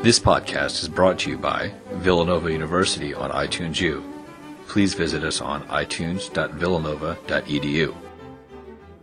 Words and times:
This 0.00 0.20
podcast 0.20 0.80
is 0.80 0.88
brought 0.88 1.18
to 1.20 1.30
you 1.30 1.36
by 1.36 1.72
Villanova 1.94 2.52
University 2.52 3.14
on 3.14 3.32
iTunes 3.32 3.80
U. 3.80 4.04
Please 4.68 4.94
visit 4.94 5.24
us 5.24 5.40
on 5.40 5.66
itunes.villanova.edu. 5.66 7.96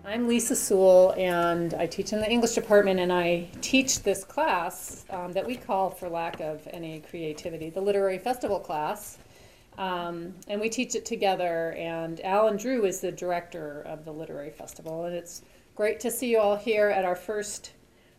I'm 0.05 0.25
Lisa 0.25 0.55
Sewell, 0.55 1.13
and 1.17 1.73
I 1.73 1.85
teach 1.85 2.13
in 2.13 2.21
the 2.21 2.31
English 2.31 2.53
department, 2.53 3.01
and 3.01 3.11
I 3.11 3.49
teach 3.59 4.03
this 4.03 4.23
class 4.23 5.03
um, 5.09 5.33
that 5.33 5.45
we 5.45 5.57
call, 5.57 5.89
for 5.89 6.07
lack 6.07 6.39
of 6.39 6.65
any 6.71 7.01
creativity, 7.01 7.69
the 7.69 7.81
Literary 7.81 8.17
Festival 8.17 8.61
class. 8.61 9.17
Um, 9.77 10.33
and 10.47 10.61
we 10.61 10.69
teach 10.69 10.95
it 10.95 11.03
together, 11.03 11.73
and 11.73 12.21
Alan 12.21 12.55
Drew 12.55 12.85
is 12.85 13.01
the 13.01 13.11
director 13.11 13.83
of 13.85 14.05
the 14.05 14.13
Literary 14.13 14.51
Festival, 14.51 15.03
and 15.03 15.13
it's 15.13 15.41
great 15.75 15.99
to 15.99 16.09
see 16.09 16.31
you 16.31 16.39
all 16.39 16.55
here 16.55 16.87
at 16.87 17.03
our 17.03 17.17
first 17.17 17.73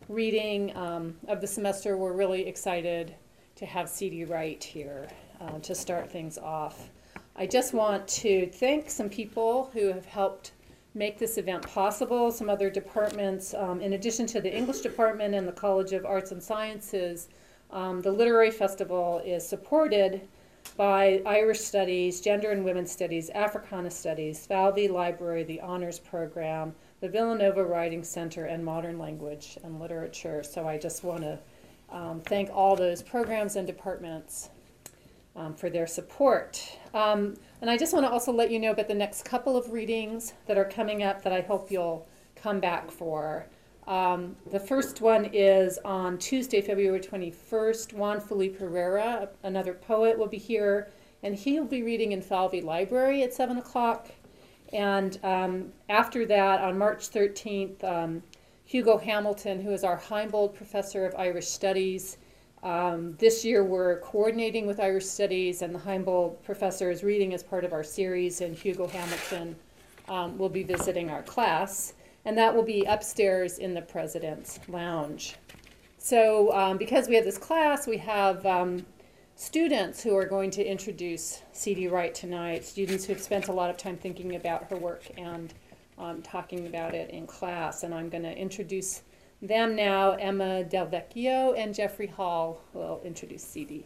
reading 0.09 0.75
um, 0.77 1.15
of 1.27 1.41
the 1.41 1.47
semester. 1.47 1.97
We're 1.97 2.13
really 2.13 2.47
excited 2.47 3.15
to 3.55 3.65
have 3.65 3.89
C.D. 3.89 4.25
Wright 4.25 4.63
here 4.63 5.07
uh, 5.41 5.59
to 5.59 5.75
start 5.75 6.09
things 6.09 6.37
off. 6.37 6.89
I 7.35 7.45
just 7.45 7.73
want 7.73 8.07
to 8.09 8.47
thank 8.47 8.89
some 8.89 9.09
people 9.09 9.69
who 9.73 9.87
have 9.87 10.05
helped 10.05 10.53
make 10.95 11.19
this 11.19 11.37
event 11.37 11.67
possible, 11.67 12.31
some 12.31 12.49
other 12.49 12.69
departments. 12.69 13.53
Um, 13.53 13.81
in 13.81 13.93
addition 13.93 14.25
to 14.27 14.41
the 14.41 14.55
English 14.55 14.79
department 14.79 15.35
and 15.35 15.47
the 15.47 15.51
College 15.51 15.91
of 15.91 16.05
Arts 16.05 16.31
and 16.31 16.41
Sciences, 16.41 17.27
um, 17.69 18.01
the 18.01 18.11
Literary 18.11 18.51
Festival 18.51 19.21
is 19.25 19.47
supported 19.47 20.21
by 20.77 21.21
Irish 21.25 21.59
Studies, 21.59 22.21
Gender 22.21 22.51
and 22.51 22.63
Women's 22.63 22.91
Studies, 22.91 23.29
Africana 23.31 23.91
Studies, 23.91 24.45
Falvey 24.45 24.87
Library, 24.87 25.43
the 25.43 25.61
Honors 25.61 25.99
Program, 25.99 26.73
the 27.07 27.13
Villanova 27.13 27.63
Writing 27.63 28.03
Center, 28.03 28.45
and 28.45 28.65
Modern 28.65 28.99
Language 28.99 29.57
and 29.63 29.79
Literature. 29.79 30.43
So 30.43 30.67
I 30.67 30.77
just 30.77 31.05
want 31.05 31.21
to 31.21 31.39
um, 31.89 32.19
thank 32.19 32.49
all 32.53 32.75
those 32.75 33.01
programs 33.01 33.55
and 33.55 33.65
departments 33.65 34.49
um, 35.37 35.53
for 35.53 35.69
their 35.69 35.87
support. 35.87 36.77
Um, 36.93 37.35
and 37.61 37.69
I 37.69 37.77
just 37.77 37.93
want 37.93 38.05
to 38.05 38.11
also 38.11 38.33
let 38.33 38.51
you 38.51 38.59
know 38.59 38.71
about 38.71 38.89
the 38.89 38.93
next 38.93 39.23
couple 39.23 39.55
of 39.55 39.71
readings 39.71 40.33
that 40.47 40.57
are 40.57 40.65
coming 40.65 41.01
up 41.01 41.23
that 41.23 41.31
I 41.31 41.39
hope 41.39 41.71
you'll 41.71 42.05
come 42.35 42.59
back 42.59 42.91
for. 42.91 43.45
Um, 43.87 44.35
the 44.51 44.59
first 44.59 44.99
one 44.99 45.29
is 45.31 45.79
on 45.85 46.17
Tuesday, 46.17 46.59
February 46.59 46.99
21st. 46.99 47.93
Juan 47.93 48.19
Felipe 48.19 48.59
Herrera, 48.59 49.29
another 49.43 49.73
poet, 49.73 50.19
will 50.19 50.27
be 50.27 50.37
here, 50.37 50.89
and 51.23 51.35
he'll 51.35 51.63
be 51.63 51.83
reading 51.83 52.11
in 52.11 52.21
Falvey 52.21 52.59
Library 52.59 53.23
at 53.23 53.33
7 53.33 53.57
o'clock. 53.57 54.09
And 54.73 55.19
um, 55.23 55.71
after 55.89 56.25
that, 56.25 56.61
on 56.61 56.77
March 56.77 57.09
13th, 57.09 57.83
um, 57.83 58.23
Hugo 58.65 58.97
Hamilton, 58.97 59.61
who 59.61 59.71
is 59.71 59.83
our 59.83 59.97
Heimbold 59.97 60.53
Professor 60.53 61.05
of 61.05 61.15
Irish 61.15 61.47
Studies, 61.47 62.17
um, 62.63 63.15
this 63.19 63.45
year 63.45 63.63
we're 63.63 63.99
coordinating 63.99 64.65
with 64.65 64.79
Irish 64.79 65.05
Studies, 65.05 65.61
and 65.61 65.73
the 65.73 65.79
Heimbold 65.79 66.41
Professor 66.43 66.89
is 66.91 67.03
reading 67.03 67.33
as 67.33 67.43
part 67.43 67.63
of 67.63 67.71
our 67.71 67.83
series, 67.83 68.41
and 68.41 68.55
Hugo 68.55 68.87
Hamilton 68.87 69.55
um, 70.09 70.37
will 70.37 70.49
be 70.49 70.63
visiting 70.63 71.09
our 71.09 71.23
class. 71.23 71.93
And 72.25 72.37
that 72.37 72.53
will 72.53 72.63
be 72.63 72.83
upstairs 72.83 73.59
in 73.59 73.73
the 73.73 73.81
President's 73.81 74.59
Lounge. 74.67 75.35
So, 75.97 76.51
um, 76.53 76.77
because 76.77 77.07
we 77.07 77.15
have 77.15 77.23
this 77.23 77.37
class, 77.37 77.87
we 77.87 77.97
have 77.97 78.45
um, 78.45 78.85
students 79.37 80.01
who 80.01 80.17
are 80.17 80.25
going 80.25 80.49
to 80.49 80.65
introduce 80.65 81.43
C.D. 81.53 81.87
Wright 81.89 82.13
tonight, 82.13 82.65
students 82.65 83.05
who 83.05 83.13
have 83.13 83.21
spent 83.21 83.47
a 83.47 83.53
lot 83.53 83.69
of 83.69 83.77
time 83.77 83.95
thinking 83.95 84.35
about 84.35 84.69
her 84.71 84.75
work 84.75 85.03
and 85.15 85.53
um, 85.99 86.23
talking 86.23 86.65
about 86.65 86.95
it 86.95 87.11
in 87.11 87.27
class. 87.27 87.83
And 87.83 87.93
I'm 87.93 88.09
going 88.09 88.23
to 88.23 88.35
introduce 88.35 89.03
them 89.43 89.75
now. 89.75 90.13
Emma 90.13 90.63
Delvecchio 90.63 91.55
and 91.55 91.73
Jeffrey 91.73 92.07
Hall 92.07 92.61
will 92.73 92.99
introduce 93.05 93.43
C.D. 93.43 93.85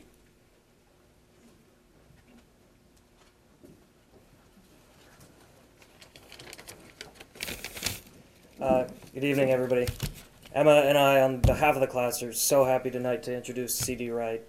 Uh, 8.62 8.86
good 9.14 9.24
evening, 9.25 9.52
everybody. 9.52 9.88
Emma 10.54 10.84
and 10.86 10.98
I, 10.98 11.22
on 11.22 11.40
behalf 11.42 11.75
of 11.75 11.81
the 11.81 11.88
class, 11.88 12.24
are 12.24 12.31
so 12.31 12.64
happy 12.64 12.90
tonight 12.90 13.24
to 13.24 13.36
introduce 13.36 13.75
C.D. 13.75 14.12
Wright. 14.12 14.44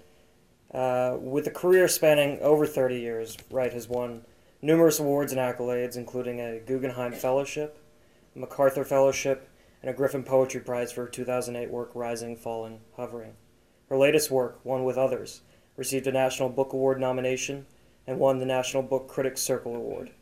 Uh, 0.73 1.19
with 1.21 1.47
a 1.47 1.51
career 1.51 1.87
spanning 1.87 2.39
over 2.41 2.67
30 2.67 2.99
years, 2.99 3.37
Wright 3.51 3.73
has 3.73 3.89
won 3.89 4.25
numerous 4.63 4.99
awards 4.99 5.33
and 5.33 5.41
accolades, 5.41 5.97
including 5.97 6.41
a 6.41 6.61
Guggenheim 6.61 7.13
Fellowship, 7.13 7.79
MacArthur 8.35 8.85
Fellowship, 8.85 9.49
and 9.83 9.91
a 9.91 9.95
Griffin 9.95 10.23
Poetry 10.23 10.61
Prize 10.61 10.93
for 10.93 11.03
her 11.03 11.09
2008 11.09 11.71
work 11.71 11.91
Rising, 11.95 12.37
Falling, 12.37 12.81
Hovering. 12.97 13.35
Her 13.89 13.99
latest 13.99 14.31
work, 14.31 14.61
One 14.63 14.85
with 14.85 14.97
Others, 14.97 15.43
received 15.77 16.07
a 16.07 16.13
National 16.13 16.49
Book 16.49 16.73
Award 16.73 17.01
nomination 17.01 17.67
and 18.07 18.19
won 18.19 18.39
the 18.39 18.47
National 18.47 18.83
Book 18.83 19.09
Critics 19.09 19.43
Circle 19.43 19.77
Award. 19.77 20.13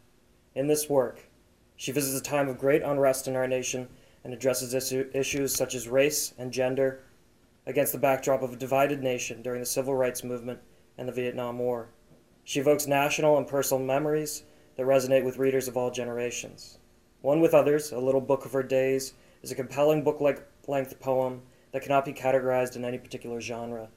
In 0.54 0.66
this 0.66 0.88
work, 0.88 1.28
she 1.76 1.92
visits 1.92 2.18
a 2.18 2.22
time 2.22 2.48
of 2.48 2.58
great 2.58 2.82
unrest 2.82 3.28
in 3.28 3.36
our 3.36 3.46
nation 3.46 3.88
and 4.24 4.34
addresses 4.34 4.74
issues 4.74 5.54
such 5.54 5.74
as 5.74 5.88
race 5.88 6.34
and 6.36 6.52
gender, 6.52 7.00
against 7.70 7.92
the 7.92 7.98
backdrop 7.98 8.42
of 8.42 8.52
a 8.52 8.56
divided 8.56 9.00
nation 9.00 9.42
during 9.42 9.60
the 9.60 9.66
civil 9.66 9.94
rights 9.94 10.24
movement 10.24 10.58
and 10.98 11.06
the 11.06 11.12
Vietnam 11.12 11.60
War. 11.60 11.88
She 12.42 12.58
evokes 12.58 12.88
national 12.88 13.38
and 13.38 13.46
personal 13.46 13.82
memories 13.82 14.42
that 14.76 14.86
resonate 14.86 15.24
with 15.24 15.38
readers 15.38 15.68
of 15.68 15.76
all 15.76 15.92
generations. 15.92 16.78
One 17.20 17.40
with 17.40 17.54
Others, 17.54 17.92
a 17.92 17.98
little 17.98 18.20
book 18.20 18.44
of 18.44 18.52
her 18.52 18.64
days, 18.64 19.14
is 19.42 19.52
a 19.52 19.54
compelling 19.54 20.02
book 20.02 20.20
length 20.20 21.00
poem 21.00 21.42
that 21.70 21.82
cannot 21.82 22.04
be 22.04 22.12
categorized 22.12 22.74
in 22.74 22.84
any 22.84 22.98
particular 22.98 23.40
genre. 23.40 23.88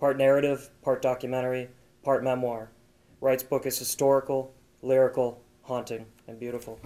Part 0.00 0.18
narrative, 0.18 0.70
part 0.82 1.00
documentary, 1.00 1.68
part 2.02 2.24
memoir. 2.24 2.72
Wright's 3.20 3.44
book 3.44 3.66
is 3.66 3.78
historical, 3.78 4.52
lyrical, 4.82 5.40
haunting, 5.62 6.06
and 6.26 6.40
beautiful. 6.40 6.80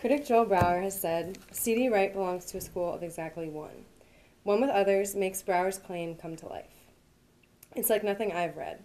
Critic 0.00 0.24
Joel 0.24 0.46
Brouwer 0.46 0.80
has 0.80 0.98
said 0.98 1.36
C.D. 1.50 1.90
Wright 1.90 2.10
belongs 2.10 2.46
to 2.46 2.56
a 2.56 2.60
school 2.62 2.90
of 2.90 3.02
exactly 3.02 3.50
one. 3.50 3.84
One 4.44 4.62
with 4.62 4.70
others 4.70 5.14
makes 5.14 5.42
Brouwer's 5.42 5.76
claim 5.76 6.14
come 6.14 6.36
to 6.36 6.48
life. 6.48 6.72
It's 7.76 7.90
like 7.90 8.02
nothing 8.02 8.32
I've 8.32 8.56
read. 8.56 8.82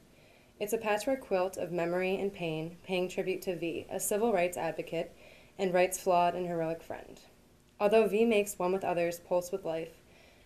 It's 0.60 0.74
a 0.74 0.78
patchwork 0.78 1.22
quilt 1.22 1.56
of 1.56 1.72
memory 1.72 2.20
and 2.20 2.34
pain, 2.34 2.76
paying 2.84 3.08
tribute 3.08 3.42
to 3.44 3.56
V, 3.56 3.88
a 3.90 3.98
civil 3.98 4.34
rights 4.34 4.58
advocate, 4.58 5.16
and 5.58 5.74
Wright's 5.74 5.98
flawed 5.98 6.36
and 6.36 6.46
heroic 6.46 6.84
friend. 6.84 7.22
Although 7.80 8.10
V 8.10 8.26
makes 8.26 8.60
One 8.60 8.74
with 8.74 8.84
Others 8.84 9.22
pulse 9.22 9.54
with 9.54 9.64
life, 9.64 9.94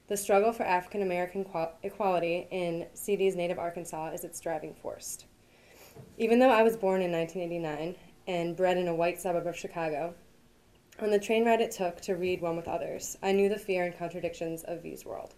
the 0.07 0.15
struggle 0.15 0.53
for 0.53 0.67
African 0.67 1.01
American 1.01 1.47
equality 1.81 2.47
in 2.51 2.85
CD's 2.93 3.35
native 3.35 3.57
Arkansas 3.57 4.11
is 4.11 4.23
its 4.23 4.39
driving 4.39 4.75
force. 4.75 5.25
Even 6.19 6.37
though 6.37 6.51
I 6.51 6.61
was 6.61 6.77
born 6.77 7.01
in 7.01 7.11
1989 7.11 7.95
and 8.27 8.55
bred 8.55 8.77
in 8.77 8.87
a 8.87 8.93
white 8.93 9.19
suburb 9.19 9.47
of 9.47 9.57
Chicago, 9.57 10.13
on 11.01 11.11
the 11.11 11.19
train 11.19 11.45
ride 11.45 11.61
it 11.61 11.71
took 11.71 12.01
to 12.01 12.15
read 12.15 12.41
One 12.41 12.55
with 12.55 12.67
Others, 12.67 13.17
I 13.23 13.31
knew 13.31 13.47
the 13.47 13.57
fear 13.57 13.85
and 13.85 13.97
contradictions 13.97 14.63
of 14.63 14.83
V's 14.83 15.05
world. 15.05 15.33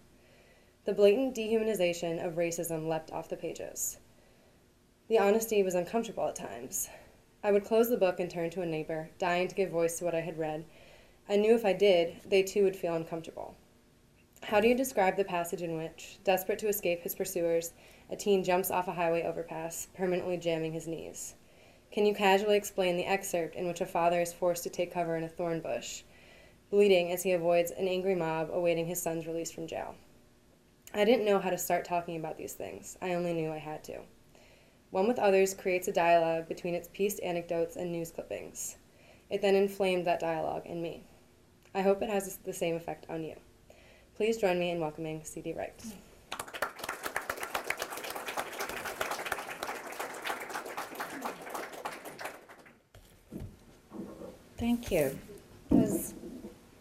The 0.84 0.92
blatant 0.92 1.36
dehumanization 1.36 2.24
of 2.24 2.34
racism 2.34 2.88
leapt 2.88 3.12
off 3.12 3.28
the 3.28 3.36
pages. 3.36 3.98
The 5.08 5.18
honesty 5.18 5.62
was 5.62 5.74
uncomfortable 5.74 6.26
at 6.26 6.34
times. 6.34 6.88
I 7.44 7.52
would 7.52 7.64
close 7.64 7.88
the 7.88 7.96
book 7.96 8.18
and 8.18 8.30
turn 8.30 8.50
to 8.50 8.62
a 8.62 8.66
neighbor, 8.66 9.10
dying 9.18 9.46
to 9.48 9.54
give 9.54 9.70
voice 9.70 9.98
to 9.98 10.04
what 10.04 10.14
I 10.14 10.20
had 10.20 10.38
read. 10.38 10.64
I 11.28 11.36
knew 11.36 11.54
if 11.54 11.64
I 11.64 11.72
did, 11.72 12.16
they 12.24 12.42
too 12.42 12.64
would 12.64 12.76
feel 12.76 12.94
uncomfortable. 12.94 13.54
How 14.42 14.60
do 14.60 14.66
you 14.66 14.74
describe 14.74 15.16
the 15.16 15.24
passage 15.24 15.62
in 15.62 15.76
which, 15.76 16.18
desperate 16.24 16.58
to 16.60 16.68
escape 16.68 17.02
his 17.02 17.14
pursuers, 17.14 17.72
a 18.10 18.16
teen 18.16 18.42
jumps 18.42 18.70
off 18.70 18.88
a 18.88 18.92
highway 18.92 19.22
overpass, 19.22 19.86
permanently 19.94 20.36
jamming 20.36 20.72
his 20.72 20.88
knees? 20.88 21.34
Can 21.92 22.06
you 22.06 22.14
casually 22.14 22.56
explain 22.56 22.96
the 22.96 23.04
excerpt 23.04 23.54
in 23.54 23.66
which 23.68 23.82
a 23.82 23.86
father 23.86 24.18
is 24.18 24.32
forced 24.32 24.62
to 24.62 24.70
take 24.70 24.94
cover 24.94 25.14
in 25.14 25.24
a 25.24 25.28
thorn 25.28 25.60
bush, 25.60 26.04
bleeding 26.70 27.12
as 27.12 27.22
he 27.22 27.32
avoids 27.32 27.70
an 27.70 27.86
angry 27.86 28.14
mob 28.14 28.48
awaiting 28.50 28.86
his 28.86 29.02
son's 29.02 29.26
release 29.26 29.50
from 29.50 29.66
jail? 29.66 29.94
I 30.94 31.04
didn't 31.04 31.26
know 31.26 31.38
how 31.38 31.50
to 31.50 31.58
start 31.58 31.84
talking 31.84 32.16
about 32.16 32.38
these 32.38 32.54
things. 32.54 32.96
I 33.02 33.12
only 33.12 33.34
knew 33.34 33.52
I 33.52 33.58
had 33.58 33.84
to. 33.84 34.00
One 34.90 35.06
with 35.06 35.18
Others 35.18 35.52
creates 35.52 35.86
a 35.86 35.92
dialogue 35.92 36.48
between 36.48 36.74
its 36.74 36.88
pieced 36.94 37.20
anecdotes 37.22 37.76
and 37.76 37.92
news 37.92 38.10
clippings. 38.10 38.76
It 39.28 39.42
then 39.42 39.54
inflamed 39.54 40.06
that 40.06 40.20
dialogue 40.20 40.64
in 40.64 40.80
me. 40.80 41.02
I 41.74 41.82
hope 41.82 42.00
it 42.00 42.08
has 42.08 42.38
the 42.38 42.54
same 42.54 42.74
effect 42.74 43.04
on 43.10 43.22
you. 43.22 43.36
Please 44.16 44.38
join 44.38 44.58
me 44.58 44.70
in 44.70 44.80
welcoming 44.80 45.24
C.D. 45.24 45.52
Wright. 45.52 45.82
Thank 54.62 54.92
you. 54.92 55.18
That 55.70 55.76
was, 55.76 56.14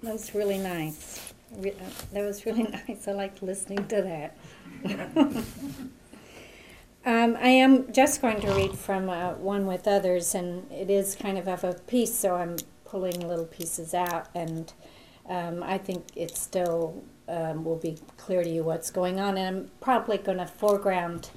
that 0.04 0.14
was 0.14 0.36
really 0.36 0.60
nice. 0.60 1.34
Uh, 1.52 1.72
That 2.14 2.24
was 2.24 2.46
really 2.46 2.62
nice. 2.88 3.08
I 3.08 3.12
liked 3.14 3.42
listening 3.42 3.88
to 3.88 4.04
that. 4.04 4.38
Um, 7.04 7.36
I 7.42 7.48
am 7.48 7.92
just 7.92 8.22
going 8.22 8.40
to 8.42 8.52
read 8.54 8.78
from 8.78 9.10
uh, 9.10 9.34
One 9.34 9.66
with 9.66 9.88
Others, 9.88 10.36
and 10.36 10.72
it 10.72 10.92
is 10.92 11.16
kind 11.16 11.40
of 11.40 11.48
of 11.48 11.64
a 11.64 11.74
piece, 11.74 12.14
so 12.14 12.36
I'm 12.36 12.58
pulling 12.86 13.28
little 13.28 13.48
pieces 13.48 13.96
out, 13.96 14.28
and 14.36 14.72
um, 15.28 15.64
I 15.64 15.80
think 15.80 16.06
it 16.16 16.38
still 16.38 17.04
um, 17.28 17.64
will 17.64 17.78
be 17.78 17.98
clear 18.18 18.44
to 18.44 18.50
you 18.52 18.64
what's 18.64 18.92
going 18.92 19.20
on. 19.20 19.36
And 19.36 19.48
I'm 19.48 19.72
probably 19.80 20.20
going 20.20 20.38
to 20.38 20.46
foreground 20.46 21.32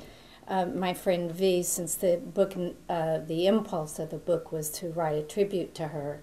uh, 0.47 0.67
my 0.67 0.93
friend 0.93 1.33
V, 1.33 1.63
since 1.63 1.95
the 1.95 2.19
book, 2.19 2.55
uh, 2.91 3.21
the 3.27 3.47
impulse 3.47 3.99
of 3.99 4.11
the 4.11 4.19
book 4.19 4.53
was 4.53 4.69
to 4.73 4.91
write 4.91 5.17
a 5.17 5.23
tribute 5.23 5.75
to 5.77 5.89
her. 5.89 6.21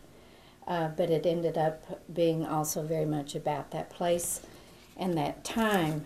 Uh, 0.68 0.90
but 0.90 1.10
it 1.10 1.26
ended 1.26 1.58
up 1.58 2.02
being 2.14 2.46
also 2.46 2.84
very 2.84 3.06
much 3.06 3.36
about 3.36 3.72
that 3.72 3.90
place 3.90 4.42
and 4.96 5.18
that 5.18 5.44
time. 5.44 6.06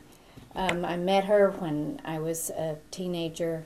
Um, 0.55 0.85
I 0.85 0.95
met 0.95 1.25
her 1.25 1.51
when 1.51 2.01
I 2.05 2.19
was 2.19 2.49
a 2.51 2.77
teenager. 2.89 3.65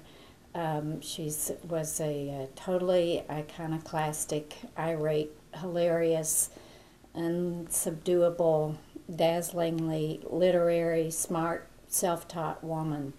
Um, 0.56 1.00
she 1.02 1.32
was 1.68 2.00
a, 2.02 2.30
a 2.30 2.48
totally 2.56 3.24
iconoclastic, 3.30 4.56
irate, 4.78 5.32
hilarious, 5.56 6.50
unsubduable, 7.16 8.76
dazzlingly 9.14 10.22
literary, 10.30 11.12
smart, 11.12 11.68
self 11.88 12.28
taught 12.28 12.64
woman 12.64 13.14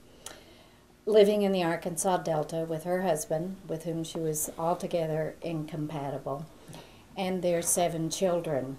living 1.07 1.43
in 1.43 1.53
the 1.53 1.63
Arkansas 1.63 2.19
Delta 2.19 2.65
with 2.69 2.85
her 2.85 3.03
husband, 3.03 3.57
with 3.67 3.85
whom 3.85 4.05
she 4.05 4.19
was 4.19 4.51
altogether 4.59 5.35
incompatible, 5.43 6.47
and 7.17 7.43
their 7.43 7.63
seven 7.63 8.11
children. 8.11 8.79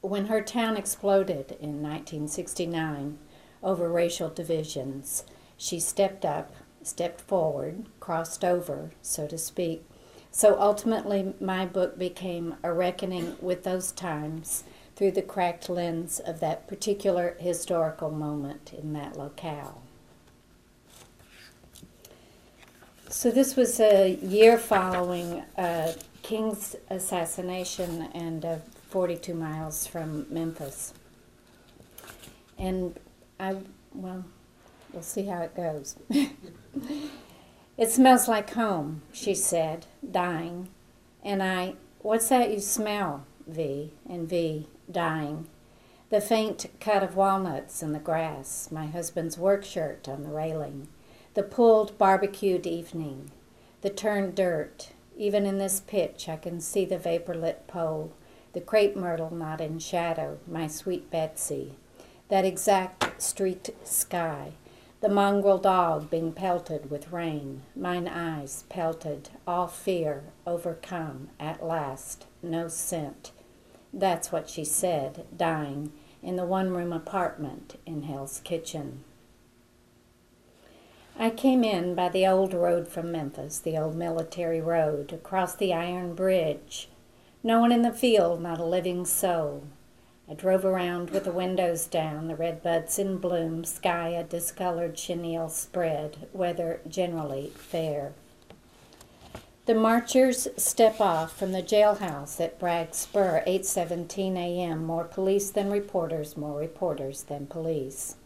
When 0.00 0.26
her 0.26 0.40
town 0.40 0.76
exploded 0.76 1.56
in 1.60 1.82
1969 1.82 3.18
over 3.62 3.88
racial 3.88 4.28
divisions, 4.28 5.24
she 5.56 5.80
stepped 5.80 6.24
up, 6.24 6.54
stepped 6.82 7.20
forward, 7.20 7.86
crossed 8.00 8.44
over, 8.44 8.92
so 9.02 9.26
to 9.26 9.38
speak. 9.38 9.84
So 10.30 10.60
ultimately, 10.60 11.34
my 11.40 11.66
book 11.66 11.98
became 11.98 12.56
a 12.62 12.72
reckoning 12.72 13.36
with 13.40 13.64
those 13.64 13.90
times 13.90 14.64
through 14.94 15.12
the 15.12 15.22
cracked 15.22 15.68
lens 15.68 16.20
of 16.20 16.40
that 16.40 16.66
particular 16.68 17.36
historical 17.38 18.10
moment 18.10 18.72
in 18.72 18.92
that 18.94 19.16
locale. 19.16 19.82
So 23.08 23.30
this 23.30 23.56
was 23.56 23.78
a 23.78 24.14
year 24.16 24.58
following 24.58 25.42
uh, 25.56 25.92
King's 26.26 26.74
assassination 26.90 28.08
and 28.12 28.44
uh, 28.44 28.56
42 28.88 29.32
miles 29.32 29.86
from 29.86 30.26
Memphis. 30.28 30.92
And 32.58 32.98
I, 33.38 33.58
well, 33.94 34.24
we'll 34.92 35.04
see 35.04 35.26
how 35.26 35.42
it 35.42 35.54
goes. 35.54 35.94
it 37.78 37.90
smells 37.92 38.26
like 38.26 38.54
home, 38.54 39.02
she 39.12 39.36
said, 39.36 39.86
dying. 40.10 40.68
And 41.22 41.44
I, 41.44 41.74
what's 42.00 42.28
that 42.30 42.50
you 42.50 42.58
smell, 42.58 43.24
V? 43.46 43.92
And 44.10 44.28
V, 44.28 44.66
dying. 44.90 45.46
The 46.10 46.20
faint 46.20 46.66
cut 46.80 47.04
of 47.04 47.14
walnuts 47.14 47.84
in 47.84 47.92
the 47.92 48.00
grass, 48.00 48.72
my 48.72 48.86
husband's 48.86 49.38
work 49.38 49.64
shirt 49.64 50.08
on 50.08 50.24
the 50.24 50.30
railing 50.30 50.88
the 51.34 51.42
pulled 51.44 51.96
barbecued 51.98 52.66
evening, 52.66 53.30
the 53.82 53.90
turned 53.90 54.34
dirt. 54.34 54.88
Even 55.16 55.46
in 55.46 55.58
this 55.58 55.80
pitch, 55.80 56.28
I 56.28 56.36
can 56.36 56.60
see 56.60 56.84
the 56.84 56.98
vapor 56.98 57.34
lit 57.34 57.66
pole, 57.66 58.12
the 58.52 58.60
crepe 58.60 58.96
myrtle 58.96 59.34
not 59.34 59.60
in 59.60 59.78
shadow, 59.78 60.38
my 60.46 60.66
sweet 60.66 61.10
Betsy, 61.10 61.74
that 62.28 62.44
exact 62.44 63.22
streaked 63.22 63.70
sky, 63.82 64.52
the 65.00 65.08
mongrel 65.08 65.58
dog 65.58 66.10
being 66.10 66.32
pelted 66.32 66.90
with 66.90 67.12
rain, 67.12 67.62
mine 67.74 68.08
eyes 68.08 68.64
pelted, 68.68 69.30
all 69.46 69.66
fear 69.66 70.24
overcome, 70.46 71.28
at 71.40 71.64
last, 71.64 72.26
no 72.42 72.68
scent. 72.68 73.32
That's 73.92 74.30
what 74.30 74.50
she 74.50 74.64
said, 74.64 75.26
dying, 75.34 75.92
in 76.22 76.36
the 76.36 76.44
one 76.44 76.70
room 76.70 76.92
apartment 76.92 77.78
in 77.86 78.02
Hell's 78.02 78.40
Kitchen. 78.40 79.04
I 81.18 81.30
came 81.30 81.64
in 81.64 81.94
by 81.94 82.10
the 82.10 82.26
old 82.26 82.52
road 82.52 82.88
from 82.88 83.10
Memphis, 83.10 83.58
the 83.58 83.78
old 83.78 83.96
military 83.96 84.60
road, 84.60 85.14
across 85.14 85.54
the 85.54 85.72
iron 85.72 86.14
bridge. 86.14 86.90
No 87.42 87.58
one 87.58 87.72
in 87.72 87.80
the 87.80 87.90
field, 87.90 88.42
not 88.42 88.60
a 88.60 88.64
living 88.64 89.06
soul. 89.06 89.64
I 90.28 90.34
drove 90.34 90.64
around 90.64 91.08
with 91.10 91.24
the 91.24 91.32
windows 91.32 91.86
down, 91.86 92.28
the 92.28 92.36
red 92.36 92.62
buds 92.62 92.98
in 92.98 93.16
bloom, 93.16 93.64
sky 93.64 94.08
a 94.08 94.24
discolored 94.24 94.96
chenille 94.96 95.48
spread, 95.48 96.28
weather 96.34 96.80
generally 96.86 97.50
fair. 97.54 98.12
The 99.64 99.74
marchers 99.74 100.48
step 100.58 101.00
off 101.00 101.34
from 101.34 101.52
the 101.52 101.62
jailhouse 101.62 102.38
at 102.40 102.58
Bragg 102.58 102.94
Spur, 102.94 103.42
8:17 103.46 104.36
a.m. 104.36 104.84
More 104.84 105.04
police 105.04 105.50
than 105.50 105.70
reporters, 105.70 106.36
more 106.36 106.58
reporters 106.58 107.22
than 107.22 107.46
police. 107.46 108.16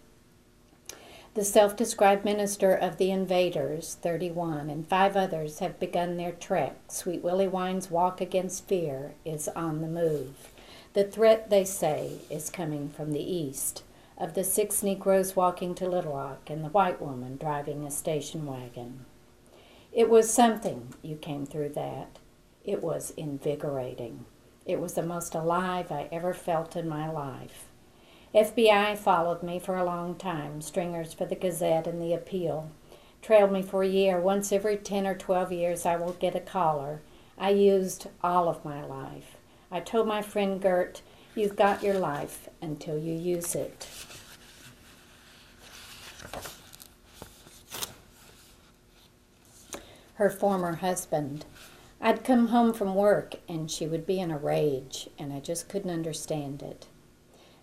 The 1.34 1.44
self 1.44 1.76
described 1.76 2.24
minister 2.24 2.74
of 2.74 2.96
the 2.96 3.12
invaders, 3.12 3.96
31, 4.02 4.68
and 4.68 4.84
five 4.84 5.16
others 5.16 5.60
have 5.60 5.78
begun 5.78 6.16
their 6.16 6.32
trek. 6.32 6.76
Sweet 6.88 7.22
Willie 7.22 7.46
Wine's 7.46 7.88
walk 7.88 8.20
against 8.20 8.66
fear 8.66 9.14
is 9.24 9.46
on 9.48 9.80
the 9.80 9.86
move. 9.86 10.50
The 10.92 11.04
threat, 11.04 11.48
they 11.48 11.64
say, 11.64 12.18
is 12.30 12.50
coming 12.50 12.88
from 12.88 13.12
the 13.12 13.22
east 13.22 13.84
of 14.18 14.34
the 14.34 14.42
six 14.42 14.82
Negroes 14.82 15.36
walking 15.36 15.72
to 15.76 15.88
Little 15.88 16.14
Rock 16.14 16.50
and 16.50 16.64
the 16.64 16.68
white 16.68 17.00
woman 17.00 17.36
driving 17.36 17.84
a 17.84 17.92
station 17.92 18.44
wagon. 18.44 19.06
It 19.92 20.10
was 20.10 20.32
something 20.32 20.94
you 21.00 21.14
came 21.14 21.46
through 21.46 21.70
that. 21.70 22.18
It 22.64 22.82
was 22.82 23.12
invigorating. 23.16 24.24
It 24.66 24.80
was 24.80 24.94
the 24.94 25.02
most 25.02 25.36
alive 25.36 25.92
I 25.92 26.08
ever 26.10 26.34
felt 26.34 26.74
in 26.74 26.88
my 26.88 27.08
life. 27.08 27.69
FBI 28.34 28.96
followed 28.96 29.42
me 29.42 29.58
for 29.58 29.76
a 29.76 29.84
long 29.84 30.14
time, 30.14 30.60
stringers 30.60 31.12
for 31.12 31.24
the 31.24 31.34
Gazette 31.34 31.88
and 31.88 32.00
the 32.00 32.14
Appeal. 32.14 32.70
Trailed 33.22 33.50
me 33.50 33.60
for 33.60 33.82
a 33.82 33.88
year. 33.88 34.20
Once 34.20 34.52
every 34.52 34.76
10 34.76 35.04
or 35.04 35.16
12 35.16 35.50
years, 35.50 35.84
I 35.84 35.96
will 35.96 36.12
get 36.12 36.36
a 36.36 36.40
caller. 36.40 37.02
I 37.36 37.50
used 37.50 38.06
all 38.22 38.48
of 38.48 38.64
my 38.64 38.84
life. 38.84 39.36
I 39.68 39.80
told 39.80 40.06
my 40.06 40.22
friend 40.22 40.62
Gert, 40.62 41.02
You've 41.34 41.56
got 41.56 41.82
your 41.82 41.98
life 41.98 42.48
until 42.62 42.96
you 42.96 43.14
use 43.14 43.56
it. 43.56 43.88
Her 50.14 50.30
former 50.30 50.76
husband. 50.76 51.46
I'd 52.00 52.22
come 52.22 52.48
home 52.48 52.72
from 52.74 52.94
work 52.94 53.34
and 53.48 53.68
she 53.68 53.88
would 53.88 54.06
be 54.06 54.20
in 54.20 54.30
a 54.30 54.38
rage, 54.38 55.08
and 55.18 55.32
I 55.32 55.40
just 55.40 55.68
couldn't 55.68 55.90
understand 55.90 56.62
it. 56.62 56.86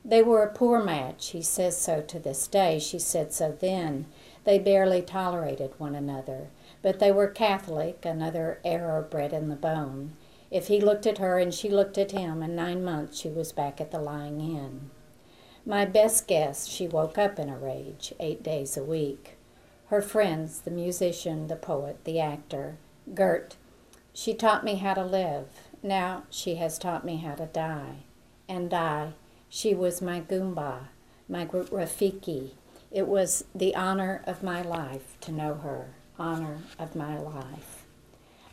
They 0.05 0.21
were 0.21 0.43
a 0.43 0.53
poor 0.53 0.83
match. 0.83 1.29
He 1.29 1.41
says 1.41 1.77
so 1.77 2.01
to 2.01 2.19
this 2.19 2.47
day. 2.47 2.79
She 2.79 2.99
said 2.99 3.33
so 3.33 3.51
then. 3.51 4.05
They 4.43 4.59
barely 4.59 5.01
tolerated 5.01 5.73
one 5.77 5.95
another. 5.95 6.47
But 6.81 6.99
they 6.99 7.11
were 7.11 7.27
Catholic, 7.27 8.05
another 8.05 8.59
error 8.63 9.01
bred 9.01 9.33
in 9.33 9.49
the 9.49 9.55
bone. 9.55 10.13
If 10.49 10.67
he 10.67 10.79
looked 10.79 11.05
at 11.05 11.17
her 11.17 11.37
and 11.37 11.53
she 11.53 11.69
looked 11.69 11.97
at 11.97 12.11
him, 12.11 12.41
in 12.41 12.55
nine 12.55 12.83
months 12.83 13.19
she 13.19 13.27
was 13.27 13.51
back 13.51 13.81
at 13.81 13.91
the 13.91 13.99
lying 13.99 14.39
in. 14.39 14.89
My 15.65 15.83
best 15.83 16.27
guess, 16.27 16.65
she 16.67 16.87
woke 16.87 17.17
up 17.17 17.37
in 17.37 17.49
a 17.49 17.57
rage, 17.57 18.13
eight 18.21 18.41
days 18.41 18.77
a 18.77 18.83
week. 18.83 19.35
Her 19.87 20.01
friends, 20.01 20.61
the 20.61 20.71
musician, 20.71 21.47
the 21.47 21.57
poet, 21.57 22.05
the 22.05 22.21
actor, 22.21 22.77
Gert, 23.13 23.57
she 24.13 24.33
taught 24.33 24.63
me 24.63 24.75
how 24.75 24.93
to 24.93 25.03
live. 25.03 25.47
Now 25.83 26.23
she 26.29 26.55
has 26.55 26.79
taught 26.79 27.03
me 27.03 27.17
how 27.17 27.35
to 27.35 27.47
die. 27.47 28.03
And 28.47 28.69
die 28.69 29.13
she 29.49 29.73
was 29.73 30.01
my 30.01 30.21
Goomba, 30.21 30.87
my 31.29 31.45
Rafiki. 31.45 32.51
It 32.91 33.07
was 33.07 33.45
the 33.53 33.75
honor 33.75 34.23
of 34.25 34.43
my 34.43 34.61
life 34.61 35.17
to 35.21 35.31
know 35.31 35.55
her, 35.55 35.89
honor 36.17 36.59
of 36.79 36.95
my 36.95 37.17
life. 37.17 37.85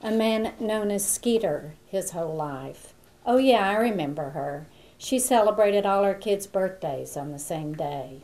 A 0.03 0.11
man 0.11 0.53
known 0.61 0.91
as 0.91 1.07
Skeeter 1.07 1.75
his 1.87 2.11
whole 2.11 2.35
life. 2.35 2.93
Oh, 3.25 3.39
yeah, 3.39 3.69
I 3.69 3.77
remember 3.77 4.31
her. 4.31 4.67
She 4.99 5.19
celebrated 5.19 5.87
all 5.87 6.05
her 6.05 6.15
kids' 6.15 6.47
birthdays 6.47 7.17
on 7.17 7.33
the 7.33 7.39
same 7.39 7.75
day. 7.75 8.23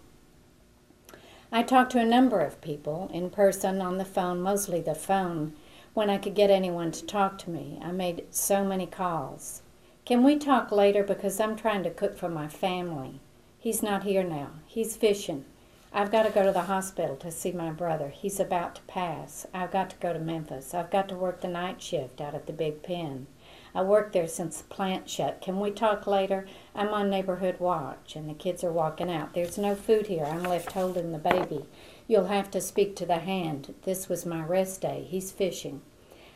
I 1.52 1.62
talked 1.62 1.92
to 1.92 2.00
a 2.00 2.04
number 2.04 2.40
of 2.40 2.60
people, 2.60 3.10
in 3.12 3.30
person, 3.30 3.80
on 3.80 3.98
the 3.98 4.04
phone, 4.04 4.40
mostly 4.40 4.80
the 4.80 4.94
phone, 4.94 5.54
when 5.94 6.08
I 6.08 6.18
could 6.18 6.34
get 6.34 6.50
anyone 6.50 6.92
to 6.92 7.04
talk 7.04 7.38
to 7.38 7.50
me. 7.50 7.78
I 7.82 7.90
made 7.90 8.26
so 8.30 8.64
many 8.64 8.86
calls. 8.86 9.62
Can 10.04 10.24
we 10.24 10.36
talk 10.36 10.72
later 10.72 11.04
because 11.04 11.38
I'm 11.38 11.54
trying 11.54 11.84
to 11.84 11.90
cook 11.90 12.16
for 12.16 12.28
my 12.28 12.48
family? 12.48 13.20
He's 13.58 13.82
not 13.82 14.02
here 14.02 14.24
now. 14.24 14.50
He's 14.66 14.96
fishing. 14.96 15.44
I've 15.92 16.10
got 16.10 16.22
to 16.22 16.30
go 16.30 16.44
to 16.44 16.52
the 16.52 16.62
hospital 16.62 17.16
to 17.16 17.30
see 17.30 17.52
my 17.52 17.70
brother. 17.70 18.08
He's 18.08 18.40
about 18.40 18.76
to 18.76 18.82
pass. 18.82 19.46
I've 19.52 19.70
got 19.70 19.90
to 19.90 19.96
go 19.96 20.12
to 20.12 20.18
Memphis. 20.18 20.72
I've 20.72 20.90
got 20.90 21.08
to 21.10 21.16
work 21.16 21.40
the 21.40 21.48
night 21.48 21.82
shift 21.82 22.20
out 22.20 22.34
at 22.34 22.46
the 22.46 22.52
big 22.52 22.82
pen. 22.82 23.26
I 23.74 23.82
worked 23.82 24.12
there 24.12 24.26
since 24.26 24.58
the 24.58 24.64
plant 24.64 25.08
shut. 25.08 25.40
Can 25.40 25.60
we 25.60 25.70
talk 25.70 26.06
later? 26.06 26.46
I'm 26.74 26.88
on 26.88 27.10
neighborhood 27.10 27.60
watch 27.60 28.16
and 28.16 28.28
the 28.28 28.34
kids 28.34 28.64
are 28.64 28.72
walking 28.72 29.10
out. 29.10 29.34
There's 29.34 29.58
no 29.58 29.74
food 29.74 30.06
here. 30.06 30.24
I'm 30.24 30.42
left 30.42 30.72
holding 30.72 31.12
the 31.12 31.18
baby. 31.18 31.66
You'll 32.08 32.26
have 32.26 32.50
to 32.52 32.60
speak 32.60 32.96
to 32.96 33.06
the 33.06 33.18
hand. 33.18 33.74
This 33.82 34.08
was 34.08 34.26
my 34.26 34.42
rest 34.42 34.80
day. 34.80 35.06
He's 35.08 35.30
fishing. 35.30 35.82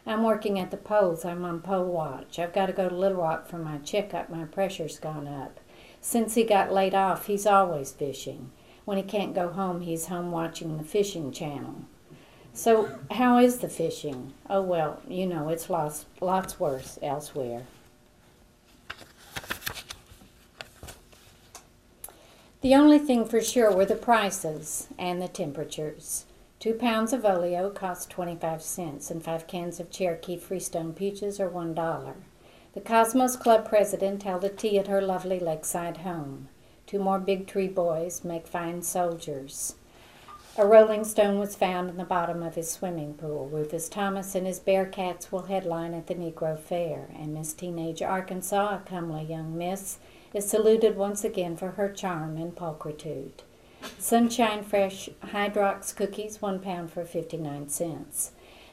I'm 0.07 0.23
working 0.23 0.59
at 0.59 0.71
the 0.71 0.77
polls. 0.77 1.25
I'm 1.25 1.45
on 1.45 1.61
poll 1.61 1.87
watch. 1.87 2.39
I've 2.39 2.53
got 2.53 2.67
to 2.67 2.73
go 2.73 2.89
to 2.89 2.95
Little 2.95 3.23
Rock 3.23 3.47
for 3.47 3.59
my 3.59 3.79
checkup. 3.79 4.29
My 4.29 4.45
pressure's 4.45 4.99
gone 4.99 5.27
up. 5.27 5.61
Since 6.01 6.35
he 6.35 6.45
got 6.45 6.73
laid 6.73 6.95
off, 6.95 7.27
he's 7.27 7.47
always 7.47 7.93
fishing. 7.93 8.51
When 8.85 8.99
he 8.99 9.03
can't 9.03 9.35
go 9.35 9.49
home, 9.49 9.81
he's 9.81 10.09
home 10.09 10.31
watching 10.31 10.77
the 10.77 10.85
fishing 10.85 11.33
channel. 11.33 11.87
So, 12.53 12.99
how 13.11 13.39
is 13.39 13.59
the 13.59 13.69
fishing? 13.69 14.35
Oh, 14.49 14.61
well, 14.63 15.01
you 15.09 15.27
know, 15.27 15.49
it's 15.49 15.71
lots, 15.71 16.05
lots 16.21 16.61
worse 16.61 16.99
elsewhere. 17.03 17.63
The 22.61 22.75
only 22.75 22.99
thing 22.99 23.25
for 23.25 23.41
sure 23.41 23.75
were 23.75 23.85
the 23.85 23.95
prices 23.95 24.89
and 24.99 25.21
the 25.21 25.29
temperatures. 25.29 26.27
Two 26.65 26.73
pounds 26.73 27.13
of 27.13 27.27
oleo 27.27 27.69
cost 27.69 28.09
25 28.09 28.63
cents, 28.63 29.11
and 29.11 29.23
five 29.23 29.47
cans 29.47 29.81
of 29.81 29.91
Cherokee 29.91 30.39
Freestone 30.39 30.95
peaches 30.95 31.39
are 31.39 31.51
one 31.51 31.75
dollar. 31.75 32.15
The 32.73 32.81
Cosmos 32.81 33.37
Club 33.37 33.69
president 33.69 34.23
held 34.23 34.45
a 34.45 34.49
tea 34.49 34.79
at 34.79 34.87
her 34.87 35.03
lovely 35.03 35.39
lakeside 35.39 35.99
home. 35.99 36.49
Two 36.87 37.01
more 37.01 37.19
Big 37.19 37.47
Tree 37.47 37.69
boys 37.69 38.25
make 38.25 38.47
fine 38.47 38.81
soldiers. 38.81 39.75
A 40.57 40.67
rolling 40.67 41.05
stone 41.05 41.39
was 41.39 41.55
found 41.55 41.91
in 41.91 41.99
the 41.99 42.05
bottom 42.05 42.43
of 42.43 42.55
his 42.55 42.71
swimming 42.71 43.13
pool. 43.13 43.47
Rufus 43.47 43.91
Thomas 43.91 44.35
and 44.35 44.47
his 44.47 44.59
Bearcats 44.59 45.31
will 45.31 45.43
headline 45.43 45.93
at 45.93 46.07
the 46.07 46.15
Negro 46.15 46.59
Fair, 46.59 47.11
and 47.15 47.35
Miss 47.35 47.53
Teenage 47.53 48.01
Arkansas, 48.01 48.77
a 48.77 48.89
comely 48.89 49.25
young 49.25 49.59
miss, 49.59 49.99
is 50.33 50.49
saluted 50.49 50.97
once 50.97 51.25
again 51.25 51.59
for 51.59 51.73
her 51.73 51.93
charm 51.93 52.39
and 52.39 52.57
pulchritude. 52.57 53.43
Sunshine 53.99 54.63
Fresh 54.63 55.09
Hydrox 55.23 55.95
cookies, 55.95 56.41
one 56.41 56.61
pound 56.61 56.91
for 56.91 57.05
59 57.05 57.69
cents. 57.69 58.33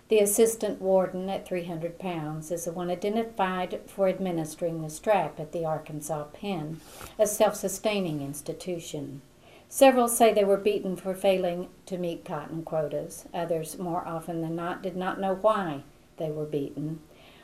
The 0.10 0.20
assistant 0.20 0.82
warden 0.82 1.30
at 1.30 1.48
300 1.48 1.98
pounds 1.98 2.52
is 2.52 2.66
the 2.66 2.72
one 2.72 2.90
identified 2.90 3.80
for 3.88 4.08
administering 4.08 4.82
the 4.82 4.90
strap 4.90 5.40
at 5.40 5.54
the 5.54 5.64
Arkansas 5.64 6.26
Pen, 6.34 6.82
a 7.18 7.26
self 7.26 7.56
sustaining 7.56 8.22
institution. 8.22 9.22
Several 9.70 10.10
say 10.10 10.34
they 10.34 10.44
were 10.44 10.58
beaten 10.58 10.98
for 10.98 11.16
failing 11.16 11.70
to 11.86 11.98
meet 11.98 12.26
cotton 12.26 12.64
quotas. 12.64 13.26
Others, 13.34 13.80
more 13.80 14.06
often 14.06 14.42
than 14.42 14.54
not, 14.54 14.84
did 14.84 14.98
not 14.98 15.20
know 15.20 15.34
why 15.34 15.84
they 16.18 16.30
were 16.30 16.46
beaten. 16.46 17.00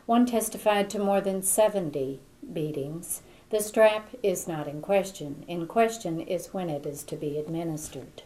One 0.05 0.25
testified 0.25 0.89
to 0.89 0.99
more 0.99 1.21
than 1.21 1.41
70 1.41 2.19
beatings. 2.51 3.21
The 3.49 3.61
strap 3.61 4.09
is 4.21 4.45
not 4.47 4.67
in 4.67 4.81
question. 4.81 5.45
In 5.47 5.67
question 5.67 6.19
is 6.19 6.53
when 6.53 6.69
it 6.69 6.85
is 6.85 7.03
to 7.03 7.15
be 7.15 7.37
administered. 7.37 8.23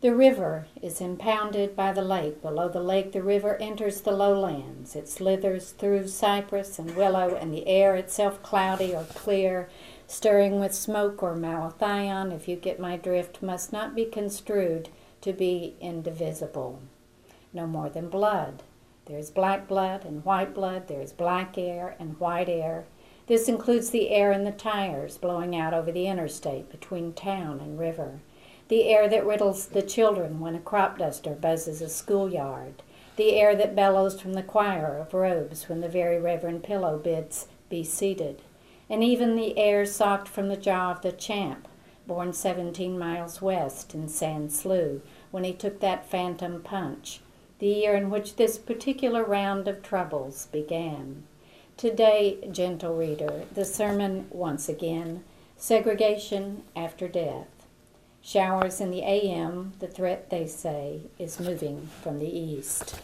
The 0.00 0.14
river 0.14 0.66
is 0.80 1.00
impounded 1.00 1.74
by 1.74 1.92
the 1.92 2.02
lake. 2.02 2.40
Below 2.42 2.68
the 2.68 2.82
lake, 2.82 3.12
the 3.12 3.22
river 3.22 3.56
enters 3.56 4.02
the 4.02 4.12
lowlands. 4.12 4.94
It 4.94 5.08
slithers 5.08 5.70
through 5.70 6.06
cypress 6.08 6.78
and 6.78 6.94
willow, 6.94 7.34
and 7.34 7.52
the 7.52 7.66
air 7.66 7.96
itself 7.96 8.40
cloudy 8.42 8.94
or 8.94 9.04
clear, 9.04 9.68
stirring 10.06 10.60
with 10.60 10.74
smoke 10.74 11.22
or 11.22 11.34
malathion, 11.34 12.30
if 12.32 12.46
you 12.46 12.56
get 12.56 12.78
my 12.78 12.96
drift, 12.96 13.42
must 13.42 13.72
not 13.72 13.96
be 13.96 14.04
construed 14.04 14.90
to 15.22 15.32
be 15.32 15.74
indivisible. 15.80 16.80
No 17.52 17.66
more 17.66 17.88
than 17.88 18.08
blood. 18.08 18.62
There 19.08 19.18
is 19.18 19.30
black 19.30 19.66
blood 19.66 20.04
and 20.04 20.22
white 20.22 20.52
blood, 20.52 20.86
there 20.86 21.00
is 21.00 21.12
black 21.12 21.56
air 21.56 21.96
and 21.98 22.20
white 22.20 22.48
air. 22.48 22.84
This 23.26 23.48
includes 23.48 23.88
the 23.88 24.10
air 24.10 24.32
in 24.32 24.44
the 24.44 24.52
tires 24.52 25.16
blowing 25.16 25.56
out 25.56 25.72
over 25.72 25.90
the 25.90 26.06
interstate 26.06 26.70
between 26.70 27.14
town 27.14 27.58
and 27.58 27.78
river. 27.78 28.20
The 28.68 28.84
air 28.84 29.08
that 29.08 29.24
riddles 29.24 29.66
the 29.66 29.80
children 29.80 30.40
when 30.40 30.54
a 30.54 30.60
crop 30.60 30.98
duster 30.98 31.30
buzzes 31.30 31.80
a 31.80 31.88
schoolyard, 31.88 32.82
the 33.16 33.32
air 33.32 33.56
that 33.56 33.74
bellows 33.74 34.20
from 34.20 34.34
the 34.34 34.42
choir 34.42 34.98
of 34.98 35.14
robes 35.14 35.70
when 35.70 35.80
the 35.80 35.88
very 35.88 36.20
Reverend 36.20 36.62
Pillow 36.62 36.98
bids 36.98 37.48
be 37.70 37.82
seated, 37.82 38.42
and 38.90 39.02
even 39.02 39.36
the 39.36 39.56
air 39.56 39.86
socked 39.86 40.28
from 40.28 40.48
the 40.48 40.56
jaw 40.56 40.90
of 40.90 41.00
the 41.00 41.12
champ, 41.12 41.66
born 42.06 42.34
seventeen 42.34 42.98
miles 42.98 43.40
west 43.40 43.94
in 43.94 44.06
Sand 44.06 44.52
Slough, 44.52 45.00
when 45.30 45.44
he 45.44 45.54
took 45.54 45.80
that 45.80 46.08
phantom 46.10 46.60
punch, 46.62 47.20
the 47.58 47.66
year 47.66 47.94
in 47.94 48.10
which 48.10 48.36
this 48.36 48.58
particular 48.58 49.24
round 49.24 49.68
of 49.68 49.82
troubles 49.82 50.46
began. 50.52 51.24
Today, 51.76 52.38
gentle 52.50 52.96
reader, 52.96 53.44
the 53.54 53.64
sermon 53.64 54.26
once 54.30 54.68
again 54.68 55.24
segregation 55.56 56.62
after 56.76 57.08
death. 57.08 57.48
Showers 58.22 58.80
in 58.80 58.90
the 58.90 59.02
AM, 59.02 59.72
the 59.80 59.88
threat, 59.88 60.30
they 60.30 60.46
say, 60.46 61.02
is 61.18 61.40
moving 61.40 61.88
from 62.02 62.18
the 62.18 62.28
east. 62.28 63.00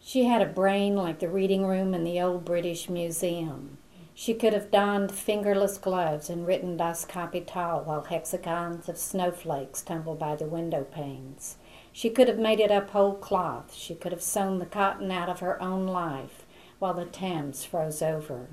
She 0.00 0.24
had 0.24 0.42
a 0.42 0.46
brain 0.46 0.96
like 0.96 1.20
the 1.20 1.28
reading 1.28 1.66
room 1.66 1.94
in 1.94 2.04
the 2.04 2.20
old 2.20 2.44
British 2.44 2.88
Museum. 2.88 3.78
She 4.22 4.34
could 4.34 4.52
have 4.52 4.70
donned 4.70 5.10
fingerless 5.10 5.78
gloves 5.78 6.30
and 6.30 6.46
written 6.46 6.76
Das 6.76 7.04
Kapital 7.04 7.80
while 7.80 8.02
hexagons 8.02 8.88
of 8.88 8.96
snowflakes 8.96 9.82
tumbled 9.82 10.20
by 10.20 10.36
the 10.36 10.44
window 10.44 10.84
panes. 10.84 11.56
She 11.92 12.08
could 12.08 12.28
have 12.28 12.38
made 12.38 12.60
it 12.60 12.70
up 12.70 12.90
whole 12.90 13.14
cloth. 13.14 13.74
She 13.74 13.96
could 13.96 14.12
have 14.12 14.22
sewn 14.22 14.60
the 14.60 14.64
cotton 14.64 15.10
out 15.10 15.28
of 15.28 15.40
her 15.40 15.60
own 15.60 15.88
life 15.88 16.46
while 16.78 16.94
the 16.94 17.04
Thames 17.04 17.64
froze 17.64 18.00
over. 18.00 18.46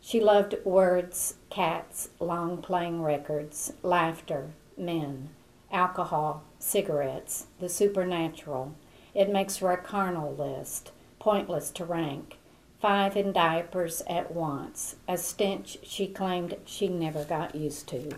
She 0.00 0.18
loved 0.18 0.56
words, 0.64 1.34
cats, 1.48 2.08
long 2.18 2.60
playing 2.60 3.02
records, 3.04 3.74
laughter, 3.84 4.50
men, 4.76 5.28
alcohol, 5.70 6.42
cigarettes, 6.58 7.46
the 7.60 7.68
supernatural. 7.68 8.74
It 9.14 9.30
makes 9.30 9.58
for 9.58 9.70
a 9.70 9.76
carnal 9.76 10.34
list, 10.34 10.90
pointless 11.20 11.70
to 11.70 11.84
rank. 11.84 12.38
Five 12.82 13.16
in 13.16 13.30
diapers 13.30 14.02
at 14.08 14.34
once, 14.34 14.96
a 15.06 15.16
stench 15.16 15.78
she 15.84 16.08
claimed 16.08 16.56
she 16.66 16.88
never 16.88 17.22
got 17.22 17.54
used 17.54 17.86
to. 17.90 18.10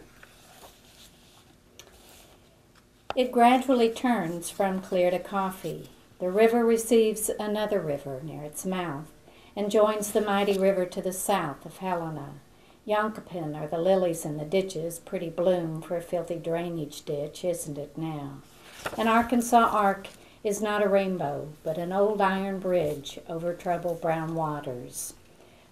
It 3.14 3.30
gradually 3.30 3.90
turns 3.90 4.49
from 4.49 4.80
clear 4.80 5.11
to 5.11 5.18
coffee. 5.18 5.90
The 6.18 6.30
river 6.30 6.64
receives 6.64 7.28
another 7.38 7.78
river 7.78 8.23
near 8.23 8.42
its 8.42 8.64
mouth 8.64 9.12
and 9.54 9.71
joins 9.71 10.12
the 10.12 10.23
mighty 10.23 10.59
river 10.59 10.87
to 10.87 11.02
the 11.02 11.12
south 11.12 11.66
of 11.66 11.76
Helena. 11.76 12.37
Yonkopin 12.88 13.54
are 13.54 13.68
the 13.68 13.76
lilies 13.76 14.25
in 14.25 14.38
the 14.38 14.47
ditches, 14.47 14.99
pretty 14.99 15.28
bloom 15.28 15.83
for 15.83 15.99
a 15.99 16.00
filthy 16.00 16.37
drainage 16.37 17.04
ditch, 17.04 17.44
isn't 17.44 17.76
it 17.76 17.99
now? 17.99 18.38
An 18.97 19.09
Arkansas 19.09 19.68
ark 19.71 20.09
is 20.45 20.63
not 20.63 20.85
a 20.85 20.89
rainbow, 20.89 21.49
but 21.65 21.79
an 21.79 21.93
old 21.93 22.21
iron 22.21 22.61
bridge 22.61 23.19
over 23.29 23.55
troubled 23.55 24.01
brown 24.01 24.35
waters. 24.35 25.15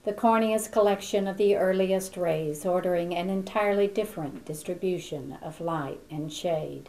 The 0.05 0.13
corniest 0.13 0.73
collection 0.73 1.29
of 1.29 1.37
the 1.37 1.55
earliest 1.55 2.17
rays, 2.17 2.67
ordering 2.67 3.15
an 3.15 3.31
entirely 3.31 3.87
different 3.87 4.45
distribution 4.45 5.39
of 5.43 5.61
light 5.61 6.01
and 6.11 6.33
shade. 6.33 6.89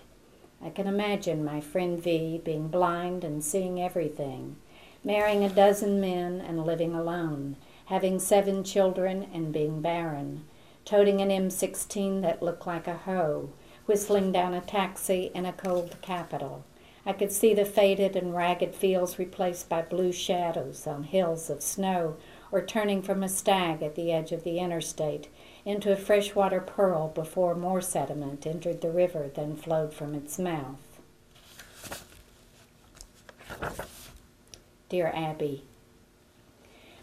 I 0.63 0.70
can 0.70 0.88
imagine 0.88 1.44
my 1.44 1.60
friend 1.62 2.02
V 2.02 2.42
being 2.44 2.70
blind 2.70 3.24
and 3.24 3.44
seeing 3.44 3.80
everything 3.82 4.56
marrying 5.04 5.44
a 5.44 5.50
dozen 5.50 6.00
men 6.00 6.40
and 6.40 6.66
living 6.66 6.96
alone, 6.96 7.58
having 7.86 8.20
seven 8.20 8.63
children 8.63 9.28
and 9.34 9.52
being 9.52 9.82
barren, 9.82 10.46
toting 10.86 11.22
an 11.22 11.30
M16 11.30 12.22
that 12.22 12.42
looked 12.42 12.66
like 12.66 12.88
a 12.88 12.98
hoe, 12.98 13.50
whistling 13.86 14.32
down 14.32 14.54
a 14.54 14.62
taxi 14.62 15.30
in 15.36 15.46
a 15.46 15.54
cold 15.54 15.98
capital. 16.02 16.63
I 17.05 17.12
could 17.13 17.31
see 17.31 17.53
the 17.53 17.65
faded 17.65 18.15
and 18.15 18.33
ragged 18.33 18.74
fields 18.74 19.19
replaced 19.19 19.67
by 19.67 19.81
blue 19.81 20.13
shadows 20.13 20.88
on 20.88 21.03
hills 21.03 21.50
of 21.50 21.62
snow, 21.62 22.15
or 22.51 22.65
turning 22.65 23.01
from 23.01 23.24
a 23.24 23.29
stag 23.29 23.83
at 23.83 23.95
the 23.95 24.12
edge 24.12 24.31
of 24.31 24.43
the 24.43 24.60
interstate 24.60 25.27
into 25.65 25.91
a 25.91 25.98
freshwater 25.98 26.62
pearl 26.62 27.10
before 27.10 27.55
more 27.55 27.81
sediment 27.81 28.48
entered 28.48 28.81
the 28.81 28.91
river 28.91 29.29
than 29.33 29.57
flowed 29.57 29.93
from 29.93 30.13
its 30.15 30.39
mouth. 30.39 30.79
Dear 34.88 35.12
Abby, 35.13 35.63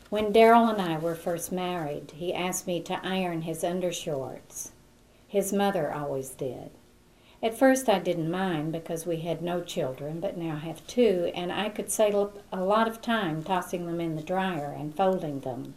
when 0.09 0.33
Darrell 0.33 0.69
and 0.69 0.81
I 0.81 0.99
were 0.99 1.15
first 1.15 1.53
married, 1.53 2.13
he 2.17 2.35
asked 2.35 2.67
me 2.67 2.81
to 2.83 3.01
iron 3.05 3.43
his 3.43 3.63
undershorts. 3.63 4.71
His 5.29 5.53
mother 5.53 5.93
always 5.93 6.31
did. 6.31 6.71
At 7.43 7.55
first 7.57 7.89
I 7.89 7.99
didn't 7.99 8.31
mind 8.31 8.71
because 8.71 9.07
we 9.07 9.21
had 9.21 9.41
no 9.41 9.63
children, 9.63 10.21
but 10.21 10.37
now 10.37 10.57
I 10.57 10.67
have 10.67 10.87
two, 10.87 11.33
and 11.35 11.51
I 11.51 11.71
could 11.71 11.91
save 11.91 12.15
a 12.15 12.61
lot 12.61 12.87
of 12.87 13.01
time 13.01 13.43
tossing 13.43 13.87
them 13.87 13.99
in 13.99 14.15
the 14.15 14.23
dryer 14.23 14.77
and 14.79 14.95
folding 14.95 15.41
them. 15.41 15.75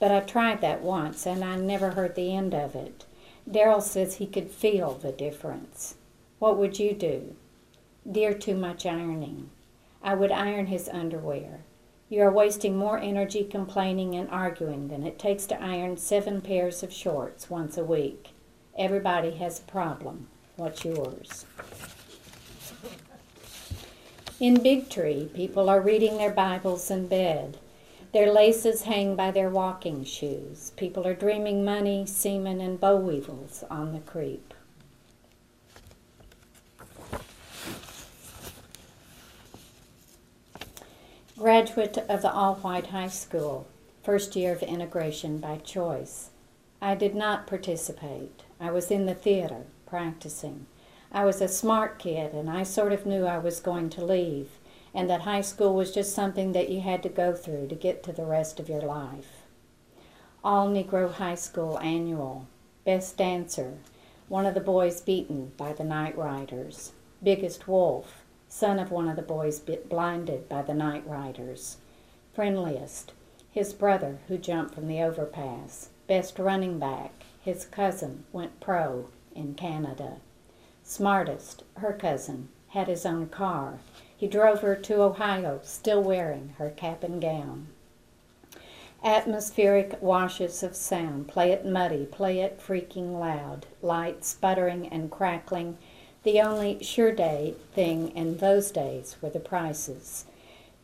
But 0.00 0.10
I 0.10 0.20
tried 0.20 0.60
that 0.62 0.82
once, 0.82 1.24
and 1.24 1.44
I 1.44 1.54
never 1.54 1.90
heard 1.90 2.16
the 2.16 2.34
end 2.34 2.52
of 2.52 2.74
it. 2.74 3.04
Darrell 3.48 3.80
says 3.80 4.16
he 4.16 4.26
could 4.26 4.50
feel 4.50 4.94
the 4.94 5.12
difference. 5.12 5.94
What 6.40 6.58
would 6.58 6.80
you 6.80 6.94
do? 6.94 7.36
Dear, 8.10 8.34
too 8.34 8.56
much 8.56 8.84
ironing. 8.84 9.50
I 10.02 10.14
would 10.14 10.32
iron 10.32 10.66
his 10.66 10.88
underwear. 10.88 11.60
You 12.08 12.22
are 12.22 12.32
wasting 12.32 12.76
more 12.76 12.98
energy 12.98 13.44
complaining 13.44 14.16
and 14.16 14.28
arguing 14.30 14.88
than 14.88 15.06
it 15.06 15.20
takes 15.20 15.46
to 15.46 15.62
iron 15.62 15.96
seven 15.96 16.40
pairs 16.40 16.82
of 16.82 16.92
shorts 16.92 17.48
once 17.48 17.78
a 17.78 17.84
week. 17.84 18.30
Everybody 18.76 19.30
has 19.36 19.60
a 19.60 19.62
problem. 19.62 20.26
What's 20.56 20.84
yours? 20.84 21.46
In 24.38 24.62
Big 24.62 24.88
Tree, 24.88 25.28
people 25.34 25.68
are 25.68 25.80
reading 25.80 26.16
their 26.16 26.30
Bibles 26.30 26.92
in 26.92 27.08
bed. 27.08 27.58
Their 28.12 28.32
laces 28.32 28.82
hang 28.82 29.16
by 29.16 29.32
their 29.32 29.50
walking 29.50 30.04
shoes. 30.04 30.72
People 30.76 31.08
are 31.08 31.14
dreaming 31.14 31.64
money, 31.64 32.06
seamen, 32.06 32.60
and 32.60 32.78
boll 32.78 33.00
weevils 33.00 33.64
on 33.68 33.92
the 33.92 33.98
creep. 33.98 34.54
Graduate 41.36 41.98
of 42.08 42.22
the 42.22 42.32
all 42.32 42.54
white 42.56 42.86
high 42.86 43.08
school, 43.08 43.66
first 44.04 44.36
year 44.36 44.52
of 44.52 44.62
integration 44.62 45.38
by 45.38 45.56
choice. 45.56 46.30
I 46.80 46.94
did 46.94 47.16
not 47.16 47.48
participate. 47.48 48.44
I 48.60 48.70
was 48.70 48.92
in 48.92 49.06
the 49.06 49.14
theater, 49.14 49.64
practicing. 49.94 50.66
I 51.12 51.24
was 51.24 51.40
a 51.40 51.46
smart 51.46 52.00
kid, 52.00 52.32
and 52.32 52.50
I 52.50 52.64
sort 52.64 52.92
of 52.92 53.06
knew 53.06 53.26
I 53.26 53.38
was 53.38 53.60
going 53.60 53.90
to 53.90 54.04
leave, 54.04 54.48
and 54.92 55.08
that 55.08 55.20
high 55.20 55.42
school 55.42 55.72
was 55.72 55.94
just 55.94 56.12
something 56.12 56.50
that 56.50 56.68
you 56.68 56.80
had 56.80 57.00
to 57.04 57.08
go 57.08 57.32
through 57.32 57.68
to 57.68 57.76
get 57.76 58.02
to 58.02 58.12
the 58.12 58.24
rest 58.24 58.58
of 58.58 58.68
your 58.68 58.80
life. 58.80 59.44
All 60.42 60.68
Negro 60.68 61.12
High 61.12 61.36
School 61.36 61.78
annual, 61.78 62.48
best 62.84 63.16
dancer, 63.16 63.74
one 64.26 64.46
of 64.46 64.54
the 64.54 64.60
boys 64.60 65.00
beaten 65.00 65.52
by 65.56 65.72
the 65.72 65.84
night 65.84 66.18
riders, 66.18 66.90
biggest 67.22 67.68
wolf, 67.68 68.24
son 68.48 68.80
of 68.80 68.90
one 68.90 69.08
of 69.08 69.14
the 69.14 69.22
boys 69.22 69.60
blinded 69.60 70.48
by 70.48 70.62
the 70.62 70.74
night 70.74 71.06
riders, 71.06 71.76
friendliest, 72.34 73.12
his 73.48 73.72
brother 73.72 74.18
who 74.26 74.38
jumped 74.38 74.74
from 74.74 74.88
the 74.88 75.00
overpass, 75.00 75.90
best 76.08 76.40
running 76.40 76.80
back, 76.80 77.26
his 77.40 77.64
cousin 77.64 78.24
went 78.32 78.58
pro 78.58 79.06
in 79.34 79.54
Canada. 79.54 80.16
Smartest, 80.82 81.64
her 81.76 81.92
cousin, 81.92 82.48
had 82.68 82.88
his 82.88 83.06
own 83.06 83.28
car. 83.28 83.78
He 84.16 84.26
drove 84.26 84.60
her 84.60 84.74
to 84.76 85.02
Ohio, 85.02 85.60
still 85.62 86.02
wearing 86.02 86.54
her 86.58 86.70
cap 86.70 87.02
and 87.02 87.20
gown. 87.20 87.68
Atmospheric 89.02 89.98
washes 90.00 90.62
of 90.62 90.74
sound, 90.74 91.28
play 91.28 91.52
it 91.52 91.66
muddy, 91.66 92.06
play 92.06 92.40
it 92.40 92.58
freaking 92.58 93.20
loud, 93.20 93.66
light 93.82 94.24
sputtering 94.24 94.88
and 94.88 95.10
crackling. 95.10 95.76
The 96.22 96.40
only 96.40 96.82
sure 96.82 97.12
day 97.12 97.54
thing 97.74 98.16
in 98.16 98.38
those 98.38 98.70
days 98.70 99.16
were 99.20 99.28
the 99.28 99.40
prices. 99.40 100.24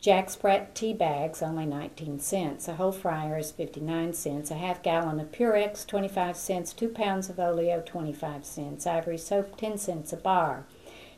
Jack 0.01 0.31
Sprat 0.31 0.73
tea 0.73 0.93
bags, 0.93 1.43
only 1.43 1.67
19 1.67 2.19
cents. 2.19 2.67
A 2.67 2.73
whole 2.73 2.91
fryer 2.91 3.37
is 3.37 3.51
59 3.51 4.13
cents. 4.13 4.49
A 4.49 4.55
half 4.55 4.81
gallon 4.81 5.19
of 5.19 5.31
Purex, 5.31 5.85
25 5.85 6.35
cents. 6.35 6.73
Two 6.73 6.89
pounds 6.89 7.29
of 7.29 7.39
oleo, 7.39 7.83
25 7.85 8.43
cents. 8.43 8.87
Ivory 8.87 9.19
soap, 9.19 9.57
10 9.57 9.77
cents 9.77 10.11
a 10.11 10.17
bar. 10.17 10.65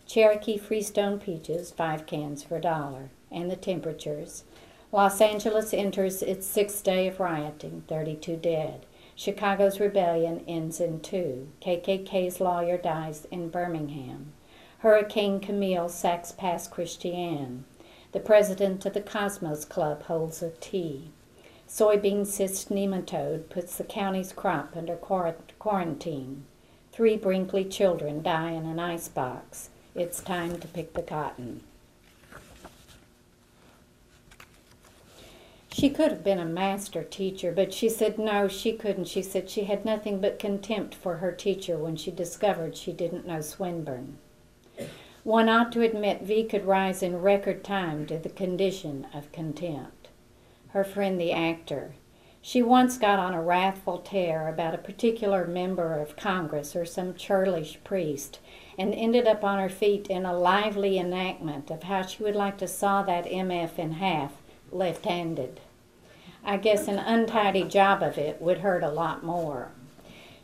Cherokee 0.05 0.57
Freestone 0.57 1.17
peaches, 1.17 1.71
five 1.71 2.05
cans 2.05 2.43
for 2.43 2.57
a 2.57 2.61
dollar. 2.61 3.09
And 3.31 3.49
the 3.49 3.55
temperatures. 3.55 4.43
Los 4.91 5.21
Angeles 5.21 5.73
enters 5.73 6.21
its 6.21 6.45
sixth 6.45 6.83
day 6.83 7.07
of 7.07 7.21
rioting, 7.21 7.85
32 7.87 8.35
dead. 8.35 8.85
Chicago's 9.15 9.79
rebellion 9.79 10.43
ends 10.45 10.81
in 10.81 10.99
two. 10.99 11.47
KKK's 11.61 12.41
lawyer 12.41 12.77
dies 12.77 13.27
in 13.31 13.47
Birmingham. 13.47 14.33
Hurricane 14.79 15.39
Camille 15.39 15.87
sacks 15.87 16.33
Pass 16.33 16.67
Christian. 16.67 17.63
The 18.13 18.19
president 18.19 18.85
of 18.85 18.93
the 18.93 19.01
Cosmos 19.01 19.65
Club 19.65 20.03
holds 20.03 20.43
a 20.43 20.51
tea. 20.51 21.09
Soybean 21.67 22.27
cyst 22.27 22.69
nematode 22.69 23.49
puts 23.49 23.75
the 23.75 23.83
county's 23.83 24.31
crop 24.31 24.77
under 24.77 24.95
quarantine. 24.95 26.45
Three 26.91 27.17
Brinkley 27.17 27.65
children 27.65 28.21
die 28.21 28.51
in 28.51 28.65
an 28.65 28.77
ice 28.77 29.07
box. 29.07 29.71
It's 29.95 30.21
time 30.21 30.59
to 30.59 30.67
pick 30.67 30.93
the 30.93 31.01
cotton. 31.01 31.63
She 35.71 35.89
could 35.89 36.11
have 36.11 36.23
been 36.23 36.37
a 36.37 36.45
master 36.45 37.03
teacher, 37.03 37.51
but 37.51 37.73
she 37.73 37.89
said 37.89 38.19
no, 38.19 38.47
she 38.47 38.73
couldn't. 38.73 39.07
She 39.07 39.23
said 39.23 39.49
she 39.49 39.63
had 39.63 39.85
nothing 39.85 40.21
but 40.21 40.37
contempt 40.37 40.93
for 40.93 41.17
her 41.17 41.31
teacher 41.31 41.77
when 41.77 41.95
she 41.95 42.11
discovered 42.11 42.77
she 42.77 42.93
didn't 42.93 43.25
know 43.25 43.41
Swinburne. 43.41 44.19
One 45.23 45.47
ought 45.47 45.71
to 45.71 45.81
admit 45.81 46.23
V 46.23 46.43
could 46.43 46.65
rise 46.65 47.01
in 47.01 47.21
record 47.21 47.63
time 47.63 48.05
to 48.07 48.17
the 48.17 48.29
condition 48.29 49.07
of 49.13 49.31
contempt. 49.31 50.09
Her 50.69 50.83
friend, 50.83 51.19
the 51.19 51.31
actor, 51.31 51.93
she 52.41 52.61
once 52.61 52.97
got 52.97 53.19
on 53.19 53.33
a 53.33 53.41
wrathful 53.41 53.99
tear 53.99 54.49
about 54.49 54.75
a 54.75 54.79
particular 54.79 55.47
member 55.47 55.97
of 55.97 56.17
Congress 56.17 56.75
or 56.75 56.83
some 56.83 57.13
churlish 57.13 57.79
priest 57.85 58.39
and 58.77 58.93
ended 58.93 59.25
up 59.25 59.45
on 59.45 59.59
her 59.59 59.69
feet 59.69 60.07
in 60.07 60.25
a 60.25 60.37
lively 60.37 60.99
enactment 60.99 61.71
of 61.71 61.83
how 61.83 62.01
she 62.01 62.21
would 62.21 62.35
like 62.35 62.57
to 62.57 62.67
saw 62.67 63.01
that 63.03 63.23
MF 63.23 63.79
in 63.79 63.93
half 63.93 64.33
left 64.73 65.05
handed. 65.05 65.61
I 66.43 66.57
guess 66.57 66.89
an 66.89 66.99
untidy 66.99 67.63
job 67.63 68.03
of 68.03 68.17
it 68.17 68.41
would 68.41 68.57
hurt 68.57 68.83
a 68.83 68.91
lot 68.91 69.23
more. 69.23 69.71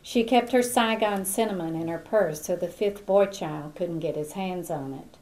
She 0.02 0.24
kept 0.24 0.52
her 0.52 0.62
Saigon 0.62 1.24
cinnamon 1.24 1.76
in 1.76 1.88
her 1.88 1.98
purse 1.98 2.42
so 2.42 2.56
the 2.56 2.68
fifth 2.68 3.04
boy 3.04 3.26
child 3.26 3.74
couldn't 3.74 4.00
get 4.00 4.16
his 4.16 4.32
hands 4.32 4.70
on 4.70 4.94
it. 4.94 5.18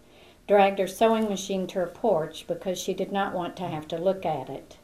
Dragged 0.47 0.79
her 0.79 0.87
sewing 0.87 1.29
machine 1.29 1.67
to 1.69 1.81
her 1.81 1.87
porch 1.87 2.47
because 2.47 2.79
she 2.79 2.95
did 2.95 3.11
not 3.11 3.35
want 3.35 3.57
to 3.57 3.67
have 3.67 3.89
to 3.89 3.99
look 3.99 4.25
at 4.25 4.49
it. 4.49 4.77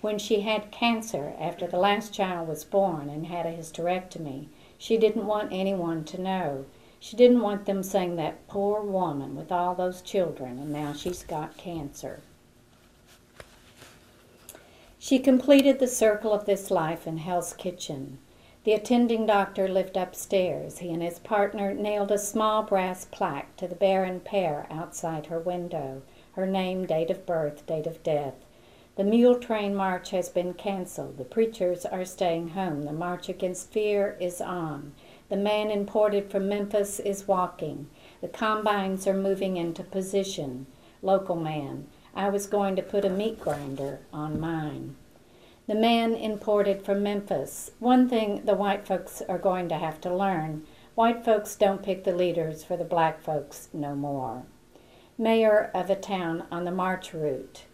When 0.00 0.18
she 0.18 0.40
had 0.40 0.70
cancer 0.70 1.32
after 1.38 1.66
the 1.66 1.78
last 1.78 2.12
child 2.12 2.48
was 2.48 2.64
born 2.64 3.08
and 3.08 3.26
had 3.26 3.46
a 3.46 3.56
hysterectomy, 3.56 4.48
she 4.76 4.98
didn't 4.98 5.26
want 5.26 5.52
anyone 5.52 6.04
to 6.04 6.20
know. 6.20 6.66
She 7.00 7.16
didn't 7.16 7.40
want 7.40 7.66
them 7.66 7.82
saying 7.82 8.16
that 8.16 8.46
poor 8.48 8.82
woman 8.82 9.36
with 9.36 9.52
all 9.52 9.74
those 9.74 10.02
children 10.02 10.58
and 10.58 10.72
now 10.72 10.92
she's 10.92 11.22
got 11.22 11.56
cancer. 11.56 12.20
She 14.98 15.18
completed 15.18 15.78
the 15.78 15.86
circle 15.86 16.32
of 16.32 16.46
this 16.46 16.70
life 16.70 17.06
in 17.06 17.18
Hell's 17.18 17.52
Kitchen. 17.52 18.18
The 18.66 18.72
attending 18.72 19.26
doctor 19.26 19.68
lived 19.68 19.96
upstairs. 19.96 20.78
He 20.78 20.90
and 20.92 21.00
his 21.00 21.20
partner 21.20 21.72
nailed 21.72 22.10
a 22.10 22.18
small 22.18 22.64
brass 22.64 23.04
plaque 23.04 23.56
to 23.58 23.68
the 23.68 23.76
barren 23.76 24.18
pear 24.18 24.66
outside 24.72 25.26
her 25.26 25.38
window 25.38 26.02
her 26.32 26.48
name, 26.48 26.84
date 26.84 27.08
of 27.08 27.24
birth, 27.24 27.64
date 27.64 27.86
of 27.86 28.02
death. 28.02 28.34
The 28.96 29.04
mule 29.04 29.36
train 29.36 29.72
march 29.72 30.10
has 30.10 30.28
been 30.28 30.52
canceled. 30.52 31.16
The 31.16 31.24
preachers 31.24 31.86
are 31.86 32.04
staying 32.04 32.48
home. 32.48 32.82
The 32.82 32.92
march 32.92 33.28
against 33.28 33.70
fear 33.70 34.16
is 34.18 34.40
on. 34.40 34.94
The 35.28 35.36
man 35.36 35.70
imported 35.70 36.28
from 36.28 36.48
Memphis 36.48 36.98
is 36.98 37.28
walking. 37.28 37.88
The 38.20 38.26
combines 38.26 39.06
are 39.06 39.14
moving 39.14 39.56
into 39.56 39.84
position. 39.84 40.66
Local 41.02 41.36
man. 41.36 41.86
I 42.16 42.30
was 42.30 42.48
going 42.48 42.74
to 42.74 42.82
put 42.82 43.04
a 43.04 43.10
meat 43.10 43.38
grinder 43.38 44.00
on 44.12 44.40
mine 44.40 44.96
the 45.66 45.74
man 45.74 46.14
imported 46.14 46.82
from 46.82 47.02
Memphis. 47.02 47.72
One 47.80 48.08
thing 48.08 48.44
the 48.44 48.54
white 48.54 48.86
folks 48.86 49.20
are 49.28 49.38
going 49.38 49.68
to 49.70 49.78
have 49.78 50.00
to 50.02 50.14
learn 50.14 50.64
white 50.94 51.24
folks 51.24 51.56
don't 51.56 51.82
pick 51.82 52.04
the 52.04 52.14
leaders 52.14 52.64
for 52.64 52.76
the 52.76 52.84
black 52.84 53.20
folks 53.20 53.68
no 53.72 53.94
more. 53.94 54.44
Mayor 55.18 55.70
of 55.74 55.90
a 55.90 55.96
town 55.96 56.44
on 56.50 56.64
the 56.64 56.70
march 56.70 57.12
route. 57.12 57.64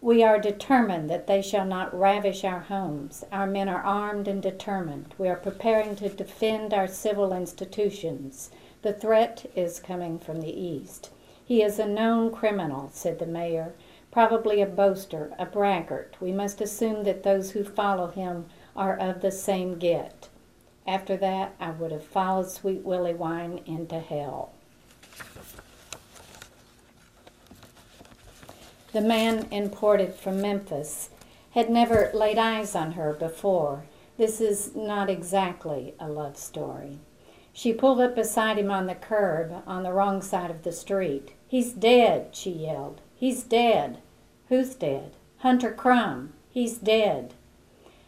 We 0.00 0.22
are 0.22 0.38
determined 0.38 1.10
that 1.10 1.26
they 1.26 1.42
shall 1.42 1.66
not 1.66 1.92
ravish 1.92 2.42
our 2.42 2.60
homes. 2.60 3.22
Our 3.30 3.46
men 3.46 3.68
are 3.68 3.82
armed 3.82 4.28
and 4.28 4.42
determined. 4.42 5.14
We 5.18 5.28
are 5.28 5.36
preparing 5.36 5.94
to 5.96 6.08
defend 6.08 6.72
our 6.72 6.86
civil 6.86 7.34
institutions. 7.34 8.50
The 8.80 8.94
threat 8.94 9.44
is 9.54 9.78
coming 9.78 10.18
from 10.18 10.40
the 10.40 10.58
east. 10.58 11.10
He 11.44 11.62
is 11.62 11.78
a 11.78 11.86
known 11.86 12.30
criminal, 12.30 12.90
said 12.94 13.18
the 13.18 13.26
mayor 13.26 13.74
probably 14.10 14.60
a 14.60 14.66
boaster, 14.66 15.32
a 15.38 15.46
braggart. 15.46 16.16
We 16.20 16.32
must 16.32 16.60
assume 16.60 17.04
that 17.04 17.22
those 17.22 17.52
who 17.52 17.64
follow 17.64 18.08
him 18.08 18.46
are 18.74 18.96
of 18.96 19.20
the 19.20 19.30
same 19.30 19.78
get. 19.78 20.28
After 20.86 21.16
that, 21.18 21.54
I 21.60 21.70
would 21.70 21.92
have 21.92 22.04
followed 22.04 22.50
Sweet 22.50 22.82
Willie 22.82 23.14
Wine 23.14 23.60
into 23.66 24.00
hell. 24.00 24.52
The 28.92 29.00
man 29.00 29.46
imported 29.52 30.14
from 30.14 30.40
Memphis 30.40 31.10
had 31.52 31.70
never 31.70 32.10
laid 32.12 32.38
eyes 32.38 32.74
on 32.74 32.92
her 32.92 33.12
before. 33.12 33.84
This 34.16 34.40
is 34.40 34.74
not 34.74 35.08
exactly 35.08 35.94
a 36.00 36.08
love 36.08 36.36
story. 36.36 36.98
She 37.52 37.72
pulled 37.72 38.00
up 38.00 38.14
beside 38.14 38.58
him 38.58 38.70
on 38.70 38.86
the 38.86 38.94
curb 38.94 39.62
on 39.66 39.82
the 39.82 39.92
wrong 39.92 40.22
side 40.22 40.50
of 40.50 40.62
the 40.62 40.72
street. 40.72 41.32
He's 41.46 41.72
dead, 41.72 42.34
she 42.34 42.50
yelled. 42.50 43.00
He's 43.20 43.42
dead. 43.42 43.98
Who's 44.48 44.74
dead? 44.74 45.12
Hunter 45.40 45.72
Crum. 45.72 46.32
He's 46.52 46.78
dead. 46.78 47.34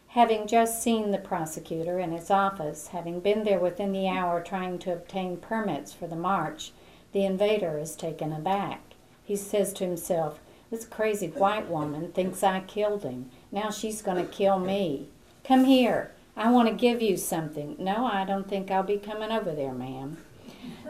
Having 0.08 0.46
just 0.46 0.82
seen 0.82 1.10
the 1.10 1.18
prosecutor 1.18 1.98
in 1.98 2.12
his 2.12 2.30
office, 2.30 2.86
having 2.88 3.20
been 3.20 3.44
there 3.44 3.58
within 3.58 3.92
the 3.92 4.08
hour 4.08 4.40
trying 4.40 4.78
to 4.78 4.92
obtain 4.94 5.36
permits 5.36 5.92
for 5.92 6.06
the 6.06 6.16
march, 6.16 6.72
the 7.12 7.26
invader 7.26 7.76
is 7.76 7.94
taken 7.94 8.32
aback. 8.32 8.94
He 9.22 9.36
says 9.36 9.74
to 9.74 9.84
himself, 9.84 10.40
This 10.70 10.86
crazy 10.86 11.28
white 11.28 11.68
woman 11.68 12.12
thinks 12.12 12.42
I 12.42 12.60
killed 12.60 13.02
him. 13.02 13.28
Now 13.50 13.68
she's 13.68 14.00
going 14.00 14.16
to 14.16 14.32
kill 14.32 14.58
me. 14.58 15.08
Come 15.44 15.64
here. 15.64 16.12
I 16.38 16.50
want 16.50 16.70
to 16.70 16.74
give 16.74 17.02
you 17.02 17.18
something. 17.18 17.76
No, 17.78 18.06
I 18.06 18.24
don't 18.24 18.48
think 18.48 18.70
I'll 18.70 18.82
be 18.82 18.96
coming 18.96 19.30
over 19.30 19.52
there, 19.52 19.74
ma'am. 19.74 20.16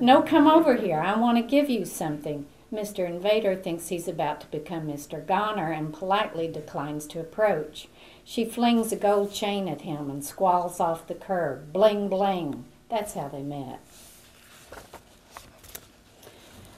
No, 0.01 0.23
come 0.23 0.47
over 0.47 0.77
here. 0.77 1.01
I 1.01 1.17
want 1.17 1.39
to 1.39 1.43
give 1.43 1.69
you 1.69 1.85
something. 1.85 2.47
Mr. 2.73 3.07
Invader 3.07 3.55
thinks 3.55 3.89
he's 3.89 4.09
about 4.09 4.41
to 4.41 4.47
become 4.47 4.87
Mr. 4.87 5.25
Goner 5.25 5.71
and 5.71 5.93
politely 5.93 6.49
declines 6.49 7.07
to 7.09 7.21
approach. 7.21 7.89
She 8.25 8.47
flings 8.47 8.91
a 8.93 8.97
gold 8.97 9.33
chain 9.33 9.69
at 9.69 9.83
him 9.83 10.09
and 10.09 10.25
squalls 10.25 10.81
off 10.81 11.07
the 11.07 11.15
curb. 11.15 11.73
Bling, 11.73 12.09
bling. 12.09 12.65
That's 12.89 13.13
how 13.13 13.29
they 13.29 13.43
met. 13.43 13.81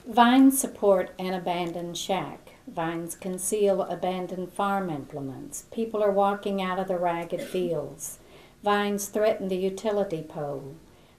Vines 0.05 0.59
support 0.59 1.11
an 1.17 1.33
abandoned 1.33 1.97
shack. 1.97 2.51
Vines 2.67 3.15
conceal 3.15 3.81
abandoned 3.83 4.51
farm 4.51 4.89
implements. 4.89 5.65
People 5.71 6.03
are 6.03 6.11
walking 6.11 6.61
out 6.61 6.77
of 6.77 6.87
the 6.89 6.97
ragged 6.97 7.41
fields. 7.41 8.19
Vines 8.63 9.07
threaten 9.07 9.47
the 9.47 9.55
utility 9.55 10.21
pole. 10.21 10.75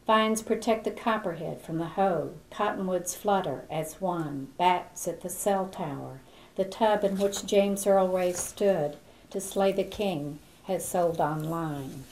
Vines 0.07 0.40
protect 0.40 0.85
the 0.85 0.92
copperhead 0.92 1.61
from 1.61 1.79
the 1.79 1.87
hoe. 1.87 2.35
Cottonwoods 2.53 3.16
flutter 3.16 3.64
as 3.69 4.01
one. 4.01 4.49
Bats 4.57 5.09
at 5.09 5.23
the 5.23 5.29
cell 5.29 5.66
tower. 5.66 6.21
The 6.55 6.64
tub 6.64 7.03
in 7.03 7.19
which 7.19 7.45
James 7.45 7.87
Earl 7.88 8.09
Ray 8.09 8.33
stood 8.33 8.97
to 9.31 9.40
slay 9.40 9.73
the 9.73 9.83
king 9.83 10.38
has 10.64 10.87
sold 10.87 11.21
online. 11.21 12.05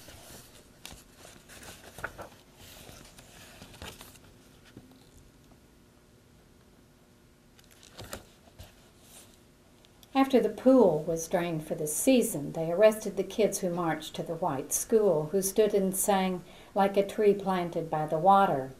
After 10.16 10.40
the 10.40 10.48
pool 10.48 11.04
was 11.06 11.28
drained 11.28 11.66
for 11.66 11.74
the 11.74 11.86
season, 11.86 12.52
they 12.52 12.70
arrested 12.70 13.16
the 13.16 13.24
kids 13.24 13.58
who 13.58 13.70
marched 13.70 14.14
to 14.14 14.22
the 14.22 14.34
white 14.34 14.72
school, 14.72 15.28
who 15.32 15.42
stood 15.42 15.74
and 15.74 15.94
sang 15.94 16.42
like 16.74 16.96
a 16.96 17.06
tree 17.06 17.34
planted 17.34 17.90
by 17.90 18.06
the 18.06 18.18
water. 18.18 18.72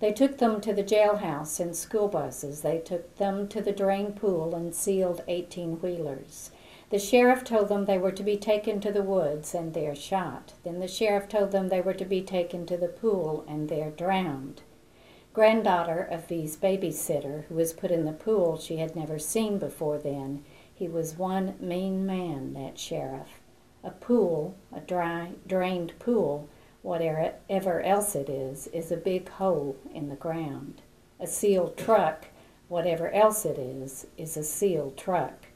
They 0.00 0.12
took 0.12 0.38
them 0.38 0.60
to 0.60 0.72
the 0.72 0.84
jailhouse 0.84 1.58
in 1.58 1.74
school 1.74 2.08
buses. 2.08 2.60
They 2.60 2.78
took 2.78 3.16
them 3.16 3.48
to 3.48 3.60
the 3.60 3.72
drain 3.72 4.12
pool 4.12 4.54
and 4.54 4.74
sealed 4.74 5.24
18 5.26 5.80
wheelers. 5.80 6.50
The 6.90 6.98
sheriff 6.98 7.44
told 7.44 7.68
them 7.68 7.84
they 7.84 7.98
were 7.98 8.12
to 8.12 8.22
be 8.22 8.36
taken 8.36 8.80
to 8.80 8.92
the 8.92 9.02
woods 9.02 9.54
and 9.54 9.74
there 9.74 9.94
shot. 9.94 10.54
Then 10.64 10.78
the 10.78 10.88
sheriff 10.88 11.28
told 11.28 11.50
them 11.50 11.68
they 11.68 11.80
were 11.80 11.94
to 11.94 12.04
be 12.04 12.22
taken 12.22 12.64
to 12.66 12.76
the 12.76 12.88
pool 12.88 13.44
and 13.48 13.68
there 13.68 13.90
drowned. 13.90 14.62
Granddaughter 15.34 16.08
of 16.10 16.26
V's 16.26 16.56
babysitter, 16.56 17.44
who 17.44 17.56
was 17.56 17.72
put 17.72 17.90
in 17.90 18.04
the 18.04 18.12
pool 18.12 18.58
she 18.58 18.78
had 18.78 18.96
never 18.96 19.18
seen 19.18 19.58
before 19.58 19.98
then, 19.98 20.44
he 20.74 20.88
was 20.88 21.18
one 21.18 21.54
mean 21.60 22.06
man, 22.06 22.54
that 22.54 22.78
sheriff. 22.78 23.40
A 23.84 23.90
pool, 23.90 24.56
a 24.72 24.80
dry, 24.80 25.32
drained 25.46 25.92
pool, 25.98 26.48
whatever 26.82 27.80
else 27.82 28.14
it 28.14 28.28
is, 28.28 28.66
is 28.68 28.90
a 28.90 28.96
big 28.96 29.28
hole 29.28 29.76
in 29.94 30.08
the 30.08 30.16
ground. 30.16 30.82
A 31.20 31.26
sealed 31.26 31.76
truck, 31.76 32.26
whatever 32.68 33.10
else 33.10 33.44
it 33.44 33.58
is, 33.58 34.06
is 34.16 34.36
a 34.36 34.44
sealed 34.44 34.96
truck. 34.96 35.46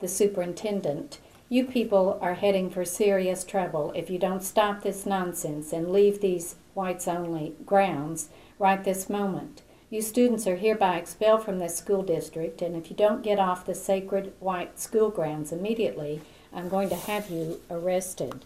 The 0.00 0.08
superintendent, 0.08 1.18
you 1.48 1.64
people 1.64 2.18
are 2.20 2.34
heading 2.34 2.70
for 2.70 2.84
serious 2.84 3.44
trouble 3.44 3.92
if 3.94 4.10
you 4.10 4.18
don't 4.18 4.42
stop 4.42 4.82
this 4.82 5.06
nonsense 5.06 5.72
and 5.72 5.92
leave 5.92 6.20
these 6.20 6.56
whites 6.74 7.06
only 7.06 7.54
grounds 7.64 8.28
right 8.58 8.82
this 8.82 9.08
moment. 9.08 9.62
You 9.88 10.02
students 10.02 10.46
are 10.48 10.56
hereby 10.56 10.96
expelled 10.96 11.44
from 11.44 11.60
this 11.60 11.76
school 11.76 12.02
district, 12.02 12.60
and 12.60 12.74
if 12.74 12.90
you 12.90 12.96
don't 12.96 13.22
get 13.22 13.38
off 13.38 13.64
the 13.64 13.74
sacred 13.74 14.32
white 14.40 14.80
school 14.80 15.10
grounds 15.10 15.52
immediately, 15.52 16.20
I'm 16.52 16.68
going 16.68 16.88
to 16.88 16.96
have 16.96 17.30
you 17.30 17.60
arrested. 17.70 18.44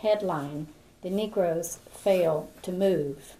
Headline 0.00 0.66
The 1.00 1.10
Negroes 1.10 1.78
Fail 1.90 2.50
to 2.62 2.72
Move. 2.72 3.36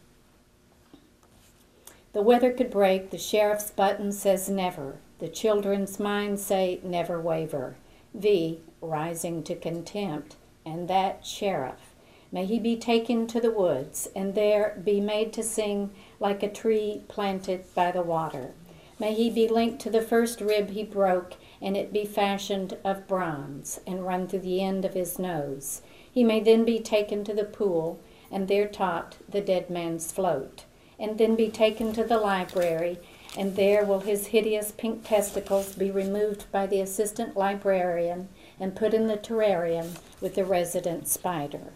The 2.12 2.22
weather 2.22 2.52
could 2.52 2.70
break, 2.70 3.10
the 3.10 3.18
sheriff's 3.18 3.72
button 3.72 4.12
says 4.12 4.48
never. 4.48 4.98
The 5.18 5.28
children's 5.28 5.98
minds 5.98 6.40
say 6.40 6.78
never 6.84 7.20
waver. 7.20 7.74
V, 8.14 8.60
rising 8.80 9.42
to 9.42 9.56
contempt, 9.56 10.36
and 10.64 10.86
that 10.86 11.26
sheriff. 11.26 11.94
May 12.30 12.46
he 12.46 12.60
be 12.60 12.76
taken 12.76 13.26
to 13.26 13.40
the 13.40 13.50
woods, 13.50 14.08
and 14.14 14.36
there 14.36 14.80
be 14.84 15.00
made 15.00 15.32
to 15.32 15.42
sing 15.42 15.90
like 16.20 16.44
a 16.44 16.48
tree 16.48 17.02
planted 17.08 17.64
by 17.74 17.90
the 17.90 18.02
water. 18.02 18.52
May 19.00 19.14
he 19.14 19.30
be 19.30 19.48
linked 19.48 19.80
to 19.82 19.90
the 19.90 20.02
first 20.02 20.40
rib 20.40 20.70
he 20.70 20.84
broke, 20.84 21.34
and 21.60 21.76
it 21.76 21.92
be 21.92 22.04
fashioned 22.04 22.76
of 22.84 23.08
bronze, 23.08 23.80
and 23.84 24.06
run 24.06 24.28
through 24.28 24.40
the 24.40 24.62
end 24.62 24.84
of 24.84 24.94
his 24.94 25.18
nose. 25.18 25.82
He 26.18 26.24
may 26.24 26.40
then 26.40 26.64
be 26.64 26.80
taken 26.80 27.22
to 27.22 27.32
the 27.32 27.44
pool, 27.44 28.00
and 28.28 28.48
there 28.48 28.66
taught 28.66 29.18
the 29.28 29.40
dead 29.40 29.70
man's 29.70 30.10
float, 30.10 30.64
and 30.98 31.16
then 31.16 31.36
be 31.36 31.48
taken 31.48 31.92
to 31.92 32.02
the 32.02 32.18
library, 32.18 32.98
and 33.38 33.54
there 33.54 33.84
will 33.84 34.00
his 34.00 34.26
hideous 34.26 34.72
pink 34.72 35.06
testicles 35.06 35.76
be 35.76 35.92
removed 35.92 36.50
by 36.50 36.66
the 36.66 36.80
assistant 36.80 37.36
librarian 37.36 38.28
and 38.58 38.74
put 38.74 38.94
in 38.94 39.06
the 39.06 39.16
terrarium 39.16 39.92
with 40.20 40.34
the 40.34 40.44
resident 40.44 41.06
spider. 41.06 41.72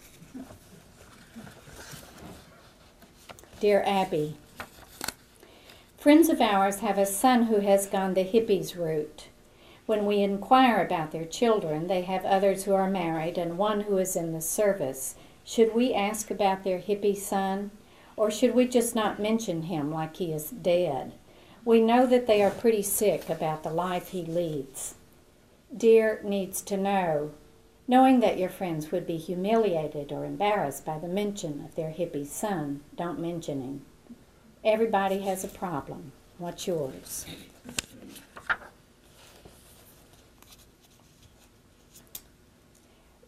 Dear 3.60 3.84
Abby, 3.86 4.38
Friends 5.98 6.28
of 6.28 6.40
ours 6.40 6.80
have 6.80 6.98
a 6.98 7.06
son 7.06 7.44
who 7.44 7.60
has 7.60 7.86
gone 7.86 8.14
the 8.14 8.24
hippies 8.24 8.76
route. 8.76 9.28
When 9.92 10.06
we 10.06 10.22
inquire 10.22 10.82
about 10.82 11.10
their 11.10 11.26
children, 11.26 11.86
they 11.86 12.00
have 12.00 12.24
others 12.24 12.64
who 12.64 12.72
are 12.72 12.88
married 12.88 13.36
and 13.36 13.58
one 13.58 13.82
who 13.82 13.98
is 13.98 14.16
in 14.16 14.32
the 14.32 14.40
service. 14.40 15.16
Should 15.44 15.74
we 15.74 15.92
ask 15.92 16.30
about 16.30 16.64
their 16.64 16.78
hippie 16.78 17.14
son? 17.14 17.72
Or 18.16 18.30
should 18.30 18.54
we 18.54 18.66
just 18.66 18.94
not 18.94 19.20
mention 19.20 19.64
him 19.64 19.92
like 19.92 20.16
he 20.16 20.32
is 20.32 20.48
dead? 20.48 21.12
We 21.62 21.82
know 21.82 22.06
that 22.06 22.26
they 22.26 22.42
are 22.42 22.50
pretty 22.50 22.80
sick 22.80 23.28
about 23.28 23.64
the 23.64 23.68
life 23.68 24.08
he 24.08 24.24
leads. 24.24 24.94
Dear 25.76 26.22
needs 26.24 26.62
to 26.62 26.78
know, 26.78 27.32
knowing 27.86 28.20
that 28.20 28.38
your 28.38 28.48
friends 28.48 28.90
would 28.92 29.06
be 29.06 29.18
humiliated 29.18 30.10
or 30.10 30.24
embarrassed 30.24 30.86
by 30.86 30.98
the 30.98 31.06
mention 31.06 31.62
of 31.62 31.74
their 31.74 31.90
hippie 31.90 32.26
son, 32.26 32.80
don't 32.96 33.20
mention 33.20 33.60
him. 33.60 33.82
Everybody 34.64 35.18
has 35.18 35.44
a 35.44 35.48
problem. 35.48 36.12
What's 36.38 36.66
yours? 36.66 37.26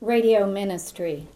Radio 0.04 0.46
ministry. 0.46 1.26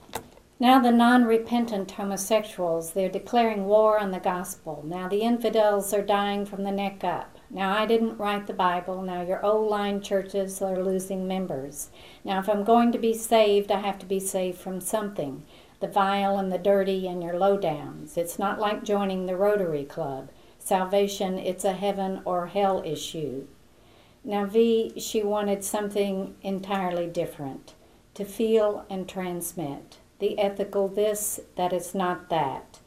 Now 0.61 0.79
the 0.79 0.91
non 0.91 1.25
repentant 1.25 1.93
homosexuals, 1.93 2.93
they're 2.93 3.09
declaring 3.09 3.65
war 3.65 3.99
on 3.99 4.11
the 4.11 4.21
gospel. 4.21 4.85
Now 4.87 5.09
the 5.09 5.23
infidels 5.23 5.95
are 5.95 6.03
dying 6.03 6.45
from 6.45 6.65
the 6.65 6.71
neck 6.71 7.03
up. 7.03 7.39
Now 7.49 7.75
I 7.75 7.87
didn't 7.87 8.19
write 8.19 8.47
the 8.47 8.53
Bible. 8.53 9.01
Now 9.01 9.23
your 9.23 9.43
old 9.43 9.71
line 9.71 10.03
churches 10.03 10.61
are 10.61 10.85
losing 10.85 11.27
members. 11.27 11.89
Now 12.27 12.41
if 12.41 12.49
I'm 12.51 12.63
going 12.63 12.93
to 12.93 12.99
be 12.99 13.15
saved, 13.15 13.73
I 13.73 13.81
have 13.81 13.99
to 14.01 14.07
be 14.07 14.21
saved 14.21 14.59
from 14.59 14.83
something 14.83 15.45
the 15.81 15.89
vile 15.89 16.37
and 16.37 16.53
the 16.53 16.59
dirty 16.59 17.09
and 17.09 17.23
your 17.23 17.35
lowdowns. 17.35 18.19
It's 18.19 18.39
not 18.39 18.61
like 18.61 18.85
joining 18.85 19.25
the 19.25 19.37
Rotary 19.37 19.85
Club. 19.85 20.29
Salvation, 20.59 21.39
it's 21.39 21.65
a 21.65 21.73
heaven 21.73 22.21
or 22.27 22.49
hell 22.49 22.83
issue. 22.85 23.47
Now, 24.23 24.45
V, 24.45 24.93
she 24.99 25.23
wanted 25.23 25.65
something 25.65 26.35
entirely 26.43 27.07
different 27.07 27.73
to 28.19 28.25
feel 28.25 28.85
and 28.91 29.09
transmit. 29.09 29.99
The 30.19 30.41
ethical 30.41 30.89
this, 30.89 31.39
that 31.55 31.73
is 31.73 31.95
not 31.95 32.29
that. 32.31 32.81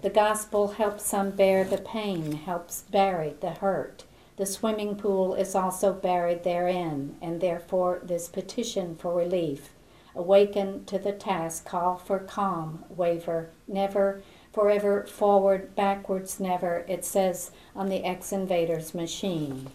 The 0.00 0.08
gospel 0.08 0.68
helps 0.68 1.04
some 1.04 1.32
bear 1.32 1.62
the 1.62 1.76
pain, 1.76 2.32
helps 2.32 2.84
bury 2.90 3.34
the 3.38 3.50
hurt. 3.50 4.04
The 4.38 4.46
swimming 4.46 4.96
pool 4.96 5.34
is 5.34 5.54
also 5.54 5.92
buried 5.92 6.42
therein, 6.42 7.16
and 7.20 7.42
therefore 7.42 8.00
this 8.02 8.28
petition 8.28 8.96
for 8.96 9.14
relief 9.14 9.74
Awaken 10.14 10.86
to 10.86 10.98
the 10.98 11.12
task, 11.12 11.66
call 11.66 11.96
for 11.96 12.18
calm, 12.20 12.86
waver, 12.88 13.50
never, 13.68 14.22
forever, 14.54 15.04
forward, 15.04 15.76
backwards, 15.76 16.40
never, 16.40 16.86
it 16.88 17.04
says 17.04 17.50
on 17.76 17.90
the 17.90 18.04
ex 18.06 18.32
invader's 18.32 18.94
machine. 18.94 19.68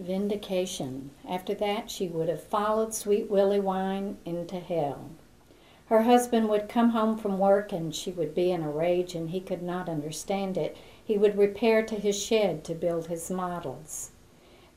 Vindication. 0.00 1.10
After 1.28 1.54
that, 1.54 1.90
she 1.90 2.08
would 2.08 2.28
have 2.28 2.42
followed 2.42 2.94
Sweet 2.94 3.30
Willie 3.30 3.60
Wine 3.60 4.16
into 4.24 4.58
hell. 4.58 5.10
Her 5.86 6.02
husband 6.02 6.48
would 6.48 6.68
come 6.68 6.90
home 6.90 7.18
from 7.18 7.38
work 7.38 7.72
and 7.72 7.94
she 7.94 8.10
would 8.10 8.34
be 8.34 8.50
in 8.50 8.62
a 8.62 8.70
rage 8.70 9.14
and 9.14 9.30
he 9.30 9.40
could 9.40 9.62
not 9.62 9.88
understand 9.88 10.56
it. 10.56 10.76
He 11.04 11.18
would 11.18 11.36
repair 11.36 11.82
to 11.82 11.96
his 11.96 12.16
shed 12.16 12.64
to 12.64 12.74
build 12.74 13.08
his 13.08 13.30
models. 13.30 14.12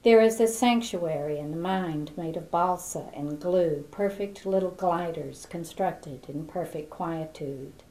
There 0.04 0.20
is 0.20 0.42
a 0.42 0.48
sanctuary 0.48 1.40
in 1.40 1.52
the 1.52 1.58
mind 1.58 2.12
made 2.18 2.36
of 2.36 2.52
balsa 2.52 3.10
and 3.14 3.40
glue, 3.40 3.86
perfect 3.92 4.46
little 4.46 4.72
gliders 4.72 5.46
constructed 5.46 6.26
in 6.28 6.46
perfect 6.46 6.90
quietude. 6.90 7.84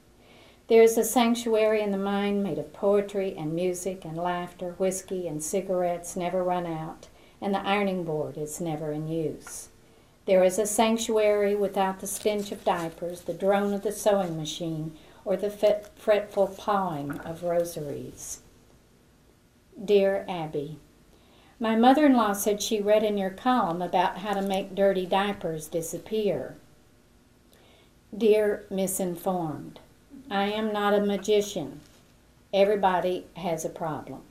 There 0.69 0.83
is 0.83 0.99
a 0.99 1.05
sanctuary 1.05 1.81
in 1.81 1.91
the 1.91 1.97
mind 1.97 2.43
made 2.43 2.59
of 2.59 2.73
poetry 2.73 3.35
and 3.39 3.55
music 3.55 4.05
and 4.05 4.17
laughter, 4.17 4.75
whiskey 4.79 5.27
and 5.27 5.43
cigarettes 5.43 6.17
never 6.17 6.45
run 6.45 6.67
out, 6.67 7.09
and 7.43 7.53
the 7.53 7.67
ironing 7.67 8.05
board 8.05 8.39
is 8.39 8.61
never 8.61 8.93
in 8.93 9.09
use. 9.09 9.69
There 10.25 10.45
is 10.45 10.59
a 10.59 10.67
sanctuary 10.67 11.57
without 11.57 11.99
the 11.99 12.07
stench 12.07 12.53
of 12.53 12.65
diapers, 12.65 13.23
the 13.23 13.35
drone 13.35 13.75
of 13.75 13.83
the 13.83 13.91
sewing 13.91 14.37
machine, 14.37 14.93
or 15.25 15.37
the 15.37 15.51
fretful 15.51 16.47
pawing 16.47 17.19
of 17.21 17.43
rosaries. 17.43 18.41
Dear 19.85 20.25
Abby, 20.29 20.79
my 21.59 21.75
mother 21.75 22.07
in 22.07 22.15
law 22.15 22.33
said 22.33 22.63
she 22.63 22.81
read 22.81 23.03
in 23.03 23.19
your 23.19 23.31
column 23.31 23.83
about 23.83 24.19
how 24.19 24.35
to 24.35 24.43
make 24.43 24.75
dirty 24.75 25.07
diapers 25.07 25.67
disappear. 25.67 26.57
Dear 28.17 28.65
Misinformed, 28.71 29.81
I 30.31 30.45
am 30.45 30.73
not 30.73 30.95
a 30.95 31.01
magician. 31.01 31.81
Everybody 32.53 33.27
has 33.37 33.65
a 33.65 33.71
problem. 33.71 34.23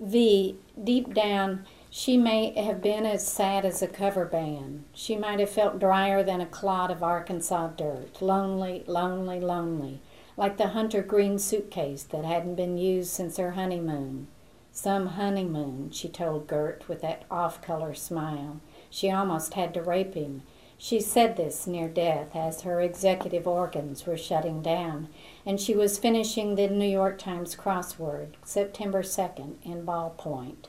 V, 0.00 0.56
deep 0.82 1.12
down, 1.12 1.66
she 1.90 2.16
may 2.16 2.58
have 2.58 2.80
been 2.80 3.04
as 3.04 3.26
sad 3.26 3.66
as 3.66 3.82
a 3.82 3.86
cover 3.86 4.24
band. 4.24 4.84
She 4.94 5.14
might 5.14 5.40
have 5.40 5.50
felt 5.50 5.78
drier 5.78 6.22
than 6.22 6.40
a 6.40 6.46
clod 6.46 6.90
of 6.90 7.02
Arkansas 7.02 7.68
dirt, 7.76 8.22
lonely, 8.22 8.82
lonely, 8.86 9.40
lonely, 9.40 10.00
like 10.38 10.56
the 10.56 10.68
hunter 10.68 11.02
green 11.02 11.38
suitcase 11.38 12.02
that 12.04 12.24
hadn't 12.24 12.54
been 12.54 12.78
used 12.78 13.10
since 13.10 13.36
her 13.36 13.52
honeymoon. 13.52 14.28
Some 14.72 15.08
honeymoon, 15.08 15.90
she 15.90 16.08
told 16.08 16.46
Gert 16.46 16.88
with 16.88 17.02
that 17.02 17.24
off 17.30 17.60
color 17.60 17.92
smile. 17.92 18.60
She 18.88 19.10
almost 19.10 19.54
had 19.54 19.74
to 19.74 19.82
rape 19.82 20.14
him. 20.14 20.42
She 20.78 21.00
said 21.00 21.36
this 21.36 21.66
near 21.66 21.88
death 21.88 22.34
as 22.34 22.62
her 22.62 22.80
executive 22.80 23.46
organs 23.46 24.06
were 24.06 24.16
shutting 24.16 24.62
down, 24.62 25.08
and 25.46 25.60
she 25.60 25.74
was 25.74 25.98
finishing 25.98 26.54
the 26.54 26.68
New 26.68 26.88
York 26.88 27.18
Times 27.18 27.56
crossword, 27.56 28.34
September 28.44 29.02
2nd, 29.02 29.54
in 29.62 29.84
ballpoint. 29.84 30.66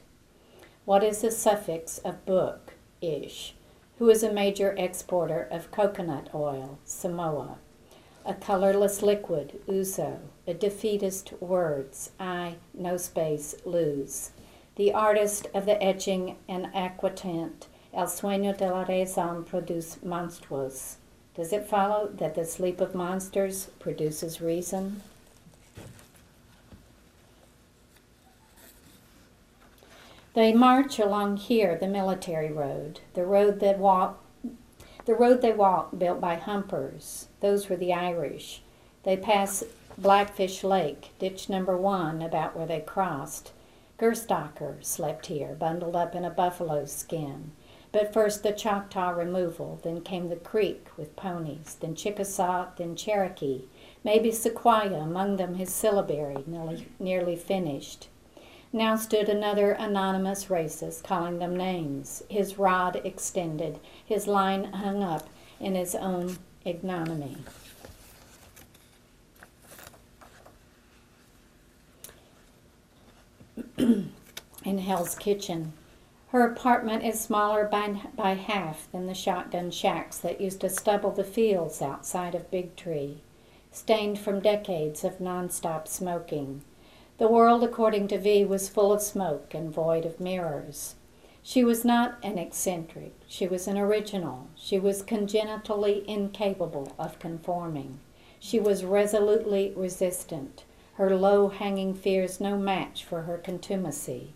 What 0.85 1.03
is 1.03 1.21
the 1.21 1.31
suffix 1.31 1.97
of 1.99 2.25
book? 2.25 2.73
Ish. 3.01 3.55
Who 3.99 4.09
is 4.09 4.23
a 4.23 4.33
major 4.33 4.73
exporter 4.77 5.47
of 5.51 5.71
coconut 5.71 6.29
oil? 6.33 6.79
Samoa. 6.85 7.57
A 8.25 8.33
colorless 8.33 9.01
liquid, 9.01 9.61
ouzo. 9.67 10.19
A 10.47 10.53
defeatist, 10.53 11.33
words. 11.39 12.11
I, 12.19 12.55
no 12.73 12.97
space, 12.97 13.55
lose. 13.65 14.31
The 14.75 14.93
artist 14.93 15.47
of 15.53 15.65
the 15.65 15.81
etching 15.83 16.37
and 16.47 16.65
aquatint, 16.67 17.67
El 17.93 18.07
sueño 18.07 18.57
de 18.57 18.69
la 18.69 18.85
razón 18.85 19.45
produce 19.45 19.97
monstruos. 20.03 20.95
Does 21.35 21.53
it 21.53 21.65
follow 21.65 22.09
that 22.13 22.35
the 22.35 22.45
sleep 22.45 22.81
of 22.81 22.93
monsters 22.93 23.69
produces 23.79 24.41
reason? 24.41 25.01
They 30.33 30.53
march 30.53 30.97
along 30.97 31.37
here, 31.37 31.77
the 31.77 31.87
military 31.87 32.51
road, 32.51 33.01
the 33.13 33.25
road 33.25 33.59
that 33.59 33.79
walk, 33.79 34.23
the 35.05 35.13
road 35.13 35.41
they 35.41 35.51
walk 35.51 35.97
built 35.97 36.21
by 36.21 36.35
humpers. 36.35 37.27
Those 37.41 37.69
were 37.69 37.75
the 37.75 37.93
Irish. 37.93 38.61
They 39.03 39.17
pass 39.17 39.63
Blackfish 39.97 40.63
Lake, 40.63 41.09
ditch 41.19 41.49
number 41.49 41.75
one, 41.75 42.21
about 42.21 42.55
where 42.55 42.65
they 42.67 42.79
crossed. 42.79 43.51
Gerstacker 43.99 44.83
slept 44.83 45.27
here, 45.27 45.53
bundled 45.53 45.95
up 45.95 46.15
in 46.15 46.23
a 46.23 46.29
buffalo 46.29 46.85
skin. 46.85 47.51
But 47.91 48.13
first 48.13 48.43
the 48.43 48.53
Choctaw 48.53 49.09
removal, 49.09 49.79
then 49.83 50.01
came 50.01 50.29
the 50.29 50.37
Creek 50.37 50.87
with 50.97 51.15
ponies, 51.17 51.75
then 51.79 51.93
Chickasaw, 51.93 52.67
then 52.77 52.95
Cherokee, 52.95 53.63
maybe 54.03 54.31
Sequoyah, 54.31 55.03
among 55.03 55.35
them 55.35 55.55
his 55.55 55.73
syllabary, 55.73 56.43
nearly, 56.47 56.87
nearly 56.99 57.35
finished. 57.35 58.07
Now 58.71 58.95
stood 58.95 59.27
another 59.27 59.71
anonymous 59.73 60.45
racist, 60.45 61.03
calling 61.03 61.39
them 61.39 61.57
names, 61.57 62.23
his 62.29 62.57
rod 62.57 63.01
extended, 63.03 63.81
his 64.05 64.25
line 64.25 64.71
hung 64.71 65.03
up 65.03 65.29
in 65.59 65.75
his 65.75 65.93
own 65.93 66.37
ignominy. 66.63 67.39
in 73.77 74.77
Hell's 74.77 75.15
Kitchen. 75.15 75.73
Her 76.31 76.45
apartment 76.45 77.03
is 77.03 77.19
smaller 77.19 77.65
by, 77.65 78.03
by 78.15 78.35
half 78.35 78.89
than 78.93 79.05
the 79.05 79.13
shotgun 79.13 79.69
shacks 79.69 80.17
that 80.19 80.39
used 80.39 80.61
to 80.61 80.69
stubble 80.69 81.11
the 81.11 81.25
fields 81.25 81.81
outside 81.81 82.35
of 82.35 82.49
Big 82.49 82.77
Tree, 82.77 83.17
stained 83.69 84.17
from 84.17 84.39
decades 84.39 85.03
of 85.03 85.19
nonstop 85.19 85.89
smoking. 85.89 86.61
The 87.17 87.27
world, 87.27 87.65
according 87.65 88.07
to 88.07 88.17
V, 88.17 88.45
was 88.45 88.69
full 88.69 88.93
of 88.93 89.01
smoke 89.01 89.53
and 89.53 89.73
void 89.73 90.05
of 90.05 90.21
mirrors. 90.21 90.95
She 91.43 91.65
was 91.65 91.83
not 91.83 92.15
an 92.23 92.37
eccentric. 92.37 93.11
She 93.27 93.45
was 93.45 93.67
an 93.67 93.77
original. 93.77 94.47
She 94.55 94.79
was 94.79 95.01
congenitally 95.01 96.05
incapable 96.07 96.93
of 96.97 97.19
conforming. 97.19 97.99
She 98.39 98.57
was 98.57 98.85
resolutely 98.85 99.73
resistant. 99.75 100.63
Her 100.93 101.13
low 101.13 101.49
hanging 101.49 101.93
fears 101.93 102.39
no 102.39 102.57
match 102.57 103.03
for 103.03 103.23
her 103.23 103.37
contumacy. 103.37 104.31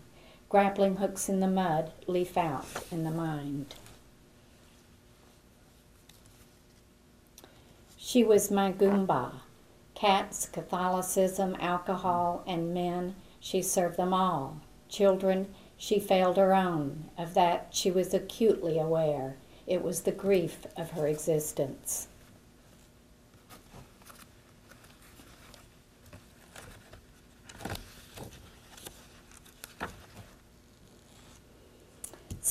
Grappling 0.56 0.96
hooks 0.96 1.28
in 1.28 1.40
the 1.40 1.48
mud, 1.48 1.92
leaf 2.06 2.38
out 2.38 2.64
in 2.90 3.04
the 3.04 3.10
mind. 3.10 3.74
She 7.98 8.24
was 8.24 8.50
my 8.50 8.72
Goomba. 8.72 9.32
Cats, 9.94 10.48
Catholicism, 10.48 11.58
alcohol, 11.60 12.42
and 12.46 12.72
men, 12.72 13.16
she 13.38 13.60
served 13.60 13.98
them 13.98 14.14
all. 14.14 14.62
Children, 14.88 15.54
she 15.76 16.00
failed 16.00 16.38
her 16.38 16.54
own. 16.54 17.10
Of 17.18 17.34
that 17.34 17.66
she 17.72 17.90
was 17.90 18.14
acutely 18.14 18.78
aware. 18.78 19.36
It 19.66 19.82
was 19.82 20.04
the 20.04 20.10
grief 20.10 20.66
of 20.74 20.92
her 20.92 21.06
existence. 21.06 22.08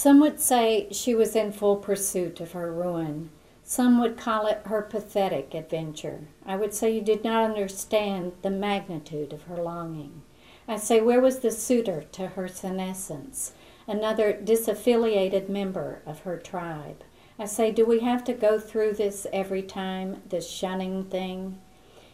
Some 0.05 0.19
would 0.19 0.39
say 0.39 0.87
she 0.91 1.15
was 1.15 1.35
in 1.35 1.51
full 1.51 1.77
pursuit 1.77 2.39
of 2.39 2.51
her 2.51 2.71
ruin. 2.71 3.31
Some 3.63 3.99
would 3.99 4.17
call 4.17 4.45
it 4.45 4.61
her 4.65 4.83
pathetic 4.83 5.55
adventure. 5.55 6.27
I 6.45 6.57
would 6.57 6.75
say 6.75 6.93
you 6.93 7.01
did 7.01 7.23
not 7.23 7.43
understand 7.43 8.33
the 8.43 8.51
magnitude 8.51 9.33
of 9.33 9.41
her 9.45 9.57
longing. 9.57 10.21
I 10.67 10.77
say, 10.77 11.01
where 11.01 11.19
was 11.19 11.39
the 11.39 11.49
suitor 11.49 12.03
to 12.11 12.27
her 12.27 12.47
senescence? 12.47 13.53
Another 13.87 14.31
disaffiliated 14.31 15.49
member 15.49 16.03
of 16.05 16.19
her 16.19 16.37
tribe. 16.37 17.03
I 17.39 17.45
say, 17.45 17.71
do 17.71 17.83
we 17.83 18.01
have 18.01 18.23
to 18.25 18.33
go 18.33 18.59
through 18.59 18.93
this 18.93 19.25
every 19.33 19.63
time, 19.63 20.21
this 20.29 20.47
shunning 20.47 21.05
thing? 21.05 21.59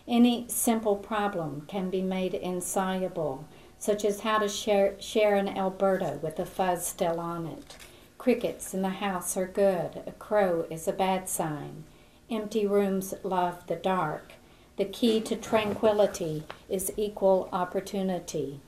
Any 0.07 0.45
simple 0.47 0.95
problem 0.95 1.65
can 1.67 1.89
be 1.89 2.01
made 2.01 2.35
insoluble, 2.35 3.49
such 3.81 4.05
as 4.05 4.19
how 4.19 4.37
to 4.37 4.47
share, 4.47 4.93
share 4.99 5.35
an 5.35 5.47
Elberta 5.47 6.21
with 6.21 6.37
a 6.37 6.45
fuzz 6.45 6.85
still 6.85 7.19
on 7.19 7.47
it. 7.47 7.75
Crickets 8.19 8.75
in 8.75 8.83
the 8.83 8.89
house 8.89 9.35
are 9.35 9.47
good, 9.47 10.03
a 10.05 10.11
crow 10.19 10.67
is 10.69 10.87
a 10.87 10.93
bad 10.93 11.27
sign. 11.27 11.83
Empty 12.29 12.67
rooms 12.67 13.15
love 13.23 13.65
the 13.65 13.75
dark. 13.75 14.33
The 14.77 14.85
key 14.85 15.19
to 15.21 15.35
tranquility 15.35 16.43
is 16.69 16.93
equal 16.95 17.49
opportunity. 17.51 18.59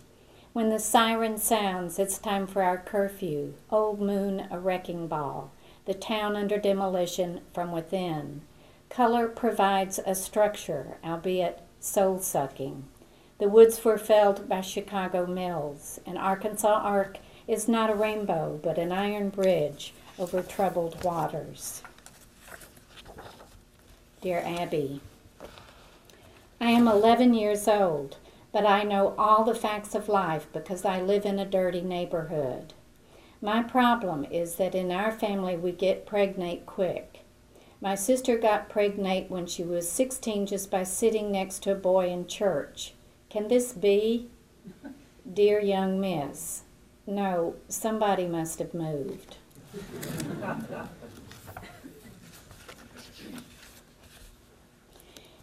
When 0.52 0.70
the 0.70 0.80
siren 0.80 1.38
sounds, 1.38 2.00
it's 2.00 2.18
time 2.18 2.48
for 2.48 2.64
our 2.64 2.80
curfew. 2.80 3.54
Old 3.70 4.02
moon, 4.02 4.48
a 4.50 4.60
wrecking 4.60 5.08
ball. 5.08 5.52
The 5.86 5.94
town 5.94 6.36
under 6.36 6.58
demolition 6.58 7.42
from 7.54 7.72
within. 7.72 8.42
Color 8.90 9.28
provides 9.28 10.00
a 10.04 10.16
structure, 10.16 10.98
albeit 11.04 11.62
soul 11.80 12.18
sucking. 12.18 12.86
The 13.44 13.50
woods 13.50 13.84
were 13.84 13.98
felled 13.98 14.48
by 14.48 14.62
Chicago 14.62 15.26
mills. 15.26 16.00
and 16.06 16.18
Arkansas 16.18 16.80
arc 16.82 17.18
is 17.46 17.68
not 17.68 17.90
a 17.90 17.94
rainbow, 17.94 18.58
but 18.64 18.78
an 18.78 18.94
iron 18.94 19.28
bridge 19.32 19.94
over 20.18 20.42
troubled 20.42 21.04
waters. 21.04 21.84
Dear 24.22 24.42
Abby, 24.46 25.02
I 26.62 26.72
am 26.72 26.88
11 26.88 27.34
years 27.34 27.68
old, 27.68 28.16
but 28.54 28.66
I 28.66 28.84
know 28.84 29.14
all 29.18 29.44
the 29.44 29.54
facts 29.54 29.94
of 29.94 30.08
life 30.08 30.48
because 30.54 30.86
I 30.86 31.02
live 31.02 31.26
in 31.26 31.38
a 31.38 31.44
dirty 31.44 31.82
neighborhood. 31.82 32.72
My 33.42 33.62
problem 33.62 34.24
is 34.32 34.56
that 34.56 34.74
in 34.74 34.90
our 34.90 35.12
family 35.12 35.58
we 35.58 35.74
get 35.74 36.06
pregnant 36.06 36.66
quick. 36.66 37.26
My 37.82 37.96
sister 37.96 38.38
got 38.38 38.70
pregnant 38.70 39.30
when 39.30 39.48
she 39.48 39.64
was 39.64 39.92
16 39.92 40.46
just 40.46 40.72
by 40.72 40.84
sitting 40.84 41.30
next 41.30 41.62
to 41.64 41.74
a 41.74 41.76
boy 41.76 42.08
in 42.08 42.26
church. 42.26 42.94
Can 43.34 43.48
this 43.48 43.74
be? 43.74 44.28
Dear 45.34 45.60
young 45.60 46.00
miss, 46.00 46.62
no, 47.08 47.56
somebody 47.68 48.28
must 48.28 48.60
have 48.60 48.76
moved. 48.76 49.38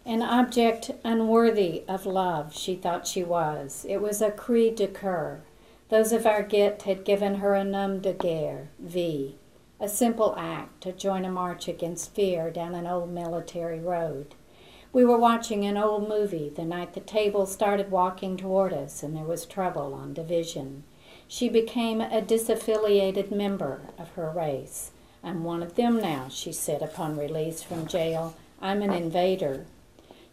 An 0.05 0.21
object 0.21 0.91
unworthy 1.03 1.83
of 1.89 2.05
love, 2.05 2.55
she 2.55 2.75
thought 2.75 3.07
she 3.07 3.25
was. 3.25 3.85
It 3.89 3.97
was 3.97 4.21
a 4.21 4.31
cri 4.31 4.69
de 4.69 4.87
coeur. 4.87 5.41
Those 5.89 6.13
of 6.13 6.25
our 6.25 6.43
git 6.43 6.83
had 6.83 7.03
given 7.03 7.35
her 7.35 7.55
a 7.55 7.65
nom 7.65 7.99
de 7.99 8.13
guerre, 8.13 8.69
V, 8.79 9.35
a 9.81 9.89
simple 9.89 10.33
act 10.37 10.79
to 10.83 10.93
join 10.93 11.25
a 11.25 11.29
march 11.29 11.67
against 11.67 12.15
fear 12.15 12.51
down 12.51 12.73
an 12.73 12.87
old 12.87 13.11
military 13.11 13.81
road. 13.81 14.33
We 14.93 15.05
were 15.05 15.17
watching 15.17 15.63
an 15.63 15.77
old 15.77 16.09
movie 16.09 16.51
the 16.53 16.65
night 16.65 16.93
the 16.93 16.99
table 16.99 17.45
started 17.45 17.91
walking 17.91 18.35
toward 18.35 18.73
us 18.73 19.03
and 19.03 19.15
there 19.15 19.23
was 19.23 19.45
trouble 19.45 19.93
on 19.93 20.13
division. 20.13 20.83
She 21.29 21.47
became 21.47 22.01
a 22.01 22.21
disaffiliated 22.21 23.31
member 23.31 23.83
of 23.97 24.09
her 24.11 24.29
race. 24.29 24.91
I'm 25.23 25.45
one 25.45 25.63
of 25.63 25.75
them 25.75 26.01
now, 26.01 26.27
she 26.27 26.51
said 26.51 26.81
upon 26.81 27.17
release 27.17 27.63
from 27.63 27.87
jail. 27.87 28.35
I'm 28.61 28.81
an 28.81 28.91
invader. 28.91 29.65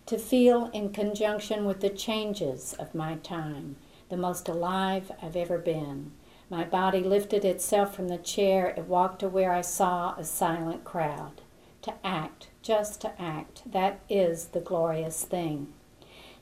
To 0.07 0.18
feel 0.18 0.71
in 0.73 0.92
conjunction 0.92 1.64
with 1.64 1.81
the 1.81 1.90
changes 1.90 2.75
of 2.81 2.97
my 2.97 3.14
time, 3.16 3.77
the 4.09 4.16
most 4.16 4.49
alive 4.49 5.12
I've 5.23 5.37
ever 5.37 5.59
been. 5.59 6.11
My 6.51 6.64
body 6.64 7.01
lifted 7.01 7.44
itself 7.44 7.94
from 7.94 8.09
the 8.09 8.18
chair. 8.18 8.75
It 8.77 8.87
walked 8.87 9.21
to 9.21 9.29
where 9.29 9.53
I 9.53 9.61
saw 9.61 10.16
a 10.16 10.25
silent 10.25 10.83
crowd. 10.83 11.42
To 11.83 11.94
act, 12.03 12.49
just 12.68 13.00
to 13.00 13.18
act, 13.18 13.62
that 13.64 13.98
is 14.11 14.48
the 14.48 14.61
glorious 14.61 15.24
thing. 15.24 15.68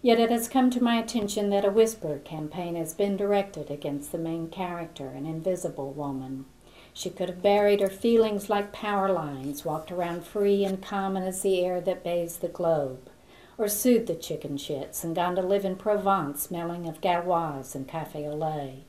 Yet 0.02 0.18
it 0.18 0.32
has 0.32 0.48
come 0.48 0.70
to 0.70 0.82
my 0.82 0.96
attention 0.96 1.50
that 1.50 1.64
a 1.64 1.70
whisper 1.70 2.18
campaign 2.18 2.74
has 2.74 2.94
been 2.94 3.16
directed 3.16 3.70
against 3.70 4.10
the 4.10 4.18
main 4.18 4.48
character, 4.48 5.06
an 5.10 5.24
invisible 5.24 5.92
woman. 5.92 6.44
She 6.92 7.10
could 7.10 7.28
have 7.28 7.42
buried 7.42 7.80
her 7.80 7.88
feelings 7.88 8.50
like 8.50 8.72
power 8.72 9.08
lines, 9.12 9.64
walked 9.64 9.92
around 9.92 10.24
free 10.24 10.64
and 10.64 10.82
common 10.82 11.22
as 11.22 11.42
the 11.42 11.64
air 11.64 11.80
that 11.82 12.02
bathes 12.02 12.38
the 12.38 12.48
globe, 12.48 13.08
or 13.56 13.68
sued 13.68 14.08
the 14.08 14.16
chicken 14.16 14.56
shits 14.56 15.04
and 15.04 15.14
gone 15.14 15.36
to 15.36 15.42
live 15.42 15.64
in 15.64 15.76
Provence, 15.76 16.42
smelling 16.42 16.88
of 16.88 17.00
gauloise 17.00 17.76
and 17.76 17.86
cafe 17.86 18.26
au 18.26 18.34
lait. 18.34 18.82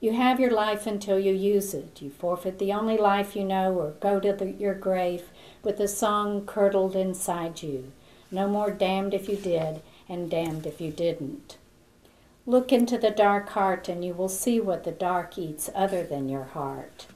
You 0.00 0.12
have 0.12 0.38
your 0.38 0.50
life 0.52 0.86
until 0.86 1.18
you 1.18 1.32
use 1.32 1.72
it. 1.72 2.02
You 2.02 2.10
forfeit 2.10 2.58
the 2.58 2.72
only 2.72 2.96
life 2.96 3.34
you 3.34 3.44
know, 3.44 3.74
or 3.74 3.92
go 3.92 4.20
to 4.20 4.32
the, 4.32 4.52
your 4.52 4.74
grave 4.74 5.24
with 5.62 5.80
a 5.80 5.88
song 5.88 6.46
curdled 6.46 6.94
inside 6.94 7.62
you. 7.62 7.92
No 8.30 8.46
more 8.46 8.70
damned 8.70 9.14
if 9.14 9.28
you 9.28 9.36
did, 9.36 9.80
and 10.08 10.30
damned 10.30 10.66
if 10.66 10.80
you 10.80 10.90
didn't. 10.90 11.56
Look 12.46 12.72
into 12.72 12.96
the 12.96 13.10
dark 13.10 13.50
heart, 13.50 13.88
and 13.88 14.04
you 14.04 14.14
will 14.14 14.28
see 14.28 14.60
what 14.60 14.84
the 14.84 14.92
dark 14.92 15.36
eats 15.36 15.68
other 15.74 16.02
than 16.02 16.28
your 16.28 16.44
heart. 16.44 17.06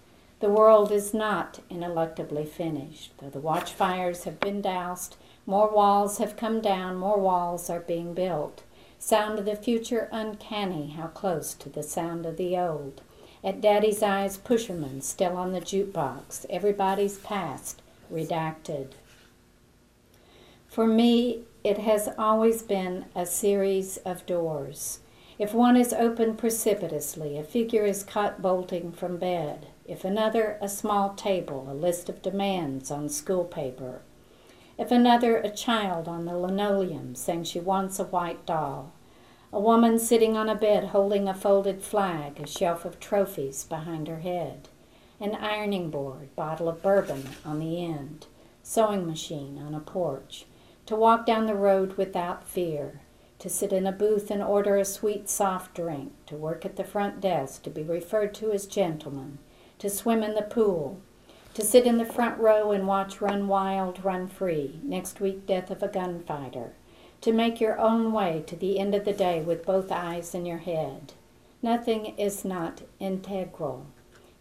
The 0.40 0.50
world 0.50 0.90
is 0.90 1.14
not 1.14 1.60
ineluctably 1.70 2.48
finished. 2.48 3.12
Though 3.18 3.30
the 3.30 3.40
watchfires 3.40 4.24
have 4.24 4.40
been 4.40 4.60
doused, 4.60 5.16
more 5.46 5.70
walls 5.70 6.18
have 6.18 6.36
come 6.36 6.60
down, 6.60 6.96
more 6.96 7.18
walls 7.18 7.70
are 7.70 7.80
being 7.80 8.12
built. 8.12 8.62
Sound 8.98 9.38
of 9.38 9.44
the 9.44 9.56
future 9.56 10.08
uncanny, 10.12 10.90
how 10.96 11.08
close 11.08 11.54
to 11.54 11.68
the 11.68 11.82
sound 11.82 12.26
of 12.26 12.36
the 12.36 12.56
old. 12.58 13.02
At 13.44 13.60
Daddy's 13.60 14.02
eyes, 14.02 14.38
pusherman 14.38 15.02
still 15.02 15.36
on 15.36 15.52
the 15.52 15.60
jukebox, 15.60 16.46
everybody's 16.48 17.18
past 17.18 17.82
redacted. 18.12 18.88
For 20.68 20.86
me, 20.86 21.44
it 21.64 21.78
has 21.78 22.08
always 22.18 22.62
been 22.62 23.06
a 23.14 23.26
series 23.26 23.98
of 23.98 24.26
doors. 24.26 25.00
If 25.38 25.54
one 25.54 25.76
is 25.76 25.92
opened 25.92 26.38
precipitously, 26.38 27.36
a 27.36 27.42
figure 27.42 27.84
is 27.84 28.04
caught 28.04 28.42
bolting 28.42 28.92
from 28.92 29.16
bed. 29.16 29.66
If 29.86 30.04
another, 30.04 30.58
a 30.60 30.68
small 30.68 31.14
table, 31.14 31.66
a 31.68 31.74
list 31.74 32.08
of 32.08 32.22
demands 32.22 32.90
on 32.90 33.08
school 33.08 33.44
paper. 33.44 34.02
If 34.78 34.90
another, 34.90 35.36
a 35.38 35.50
child 35.50 36.08
on 36.08 36.24
the 36.24 36.36
linoleum 36.36 37.14
saying 37.14 37.44
she 37.44 37.60
wants 37.60 37.98
a 37.98 38.04
white 38.04 38.46
doll. 38.46 38.92
A 39.52 39.60
woman 39.60 39.98
sitting 39.98 40.36
on 40.36 40.48
a 40.48 40.54
bed 40.54 40.84
holding 40.84 41.28
a 41.28 41.34
folded 41.34 41.82
flag, 41.82 42.40
a 42.40 42.46
shelf 42.46 42.84
of 42.84 42.98
trophies 42.98 43.64
behind 43.64 44.08
her 44.08 44.20
head. 44.20 44.68
An 45.22 45.36
ironing 45.36 45.88
board, 45.88 46.34
bottle 46.34 46.68
of 46.68 46.82
bourbon 46.82 47.22
on 47.44 47.60
the 47.60 47.80
end. 47.80 48.26
Sewing 48.64 49.06
machine 49.06 49.56
on 49.64 49.72
a 49.72 49.78
porch. 49.78 50.46
To 50.86 50.96
walk 50.96 51.26
down 51.26 51.46
the 51.46 51.54
road 51.54 51.96
without 51.96 52.42
fear. 52.42 53.02
To 53.38 53.48
sit 53.48 53.72
in 53.72 53.86
a 53.86 53.92
booth 53.92 54.32
and 54.32 54.42
order 54.42 54.76
a 54.76 54.84
sweet 54.84 55.28
soft 55.28 55.74
drink. 55.76 56.10
To 56.26 56.34
work 56.34 56.64
at 56.64 56.74
the 56.74 56.82
front 56.82 57.20
desk, 57.20 57.62
to 57.62 57.70
be 57.70 57.84
referred 57.84 58.34
to 58.34 58.50
as 58.50 58.66
gentleman. 58.66 59.38
To 59.78 59.88
swim 59.88 60.24
in 60.24 60.34
the 60.34 60.42
pool, 60.42 61.00
to 61.54 61.62
sit 61.62 61.86
in 61.86 61.98
the 61.98 62.04
front 62.04 62.40
row 62.40 62.72
and 62.72 62.88
watch 62.88 63.20
Run 63.20 63.46
Wild, 63.46 64.04
Run 64.04 64.26
Free, 64.26 64.80
next 64.82 65.20
week 65.20 65.46
Death 65.46 65.70
of 65.70 65.84
a 65.84 65.88
Gunfighter, 65.88 66.72
to 67.20 67.32
make 67.32 67.60
your 67.60 67.78
own 67.78 68.10
way 68.10 68.42
to 68.48 68.56
the 68.56 68.80
end 68.80 68.92
of 68.92 69.04
the 69.04 69.12
day 69.12 69.40
with 69.40 69.64
both 69.64 69.92
eyes 69.92 70.34
in 70.34 70.46
your 70.46 70.58
head. 70.58 71.12
Nothing 71.62 72.18
is 72.18 72.44
not 72.44 72.82
integral. 72.98 73.86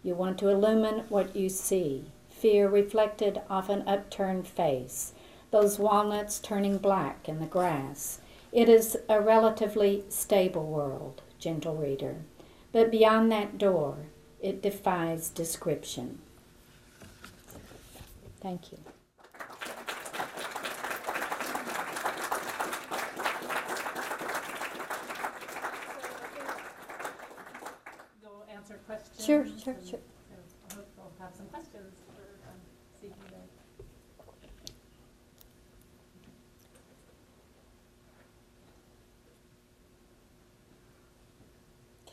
You 0.04 0.16
want 0.16 0.38
to 0.38 0.48
illumine 0.48 1.04
what 1.08 1.36
you 1.36 1.48
see, 1.48 2.06
fear 2.28 2.68
reflected 2.68 3.40
off 3.48 3.68
an 3.68 3.86
upturned 3.86 4.48
face, 4.48 5.12
those 5.52 5.78
walnuts 5.78 6.40
turning 6.40 6.78
black 6.78 7.28
in 7.28 7.38
the 7.38 7.46
grass. 7.46 8.20
It 8.50 8.68
is 8.68 8.98
a 9.08 9.20
relatively 9.20 10.02
stable 10.08 10.66
world, 10.66 11.22
gentle 11.38 11.76
reader, 11.76 12.16
but 12.72 12.90
beyond 12.90 13.30
that 13.30 13.58
door, 13.58 14.06
it 14.40 14.60
defies 14.60 15.28
description. 15.28 16.18
Thank 18.40 18.72
you. 18.72 18.78
You'll 28.20 28.44
answer 28.52 28.80
questions. 28.84 29.11
Sure, 29.24 29.46
sure, 29.62 29.76
sure. 29.88 30.00
I 30.68 30.74
hope 30.74 30.88
we'll 30.96 31.12
have 31.20 31.32
some 31.36 31.46
questions 31.46 31.94
for 32.08 32.22
um, 32.48 32.58
CPA. 33.00 33.42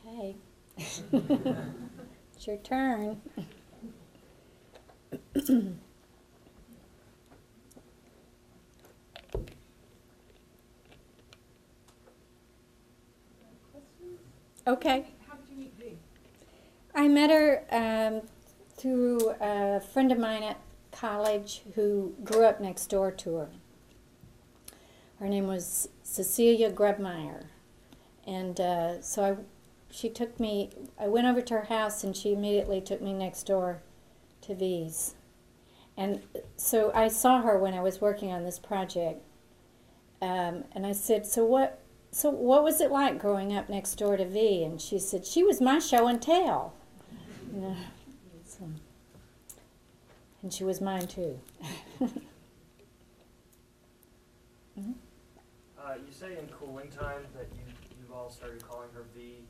Okay. 0.05 0.35
it's 2.35 2.45
your 2.45 2.57
turn. 2.57 3.19
Okay. 14.67 15.07
How 15.27 15.35
did 15.35 15.49
you 15.49 15.55
meet 15.57 15.73
V? 15.79 15.97
I 16.93 17.07
met 17.07 17.29
her 17.29 17.63
um, 17.71 18.27
through 18.75 19.33
a 19.39 19.79
friend 19.79 20.11
of 20.11 20.17
mine 20.17 20.43
at 20.43 20.59
college 20.91 21.61
who 21.75 22.15
grew 22.23 22.43
up 22.43 22.59
next 22.59 22.87
door 22.87 23.11
to 23.11 23.35
her. 23.35 23.49
Her 25.19 25.27
name 25.27 25.47
was 25.47 25.89
Cecilia 26.03 26.71
Grubmeyer, 26.71 27.45
and 28.25 28.59
uh, 28.59 29.01
so 29.01 29.23
I, 29.23 29.35
she 29.91 30.09
took 30.09 30.39
me. 30.39 30.71
I 30.99 31.07
went 31.07 31.27
over 31.27 31.41
to 31.41 31.53
her 31.55 31.65
house, 31.65 32.03
and 32.03 32.15
she 32.15 32.33
immediately 32.33 32.81
took 32.81 33.01
me 33.01 33.13
next 33.13 33.43
door 33.43 33.81
to 34.41 34.55
V's, 34.55 35.15
and 35.97 36.21
so 36.55 36.91
I 36.95 37.09
saw 37.09 37.41
her 37.41 37.57
when 37.59 37.73
I 37.73 37.81
was 37.81 38.01
working 38.01 38.31
on 38.31 38.45
this 38.45 38.59
project, 38.59 39.21
um, 40.21 40.63
and 40.73 40.85
I 40.85 40.93
said, 40.93 41.25
"So 41.25 41.43
what?" 41.45 41.81
So 42.11 42.29
what 42.29 42.63
was 42.63 42.81
it 42.81 42.91
like 42.91 43.19
growing 43.19 43.55
up 43.55 43.69
next 43.69 43.95
door 43.95 44.17
to 44.17 44.25
V? 44.25 44.63
And 44.63 44.81
she 44.81 44.97
said, 44.97 45.27
she 45.27 45.43
was 45.43 45.61
my 45.61 45.77
show 45.77 46.07
and 46.07 46.19
tell. 46.19 46.73
So- 48.45 48.69
and 50.41 50.53
she 50.53 50.63
was 50.63 50.79
mine 50.81 51.07
too. 51.07 51.39
Uh, 55.79 55.95
you 56.05 56.11
say 56.11 56.37
in 56.37 56.45
cooling 56.47 56.89
time 56.89 57.25
that 57.35 57.47
you, 57.55 57.63
you've 57.99 58.11
all 58.11 58.29
started 58.29 58.61
calling 58.67 58.89
her 58.93 59.03
V 59.15 59.43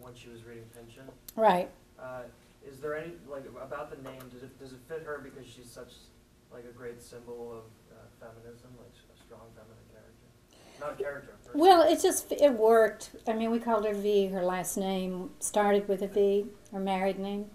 when 0.00 0.14
she 0.14 0.28
was 0.28 0.44
reading 0.44 0.64
Pynchon. 0.74 1.04
right. 1.36 1.70
Uh, 1.98 2.22
is 2.66 2.78
there 2.78 2.96
any, 2.96 3.12
like, 3.28 3.44
about 3.60 3.90
the 3.90 3.96
name, 4.08 4.20
does 4.32 4.42
it, 4.42 4.58
does 4.58 4.72
it 4.72 4.78
fit 4.88 5.02
her 5.02 5.18
because 5.22 5.46
she's 5.46 5.70
such, 5.70 5.94
like, 6.52 6.64
a 6.68 6.72
great 6.76 7.00
symbol 7.02 7.50
of 7.50 7.64
uh, 7.90 8.06
feminism, 8.20 8.70
like 8.78 8.90
a 9.10 9.16
strong 9.18 9.46
feminine? 9.54 9.86
Character. 10.98 11.32
Well, 11.54 11.82
it 11.82 12.00
just 12.00 12.32
it 12.32 12.52
worked. 12.52 13.10
I 13.28 13.34
mean, 13.34 13.50
we 13.50 13.58
called 13.58 13.84
her 13.84 13.94
V. 13.94 14.28
Her 14.28 14.42
last 14.42 14.76
name 14.76 15.30
started 15.38 15.86
with 15.88 16.02
a 16.02 16.08
V. 16.08 16.46
Her 16.72 16.80
married 16.80 17.18
name, 17.18 17.50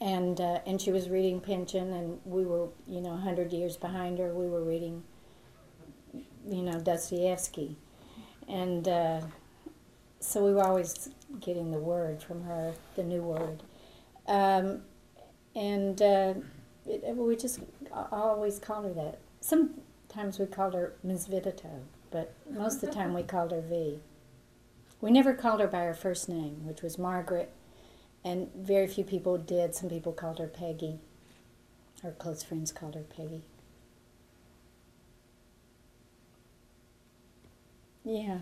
and 0.00 0.40
uh, 0.40 0.60
and 0.66 0.80
she 0.80 0.92
was 0.92 1.08
reading 1.08 1.40
Pynchon, 1.40 1.92
and 1.92 2.20
we 2.24 2.44
were 2.44 2.68
you 2.86 3.00
know 3.00 3.16
hundred 3.16 3.52
years 3.52 3.76
behind 3.76 4.18
her. 4.18 4.34
We 4.34 4.46
were 4.46 4.62
reading, 4.62 5.02
you 6.46 6.62
know, 6.62 6.78
Dostoevsky, 6.78 7.76
and 8.46 8.86
uh, 8.86 9.20
so 10.20 10.44
we 10.44 10.52
were 10.52 10.64
always 10.64 11.08
getting 11.40 11.70
the 11.70 11.78
word 11.78 12.22
from 12.22 12.42
her, 12.44 12.74
the 12.94 13.02
new 13.02 13.22
word, 13.22 13.62
um, 14.26 14.82
and 15.54 16.00
uh, 16.02 16.34
it, 16.86 17.16
we 17.16 17.36
just 17.36 17.60
always 18.12 18.58
called 18.58 18.84
her 18.84 18.94
that. 18.94 19.18
Sometimes 19.40 20.38
we 20.38 20.46
called 20.46 20.74
her 20.74 20.94
Ms. 21.02 21.28
Vidito, 21.28 21.80
but 22.10 22.34
most 22.50 22.82
of 22.82 22.88
the 22.88 22.94
time 22.94 23.14
we 23.14 23.22
called 23.22 23.52
her 23.52 23.60
V. 23.60 23.98
we 25.00 25.10
never 25.10 25.34
called 25.34 25.60
her 25.60 25.66
by 25.68 25.84
her 25.84 25.94
first 25.94 26.28
name, 26.28 26.64
which 26.66 26.82
was 26.82 26.98
Margaret, 26.98 27.50
and 28.24 28.50
very 28.54 28.86
few 28.86 29.04
people 29.04 29.38
did. 29.38 29.74
Some 29.74 29.88
people 29.90 30.12
called 30.12 30.38
her 30.38 30.46
Peggy. 30.48 30.98
Her 32.02 32.12
close 32.12 32.42
friends 32.42 32.72
called 32.72 32.94
her 32.94 33.02
Peggy. 33.02 33.42
Yeah. 38.04 38.40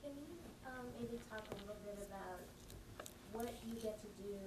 Can 0.00 0.14
you 0.16 0.32
um, 0.64 0.86
maybe 0.96 1.20
talk 1.28 1.44
a 1.52 1.56
little 1.68 1.76
bit 1.84 1.98
about 2.08 2.40
what 3.32 3.52
you 3.66 3.74
get 3.76 4.00
to 4.00 4.10
do 4.22 4.38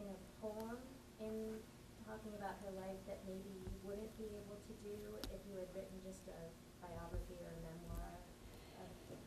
in 0.00 0.06
a 0.10 0.18
poem 0.42 0.76
in 1.20 1.60
talking 2.02 2.34
about 2.34 2.58
her 2.66 2.72
life 2.74 2.98
that 3.06 3.22
maybe 3.26 3.46
you 3.54 3.70
wouldn't 3.86 4.10
be 4.18 4.26
able 4.34 4.58
to 4.66 4.72
do 4.82 4.96
if 5.30 5.40
you 5.46 5.54
had 5.62 5.70
written 5.76 5.94
just 6.02 6.26
a 6.26 6.40
biography 6.82 7.38
or 7.44 7.54
a 7.54 7.60
memoir? 7.62 8.18
of- 8.82 9.22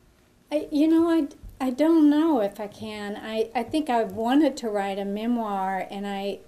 I, 0.58 0.68
you 0.72 0.88
know, 0.88 1.10
I, 1.10 1.28
I 1.64 1.70
don't 1.70 2.10
know 2.10 2.42
if 2.42 2.60
I 2.60 2.68
can. 2.68 3.16
I, 3.16 3.50
I 3.54 3.64
think 3.64 3.90
I 3.90 4.04
wanted 4.04 4.58
to 4.58 4.70
write 4.70 4.98
a 4.98 5.06
memoir, 5.06 5.86
and 5.90 6.08
I 6.08 6.40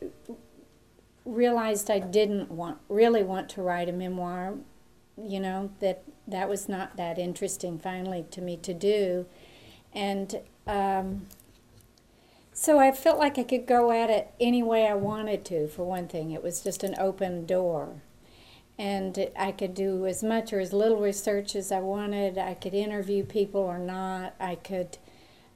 realized 1.25 1.91
I 1.91 1.99
didn't 1.99 2.49
want 2.49 2.79
really 2.89 3.21
want 3.21 3.49
to 3.49 3.61
write 3.61 3.87
a 3.87 3.91
memoir. 3.91 4.55
You 5.21 5.39
know 5.39 5.71
that 5.79 6.03
that 6.27 6.49
was 6.49 6.67
not 6.67 6.97
that 6.97 7.19
interesting 7.19 7.77
finally 7.77 8.25
to 8.31 8.41
me 8.41 8.57
to 8.57 8.73
do, 8.73 9.27
and 9.93 10.41
um, 10.65 11.27
so 12.51 12.79
I 12.79 12.91
felt 12.91 13.19
like 13.19 13.37
I 13.37 13.43
could 13.43 13.67
go 13.67 13.91
at 13.91 14.09
it 14.09 14.31
any 14.39 14.63
way 14.63 14.87
I 14.87 14.95
wanted 14.95 15.45
to. 15.45 15.67
For 15.67 15.83
one 15.83 16.07
thing, 16.07 16.31
it 16.31 16.41
was 16.41 16.61
just 16.61 16.83
an 16.83 16.95
open 16.97 17.45
door 17.45 18.01
and 18.79 19.29
I 19.37 19.51
could 19.51 19.73
do 19.73 20.05
as 20.05 20.23
much 20.23 20.53
or 20.53 20.61
as 20.61 20.71
little 20.71 21.01
research 21.01 21.53
as 21.53 21.69
I 21.69 21.81
wanted. 21.81 22.37
I 22.37 22.53
could 22.53 22.73
interview 22.73 23.25
people 23.25 23.59
or 23.59 23.77
not. 23.77 24.35
I 24.39 24.55
could 24.55 24.97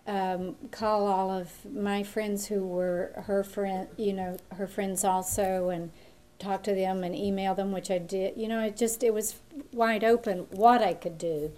um, 0.06 0.58
call 0.72 1.08
all 1.08 1.32
of 1.32 1.50
my 1.66 2.04
friends 2.04 2.48
who 2.48 2.68
were 2.68 3.14
her 3.26 3.42
friend, 3.46 3.88
you 3.96 4.12
know, 4.12 4.36
her 4.58 4.68
friends 4.68 5.06
also, 5.06 5.70
and 5.70 5.92
talk 6.38 6.64
to 6.64 6.76
them 6.76 7.02
and 7.02 7.16
email 7.16 7.56
them, 7.56 7.72
which 7.72 7.90
I 7.90 7.98
did. 7.98 8.36
You 8.36 8.50
know, 8.50 8.60
it 8.60 8.76
just 8.76 9.02
it 9.04 9.14
was 9.14 9.40
wide 9.72 10.04
open 10.04 10.40
what 10.52 10.82
I 10.82 10.94
could 10.94 11.18
do, 11.18 11.54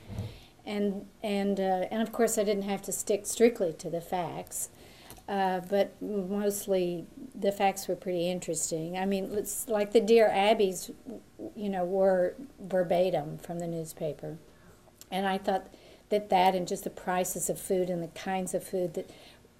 and 0.67 1.07
and 1.23 1.59
uh, 1.59 1.87
and 1.89 2.03
of 2.03 2.11
course 2.11 2.37
I 2.37 2.43
didn't 2.43 2.69
have 2.69 2.83
to 2.83 2.91
stick 2.91 3.25
strictly 3.25 3.73
to 3.73 3.89
the 3.89 4.01
facts. 4.01 4.69
Uh, 5.27 5.59
but 5.61 5.99
mostly 6.01 7.07
the 7.33 7.51
facts 7.51 7.87
were 7.87 7.95
pretty 7.95 8.29
interesting. 8.29 8.95
I 8.97 9.05
mean, 9.05 9.31
it's 9.33 9.67
like 9.67 9.91
the 9.91 9.99
Dear 9.99 10.29
Abbeys, 10.29 10.91
you 11.55 11.69
know, 11.69 11.83
were 11.83 12.35
verbatim 12.59 13.39
from 13.39 13.57
the 13.57 13.67
newspaper. 13.67 14.37
And 15.09 15.25
I 15.25 15.39
thought 15.39 15.73
that 16.09 16.29
that 16.29 16.53
and 16.53 16.67
just 16.67 16.83
the 16.83 16.91
prices 16.91 17.49
of 17.49 17.59
food 17.59 17.89
and 17.89 18.03
the 18.03 18.07
kinds 18.09 18.53
of 18.53 18.63
food 18.63 18.93
that, 18.93 19.09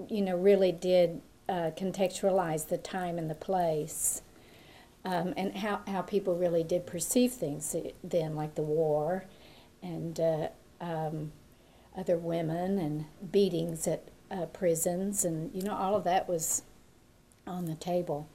you 0.07 0.21
know, 0.21 0.35
really 0.35 0.71
did 0.71 1.21
uh, 1.49 1.71
contextualize 1.75 2.67
the 2.67 2.77
time 2.77 3.17
and 3.17 3.29
the 3.29 3.35
place. 3.35 4.21
Um, 5.03 5.33
and 5.37 5.57
how, 5.57 5.81
how 5.87 6.01
people 6.01 6.35
really 6.35 6.63
did 6.63 6.85
perceive 6.87 7.31
things 7.31 7.75
then, 8.03 8.35
like 8.35 8.55
the 8.55 8.63
war 8.63 9.25
and 9.81 10.19
uh, 10.19 10.47
um, 10.81 11.31
other 11.95 12.17
women 12.17 12.79
and 12.79 13.05
beatings 13.31 13.87
at 13.87 14.07
uh, 14.31 14.45
prisons, 14.47 15.25
and 15.25 15.53
you 15.53 15.61
know, 15.61 15.75
all 15.75 15.95
of 15.95 16.03
that 16.03 16.27
was 16.27 16.63
on 17.47 17.65
the 17.65 17.75
table. 17.75 18.27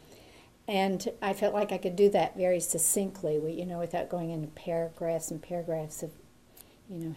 And 0.68 1.08
I 1.20 1.32
felt 1.32 1.52
like 1.52 1.72
I 1.72 1.78
could 1.78 1.96
do 1.96 2.08
that 2.10 2.36
very 2.36 2.60
succinctly, 2.60 3.40
you 3.52 3.66
know, 3.66 3.78
without 3.78 4.08
going 4.08 4.30
into 4.30 4.46
paragraphs 4.48 5.30
and 5.30 5.42
paragraphs 5.42 6.02
of, 6.04 6.12
you 6.88 6.98
know, 6.98 7.14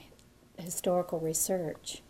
historical 0.58 1.20
research. 1.20 2.02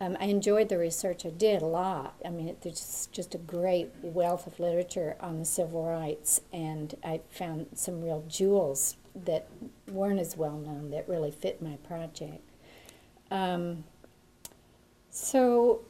Um, 0.00 0.16
I 0.20 0.24
enjoyed 0.24 0.68
the 0.68 0.78
research 0.78 1.24
I 1.24 1.30
did 1.30 1.62
a 1.62 1.66
lot. 1.66 2.16
I 2.24 2.28
mean, 2.30 2.48
it, 2.48 2.62
there's 2.62 3.08
just 3.12 3.34
a 3.34 3.38
great 3.38 3.90
wealth 4.02 4.46
of 4.46 4.58
literature 4.58 5.16
on 5.20 5.38
the 5.38 5.44
civil 5.44 5.86
rights, 5.86 6.40
and 6.52 6.94
I 7.04 7.20
found 7.30 7.68
some 7.74 8.02
real 8.02 8.24
jewels 8.28 8.96
that 9.14 9.48
weren't 9.88 10.20
as 10.20 10.36
well 10.36 10.58
known 10.58 10.90
that 10.90 11.08
really 11.08 11.30
fit 11.30 11.62
my 11.62 11.76
project. 11.76 12.42
Um, 13.30 13.84
so 15.08 15.82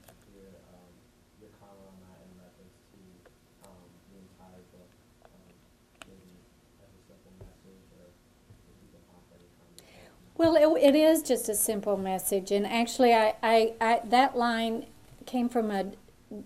Well, 10.38 10.56
it, 10.56 10.84
it 10.84 10.96
is 10.96 11.22
just 11.22 11.50
a 11.50 11.56
simple 11.56 11.98
message, 11.98 12.52
and 12.52 12.66
actually, 12.66 13.14
I, 13.14 13.36
I, 13.44 13.74
I 13.80 14.02
that 14.06 14.36
line 14.36 14.88
came 15.26 15.50
from 15.50 15.72
a 15.72 15.92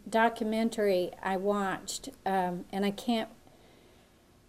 documentary 0.09 1.11
I 1.21 1.37
watched, 1.37 2.09
um, 2.25 2.65
and 2.71 2.85
I 2.85 2.91
can't. 2.91 3.29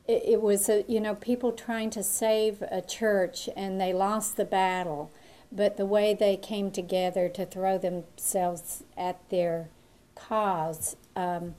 It, 0.07 0.23
it 0.25 0.43
was 0.43 0.69
a, 0.69 0.85
you 0.89 1.01
know 1.01 1.15
people 1.15 1.53
trying 1.53 1.91
to 1.91 2.03
save 2.03 2.63
a 2.63 2.83
church, 2.83 3.49
and 3.57 3.81
they 3.81 3.93
lost 3.93 4.37
the 4.37 4.45
battle, 4.45 5.11
but 5.53 5.77
the 5.77 5.87
way 5.87 6.15
they 6.15 6.37
came 6.37 6.71
together 6.71 7.29
to 7.29 7.47
throw 7.47 7.79
themselves 7.79 8.85
at 8.97 9.29
their 9.31 9.69
cause, 10.15 10.97
um, 11.15 11.55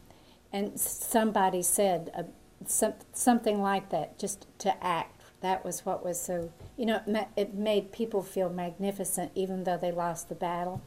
and 0.51 0.79
somebody 0.79 1.61
said 1.61 2.11
uh, 2.15 2.23
some, 2.65 2.93
something 3.13 3.61
like 3.61 3.89
that, 3.89 4.17
just 4.19 4.47
to 4.59 4.83
act. 4.83 5.13
That 5.41 5.63
was 5.63 5.85
what 5.85 6.03
was 6.03 6.19
so 6.19 6.51
you 6.75 6.87
know 6.87 6.95
it, 6.95 7.07
ma- 7.07 7.27
it 7.35 7.53
made 7.53 7.91
people 7.91 8.23
feel 8.23 8.49
magnificent, 8.49 9.31
even 9.35 9.63
though 9.65 9.77
they 9.77 9.91
lost 9.91 10.29
the 10.29 10.35
battle. 10.35 10.81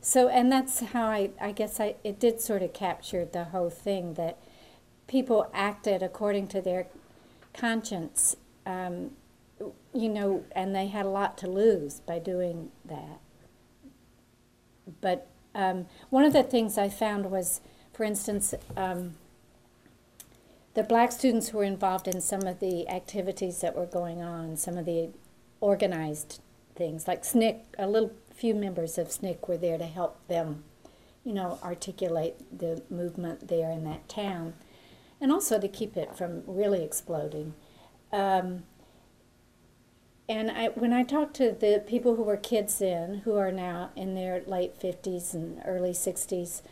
So, 0.00 0.28
and 0.28 0.52
that's 0.52 0.80
how 0.80 1.06
I, 1.06 1.30
I 1.40 1.50
guess 1.50 1.80
I, 1.80 1.96
it 2.04 2.20
did 2.20 2.40
sort 2.40 2.62
of 2.62 2.72
capture 2.72 3.24
the 3.24 3.44
whole 3.44 3.70
thing 3.70 4.14
that 4.14 4.38
people 5.08 5.50
acted 5.52 6.02
according 6.02 6.46
to 6.48 6.60
their 6.60 6.86
conscience, 7.52 8.36
um, 8.64 9.12
you 9.92 10.08
know, 10.08 10.44
and 10.52 10.74
they 10.74 10.88
had 10.88 11.06
a 11.06 11.10
lot 11.10 11.38
to 11.38 11.48
lose 11.48 12.00
by 12.00 12.18
doing 12.18 12.70
that. 12.84 13.20
But 15.00 15.28
um, 15.54 15.86
one 16.10 16.24
of 16.24 16.32
the 16.32 16.42
things 16.42 16.76
I 16.78 16.88
found 16.88 17.30
was, 17.30 17.60
for 17.92 18.04
instance, 18.04 18.54
um, 18.76 19.14
the 20.74 20.82
black 20.82 21.10
students 21.10 21.48
who 21.48 21.58
were 21.58 21.64
involved 21.64 22.06
in 22.06 22.20
some 22.20 22.42
of 22.42 22.60
the 22.60 22.86
activities 22.88 23.62
that 23.62 23.74
were 23.74 23.86
going 23.86 24.20
on, 24.20 24.56
some 24.58 24.76
of 24.76 24.84
the 24.84 25.08
organized 25.60 26.40
things, 26.74 27.08
like 27.08 27.22
SNCC, 27.22 27.60
a 27.78 27.86
little 27.88 28.12
few 28.34 28.54
members 28.54 28.98
of 28.98 29.08
SNCC 29.08 29.48
were 29.48 29.56
there 29.56 29.78
to 29.78 29.86
help 29.86 30.18
them, 30.28 30.64
you 31.24 31.32
know, 31.32 31.58
articulate 31.62 32.34
the 32.56 32.82
movement 32.90 33.48
there 33.48 33.70
in 33.70 33.84
that 33.84 34.06
town, 34.08 34.52
and 35.18 35.32
also 35.32 35.58
to 35.58 35.66
keep 35.66 35.96
it 35.96 36.14
from 36.14 36.42
really 36.46 36.84
exploding. 36.84 37.54
Um, 38.12 38.64
and 40.28 40.50
I, 40.50 40.68
when 40.68 40.92
I 40.92 41.02
talked 41.02 41.34
to 41.36 41.52
the 41.52 41.82
people 41.86 42.16
who 42.16 42.22
were 42.22 42.36
kids 42.36 42.78
then, 42.78 43.22
who 43.24 43.36
are 43.36 43.52
now 43.52 43.90
in 43.94 44.14
their 44.14 44.42
late 44.46 44.78
50s 44.78 45.34
and 45.34 45.62
early 45.64 45.92
60s, 45.92 46.62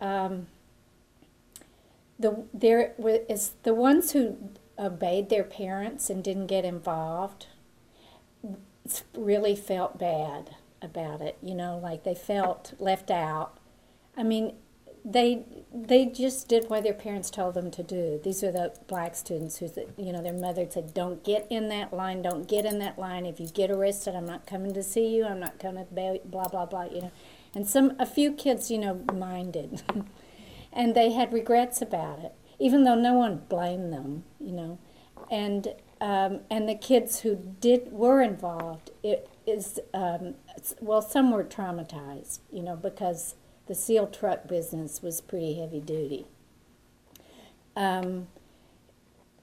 um, 0.00 0.48
the 2.18 2.44
there 2.52 2.94
wa- 2.96 3.18
the 3.62 3.74
ones 3.74 4.12
who 4.12 4.36
obeyed 4.78 5.28
their 5.28 5.44
parents 5.44 6.10
and 6.10 6.24
didn't 6.24 6.46
get 6.46 6.64
involved 6.64 7.46
really 9.14 9.56
felt 9.56 9.98
bad 9.98 10.56
about 10.82 11.20
it. 11.20 11.36
You 11.42 11.54
know, 11.54 11.78
like 11.78 12.04
they 12.04 12.14
felt 12.14 12.74
left 12.78 13.10
out. 13.10 13.58
I 14.16 14.22
mean, 14.22 14.54
they 15.08 15.44
they 15.72 16.04
just 16.06 16.48
did 16.48 16.68
what 16.68 16.82
their 16.82 16.92
parents 16.92 17.30
told 17.30 17.54
them 17.54 17.70
to 17.70 17.82
do. 17.82 18.20
These 18.24 18.42
are 18.42 18.50
the 18.50 18.74
black 18.88 19.14
students 19.14 19.58
who, 19.58 19.70
you 19.96 20.12
know, 20.12 20.20
their 20.20 20.32
mother 20.32 20.66
said, 20.68 20.92
"Don't 20.94 21.22
get 21.22 21.46
in 21.48 21.68
that 21.68 21.92
line. 21.92 22.22
Don't 22.22 22.48
get 22.48 22.64
in 22.64 22.80
that 22.80 22.98
line. 22.98 23.24
If 23.24 23.38
you 23.38 23.46
get 23.46 23.70
arrested, 23.70 24.16
I'm 24.16 24.26
not 24.26 24.46
coming 24.46 24.74
to 24.74 24.82
see 24.82 25.14
you. 25.14 25.24
I'm 25.24 25.38
not 25.38 25.60
coming. 25.60 25.86
to 25.86 26.20
blah 26.24 26.48
blah 26.48 26.66
blah." 26.66 26.84
You 26.84 27.02
know, 27.02 27.12
and 27.54 27.68
some 27.68 27.92
a 28.00 28.06
few 28.06 28.32
kids, 28.32 28.68
you 28.68 28.78
know, 28.78 29.00
minded, 29.14 29.80
and 30.72 30.96
they 30.96 31.12
had 31.12 31.32
regrets 31.32 31.80
about 31.80 32.18
it, 32.18 32.34
even 32.58 32.82
though 32.82 32.96
no 32.96 33.14
one 33.14 33.42
blamed 33.48 33.92
them. 33.92 34.24
You 34.40 34.52
know, 34.52 34.78
and 35.30 35.68
um, 36.00 36.40
and 36.50 36.68
the 36.68 36.74
kids 36.74 37.20
who 37.20 37.36
did 37.60 37.92
were 37.92 38.22
involved, 38.22 38.90
it 39.04 39.28
is 39.46 39.78
um, 39.94 40.34
well, 40.80 41.00
some 41.00 41.30
were 41.30 41.44
traumatized. 41.44 42.40
You 42.50 42.64
know, 42.64 42.74
because 42.74 43.36
the 43.66 43.74
seal 43.74 44.06
truck 44.06 44.46
business 44.46 45.02
was 45.02 45.20
pretty 45.20 45.58
heavy 45.58 45.80
duty. 45.80 46.26
Um, 47.74 48.28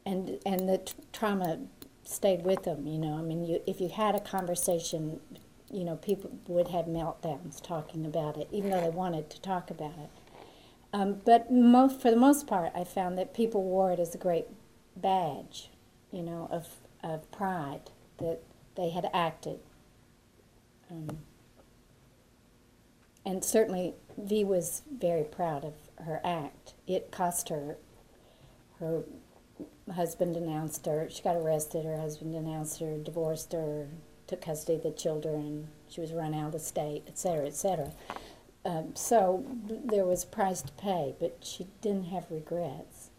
and 0.06 0.40
and 0.46 0.68
the 0.68 0.82
trauma 1.12 1.60
stayed 2.04 2.44
with 2.44 2.64
them. 2.64 2.88
You 2.88 2.98
know, 2.98 3.18
I 3.18 3.22
mean, 3.22 3.46
you 3.46 3.62
if 3.68 3.80
you 3.80 3.90
had 3.90 4.16
a 4.16 4.20
conversation, 4.20 5.20
you 5.72 5.84
know, 5.84 5.96
people 5.96 6.32
would 6.48 6.70
have 6.70 6.86
meltdowns 6.86 7.62
talking 7.62 8.06
about 8.06 8.38
it, 8.38 8.48
even 8.52 8.72
though 8.72 8.82
they 8.82 8.90
wanted 8.90 9.30
to 9.30 9.42
talk 9.42 9.70
about 9.70 9.98
it. 9.98 10.10
Um, 10.94 11.22
but 11.26 11.52
most, 11.52 12.00
for 12.00 12.12
the 12.12 12.18
most 12.18 12.46
part, 12.46 12.72
I 12.76 12.84
found 12.84 13.18
that 13.18 13.34
people 13.34 13.64
wore 13.64 13.92
it 13.92 14.00
as 14.00 14.14
a 14.14 14.18
great 14.18 14.46
badge, 14.96 15.70
you 16.12 16.22
know, 16.22 16.48
of 16.52 16.68
of 17.04 17.30
pride 17.32 17.92
that 18.20 18.40
they 18.76 18.90
had 18.90 19.10
acted. 19.14 19.60
Um, 20.90 21.20
and 23.26 23.44
certainly, 23.44 23.94
V 24.18 24.44
was 24.44 24.82
very 24.92 25.24
proud 25.24 25.66
of 25.66 25.74
her 26.06 26.22
act. 26.24 26.74
It 26.88 27.12
cost 27.12 27.50
her 27.50 27.78
her 28.80 29.04
husband 29.94 30.34
denounced 30.34 30.86
her. 30.86 31.08
She 31.10 31.22
got 31.22 31.36
arrested. 31.36 31.86
Her 31.86 31.98
husband 31.98 32.34
denounced 32.34 32.80
her, 32.80 32.98
divorced 32.98 33.54
her, 33.54 33.88
took 34.28 34.42
custody 34.42 34.78
of 34.78 34.84
the 34.84 34.92
children. 34.92 35.70
She 35.90 36.02
was 36.02 36.12
run 36.12 36.34
out 36.34 36.48
of 36.48 36.52
the 36.54 36.60
state, 36.60 37.04
et 37.08 37.18
cetera, 37.18 37.48
et 37.48 37.56
cetera. 37.56 37.92
Um, 38.66 38.96
so 38.96 39.46
there 39.68 40.06
was 40.06 40.24
a 40.24 40.28
price 40.28 40.62
to 40.62 40.72
pay, 40.74 41.16
but 41.20 41.38
she 41.42 41.68
didn't 41.82 42.06
have 42.06 42.26
regrets. 42.30 43.10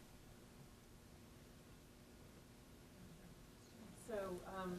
So, 4.08 4.14
um, 4.58 4.76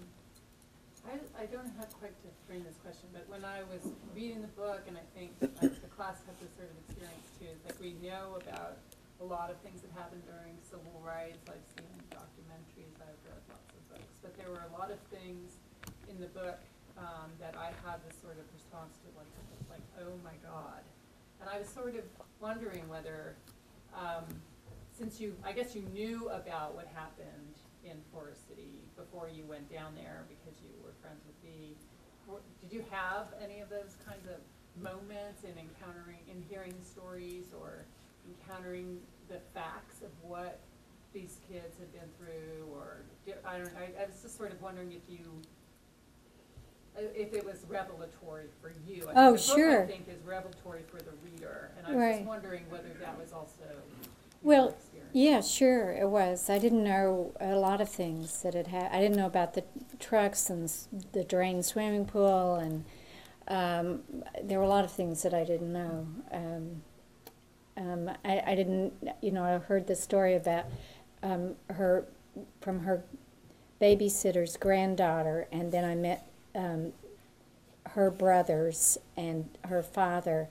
I, 1.05 1.43
I 1.43 1.45
don't 1.45 1.65
know 1.65 1.71
how 1.77 1.85
quite 1.85 2.19
to 2.23 2.29
frame 2.47 2.63
this 2.63 2.77
question, 2.83 3.09
but 3.13 3.25
when 3.27 3.45
I 3.45 3.61
was 3.63 3.91
reading 4.15 4.41
the 4.41 4.47
book, 4.47 4.81
and 4.87 4.97
I 4.97 5.01
think 5.17 5.39
the 5.39 5.47
class 5.95 6.19
had 6.27 6.35
this 6.43 6.51
sort 6.59 6.67
of 6.67 6.77
experience 6.83 7.27
too, 7.39 7.51
like 7.63 7.79
we 7.79 7.95
know 8.03 8.35
about 8.43 8.83
a 9.23 9.25
lot 9.25 9.47
of 9.47 9.55
things 9.63 9.79
that 9.79 9.91
happened 9.95 10.21
during 10.27 10.59
civil 10.59 10.91
rights, 10.99 11.39
I've 11.47 11.63
seen 11.79 11.87
documentaries, 12.11 12.99
I've 12.99 13.15
read 13.23 13.39
lots 13.47 13.71
of 13.71 13.81
books, 13.87 14.11
but 14.19 14.35
there 14.35 14.51
were 14.51 14.67
a 14.67 14.73
lot 14.75 14.91
of 14.91 14.99
things 15.07 15.55
in 16.11 16.19
the 16.19 16.27
book, 16.35 16.59
um, 16.99 17.31
that 17.39 17.55
I 17.55 17.71
had 17.87 18.03
this 18.03 18.19
sort 18.19 18.35
of 18.35 18.45
response 18.51 18.99
to, 19.03 19.09
like, 19.15 19.31
like, 19.71 19.83
oh 20.03 20.19
my 20.23 20.35
God. 20.43 20.83
And 21.39 21.47
I 21.47 21.59
was 21.59 21.67
sort 21.71 21.95
of 21.95 22.03
wondering 22.43 22.87
whether, 22.91 23.35
um, 23.95 24.27
since 24.91 25.19
you, 25.19 25.35
I 25.43 25.51
guess 25.51 25.75
you 25.75 25.83
knew 25.95 26.27
about 26.27 26.75
what 26.75 26.87
happened 26.91 27.55
in 27.87 27.95
Forrest 28.11 28.47
City 28.47 28.83
before 28.95 29.31
you 29.31 29.43
went 29.47 29.71
down 29.71 29.95
there 29.95 30.27
because 30.27 30.59
you 30.59 30.71
were 30.83 30.95
friends 30.99 31.23
with 31.23 31.35
were- 32.27 32.41
did 32.61 32.73
you 32.73 32.83
have 32.89 33.27
any 33.41 33.61
of 33.61 33.69
those 33.69 33.95
kinds 34.05 34.25
of 34.27 34.41
moments 34.81 35.43
in 35.43 35.53
encountering, 35.57 36.19
in 36.29 36.43
hearing 36.49 36.73
stories 36.83 37.45
or 37.59 37.85
encountering 38.27 38.99
the 39.29 39.39
facts 39.53 40.01
of 40.01 40.09
what 40.21 40.59
these 41.13 41.37
kids 41.49 41.77
have 41.79 41.91
been 41.93 42.09
through 42.17 42.65
or, 42.73 42.97
I 43.45 43.57
don't, 43.57 43.71
I, 43.77 44.03
I 44.03 44.05
was 44.05 44.21
just 44.21 44.37
sort 44.37 44.51
of 44.51 44.61
wondering 44.61 44.91
if 44.91 45.01
you, 45.09 45.19
uh, 46.97 47.01
if 47.15 47.33
it 47.33 47.45
was 47.45 47.65
revelatory 47.69 48.47
for 48.61 48.73
you. 48.87 49.03
I 49.03 49.05
think 49.05 49.11
Oh, 49.15 49.31
the 49.31 49.37
book, 49.37 49.57
sure. 49.57 49.83
I 49.83 49.87
think, 49.87 50.07
is 50.09 50.21
revelatory 50.25 50.81
for 50.89 50.97
the 50.97 51.11
reader, 51.23 51.71
and 51.77 51.87
I 51.87 51.89
was 51.91 51.99
Right. 51.99 52.15
just 52.17 52.27
wondering 52.27 52.63
whether 52.69 52.89
that 52.99 53.17
was 53.19 53.31
also 53.31 53.63
Well. 54.43 54.75
Yeah, 55.13 55.39
sure, 55.39 55.93
it 55.93 56.09
was. 56.09 56.49
I 56.49 56.59
didn't 56.59 56.83
know 56.83 57.31
a 57.39 57.55
lot 57.55 57.79
of 57.79 57.87
things 57.87 58.41
that 58.41 58.53
had 58.53 58.67
happened. 58.67 58.93
I 58.93 58.99
didn't 58.99 59.15
know 59.15 59.27
about 59.27 59.53
the 59.53 59.63
trucks 59.97 60.49
and 60.49 60.69
the 61.13 61.23
drained 61.23 61.65
swimming 61.65 62.05
pool, 62.05 62.55
and 62.55 62.83
um, 63.47 64.01
there 64.43 64.59
were 64.59 64.65
a 64.65 64.69
lot 64.69 64.85
of 64.85 64.91
things 64.91 65.21
that 65.23 65.33
I 65.33 65.43
didn't 65.43 65.71
know. 65.71 66.07
Um, 66.31 66.81
um, 67.77 68.09
I, 68.23 68.41
I 68.45 68.55
didn't, 68.55 68.93
you 69.21 69.31
know, 69.31 69.43
I 69.43 69.57
heard 69.57 69.87
the 69.87 69.95
story 69.95 70.35
about 70.35 70.65
um, 71.21 71.55
her 71.69 72.05
from 72.61 72.81
her 72.81 73.03
babysitter's 73.81 74.57
granddaughter, 74.57 75.47
and 75.51 75.71
then 75.71 75.83
I 75.83 75.95
met 75.95 76.27
um, 76.53 76.93
her 77.91 78.09
brothers 78.09 78.97
and 79.15 79.49
her 79.65 79.83
father. 79.83 80.47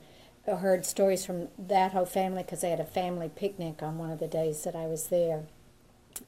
I 0.47 0.51
heard 0.51 0.85
stories 0.85 1.25
from 1.25 1.47
that 1.57 1.91
whole 1.91 2.05
family 2.05 2.43
because 2.43 2.61
they 2.61 2.69
had 2.69 2.79
a 2.79 2.85
family 2.85 3.29
picnic 3.35 3.81
on 3.81 3.97
one 3.97 4.11
of 4.11 4.19
the 4.19 4.27
days 4.27 4.63
that 4.63 4.75
I 4.75 4.85
was 4.85 5.07
there. 5.07 5.43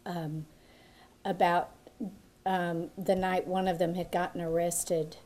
Um, 0.05 0.47
about 1.23 1.69
um, 2.45 2.89
the 2.97 3.15
night 3.15 3.47
one 3.47 3.67
of 3.67 3.77
them 3.77 3.95
had 3.95 4.11
gotten 4.11 4.41
arrested, 4.41 5.17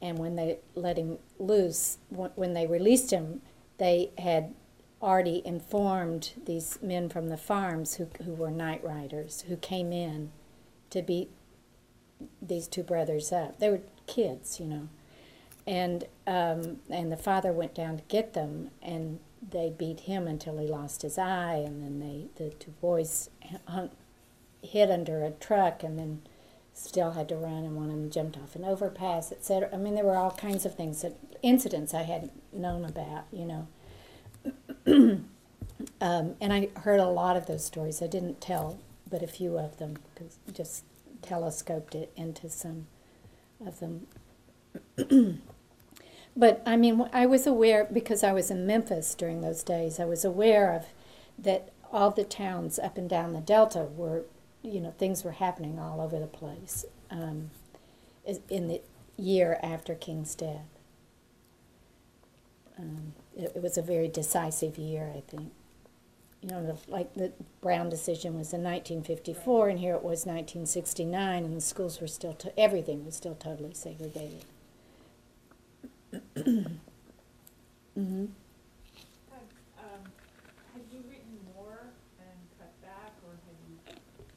and 0.00 0.18
when 0.18 0.36
they 0.36 0.58
let 0.74 0.96
him 0.96 1.18
loose, 1.38 1.98
when 2.10 2.52
they 2.52 2.66
released 2.66 3.10
him, 3.10 3.42
they 3.78 4.10
had 4.18 4.54
already 5.02 5.42
informed 5.44 6.32
these 6.46 6.78
men 6.82 7.08
from 7.08 7.28
the 7.28 7.36
farms 7.36 7.96
who, 7.96 8.08
who 8.24 8.32
were 8.32 8.50
night 8.50 8.82
riders 8.82 9.44
who 9.48 9.56
came 9.56 9.92
in 9.92 10.32
to 10.90 11.02
beat 11.02 11.30
these 12.40 12.66
two 12.66 12.82
brothers 12.82 13.30
up. 13.30 13.58
They 13.58 13.68
were 13.68 13.80
kids, 14.06 14.58
you 14.58 14.66
know 14.66 14.88
and 15.66 16.04
um, 16.26 16.78
and 16.88 17.10
the 17.10 17.16
father 17.16 17.52
went 17.52 17.74
down 17.74 17.96
to 17.98 18.02
get 18.04 18.34
them, 18.34 18.70
and 18.80 19.18
they 19.50 19.70
beat 19.76 20.00
him 20.00 20.26
until 20.26 20.58
he 20.58 20.66
lost 20.66 21.02
his 21.02 21.18
eye, 21.18 21.62
and 21.66 21.82
then 21.82 22.00
they 22.00 22.28
the 22.36 22.50
two 22.54 22.72
boys 22.80 23.30
hung, 23.66 23.90
hid 24.62 24.90
under 24.90 25.24
a 25.24 25.30
truck, 25.30 25.82
and 25.82 25.98
then 25.98 26.22
still 26.76 27.12
had 27.12 27.28
to 27.28 27.36
run, 27.36 27.64
and 27.64 27.76
one 27.76 27.86
of 27.86 27.96
them 27.96 28.10
jumped 28.10 28.36
off 28.36 28.54
an 28.54 28.64
overpass, 28.64 29.32
etc. 29.32 29.70
I 29.72 29.76
mean, 29.76 29.94
there 29.94 30.04
were 30.04 30.16
all 30.16 30.32
kinds 30.32 30.66
of 30.66 30.74
things 30.74 31.02
that 31.02 31.16
incidents 31.42 31.94
I 31.94 32.02
hadn't 32.02 32.32
known 32.52 32.84
about, 32.84 33.24
you 33.32 33.44
know. 33.46 33.68
um, 36.00 36.34
and 36.40 36.52
I 36.52 36.68
heard 36.80 37.00
a 37.00 37.08
lot 37.08 37.36
of 37.36 37.46
those 37.46 37.64
stories. 37.64 38.02
I 38.02 38.06
didn't 38.06 38.40
tell 38.40 38.78
but 39.08 39.22
a 39.22 39.26
few 39.26 39.56
of 39.56 39.78
them, 39.78 39.98
cause 40.16 40.38
just 40.52 40.84
telescoped 41.22 41.94
it 41.94 42.12
into 42.16 42.50
some 42.50 42.86
of 43.64 43.80
them. 43.80 44.06
But 46.36 46.62
I 46.66 46.76
mean, 46.76 47.08
I 47.12 47.24
was 47.24 47.46
aware 47.46 47.88
because 47.90 48.22
I 48.22 48.32
was 48.32 48.50
in 48.50 48.66
Memphis 48.66 49.14
during 49.14 49.40
those 49.40 49.62
days. 49.62 49.98
I 49.98 50.04
was 50.04 50.24
aware 50.24 50.72
of 50.74 50.86
that 51.38 51.70
all 51.90 52.10
the 52.10 52.24
towns 52.24 52.78
up 52.78 52.98
and 52.98 53.08
down 53.08 53.32
the 53.32 53.40
Delta 53.40 53.84
were, 53.84 54.24
you 54.66 54.80
know, 54.80 54.92
things 54.98 55.24
were 55.24 55.32
happening 55.32 55.78
all 55.78 56.00
over 56.00 56.18
the 56.18 56.26
place 56.26 56.84
um, 57.10 57.50
in 58.50 58.68
the 58.68 58.80
year 59.16 59.58
after 59.62 59.94
King's 59.94 60.34
death. 60.34 60.66
Um, 62.78 63.14
it, 63.36 63.52
it 63.56 63.62
was 63.62 63.78
a 63.78 63.82
very 63.82 64.08
decisive 64.08 64.78
year, 64.78 65.12
I 65.14 65.20
think. 65.28 65.52
You 66.42 66.50
know, 66.50 66.64
the, 66.66 66.76
like 66.92 67.14
the 67.14 67.32
Brown 67.60 67.88
decision 67.88 68.38
was 68.38 68.52
in 68.52 68.62
1954, 68.62 69.68
and 69.70 69.78
here 69.78 69.94
it 69.94 70.02
was 70.02 70.26
1969, 70.26 71.44
and 71.44 71.56
the 71.56 71.60
schools 71.60 72.00
were 72.00 72.06
still, 72.06 72.36
everything 72.56 73.04
was 73.04 73.16
still 73.16 73.34
totally 73.34 73.74
segregated. 73.74 74.44
hmm 77.94 78.26
Have, 79.30 79.48
um, 79.78 80.02
have 80.74 80.82
you 80.92 81.00
written 81.08 81.38
more 81.54 81.80
and 82.20 82.38
cut 82.58 82.72
back, 82.82 83.12
or 83.24 83.32
have 83.32 83.58
you 83.68 83.76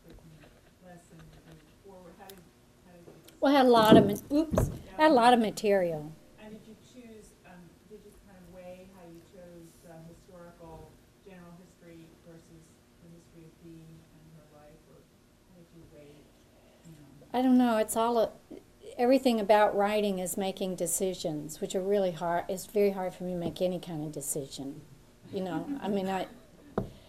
written 0.08 0.32
less 0.86 1.04
and 1.12 1.22
moved 1.48 1.64
forward? 1.86 2.14
How 2.20 2.28
did, 2.28 2.38
how 2.86 2.94
did 2.94 3.06
you? 3.06 3.29
Well, 3.40 3.54
I 3.54 3.58
had 3.58 3.66
a 3.66 3.70
lot 3.70 3.98
of, 3.98 4.06
ma- 4.06 4.36
oops, 4.38 4.70
I 4.98 5.04
had 5.04 5.12
a 5.12 5.14
lot 5.14 5.34
of 5.34 5.40
material. 5.40 6.12
And 6.44 6.52
did 6.54 6.62
you 6.68 6.76
choose, 6.84 7.28
um, 7.46 7.60
did 7.90 8.00
you 8.06 8.12
kind 8.28 8.38
of 8.38 8.54
weigh 8.54 8.88
how 8.96 9.04
you 9.08 9.22
chose 9.32 9.68
the 9.84 9.96
historical, 10.12 10.92
general 11.26 11.54
history 11.64 12.08
versus 12.28 12.62
the 13.04 13.10
history 13.16 13.48
of 13.48 13.54
Dee 13.64 13.88
and 13.88 14.26
her 14.36 14.48
life, 14.60 14.82
or 14.92 15.00
how 15.50 15.56
did 15.56 15.70
you 15.76 15.84
weigh, 15.96 16.20
you 16.86 16.92
know? 16.92 17.40
I 17.40 17.42
don't 17.42 17.58
know, 17.58 17.78
it's 17.78 17.96
all, 17.96 18.18
a, 18.20 18.30
everything 18.98 19.40
about 19.40 19.76
writing 19.76 20.20
is 20.20 20.36
making 20.38 20.76
decisions, 20.76 21.62
which 21.62 21.76
are 21.76 21.82
really 21.82 22.12
hard, 22.12 22.46
it's 22.50 22.66
very 22.66 22.92
hard 22.92 23.14
for 23.14 23.24
me 23.24 23.34
to 23.34 23.40
make 23.40 23.62
any 23.62 23.80
kind 23.80 24.04
of 24.04 24.12
decision. 24.12 24.82
You 25.32 25.42
know, 25.42 25.68
I 25.82 25.88
mean, 25.88 26.10
I, 26.10 26.28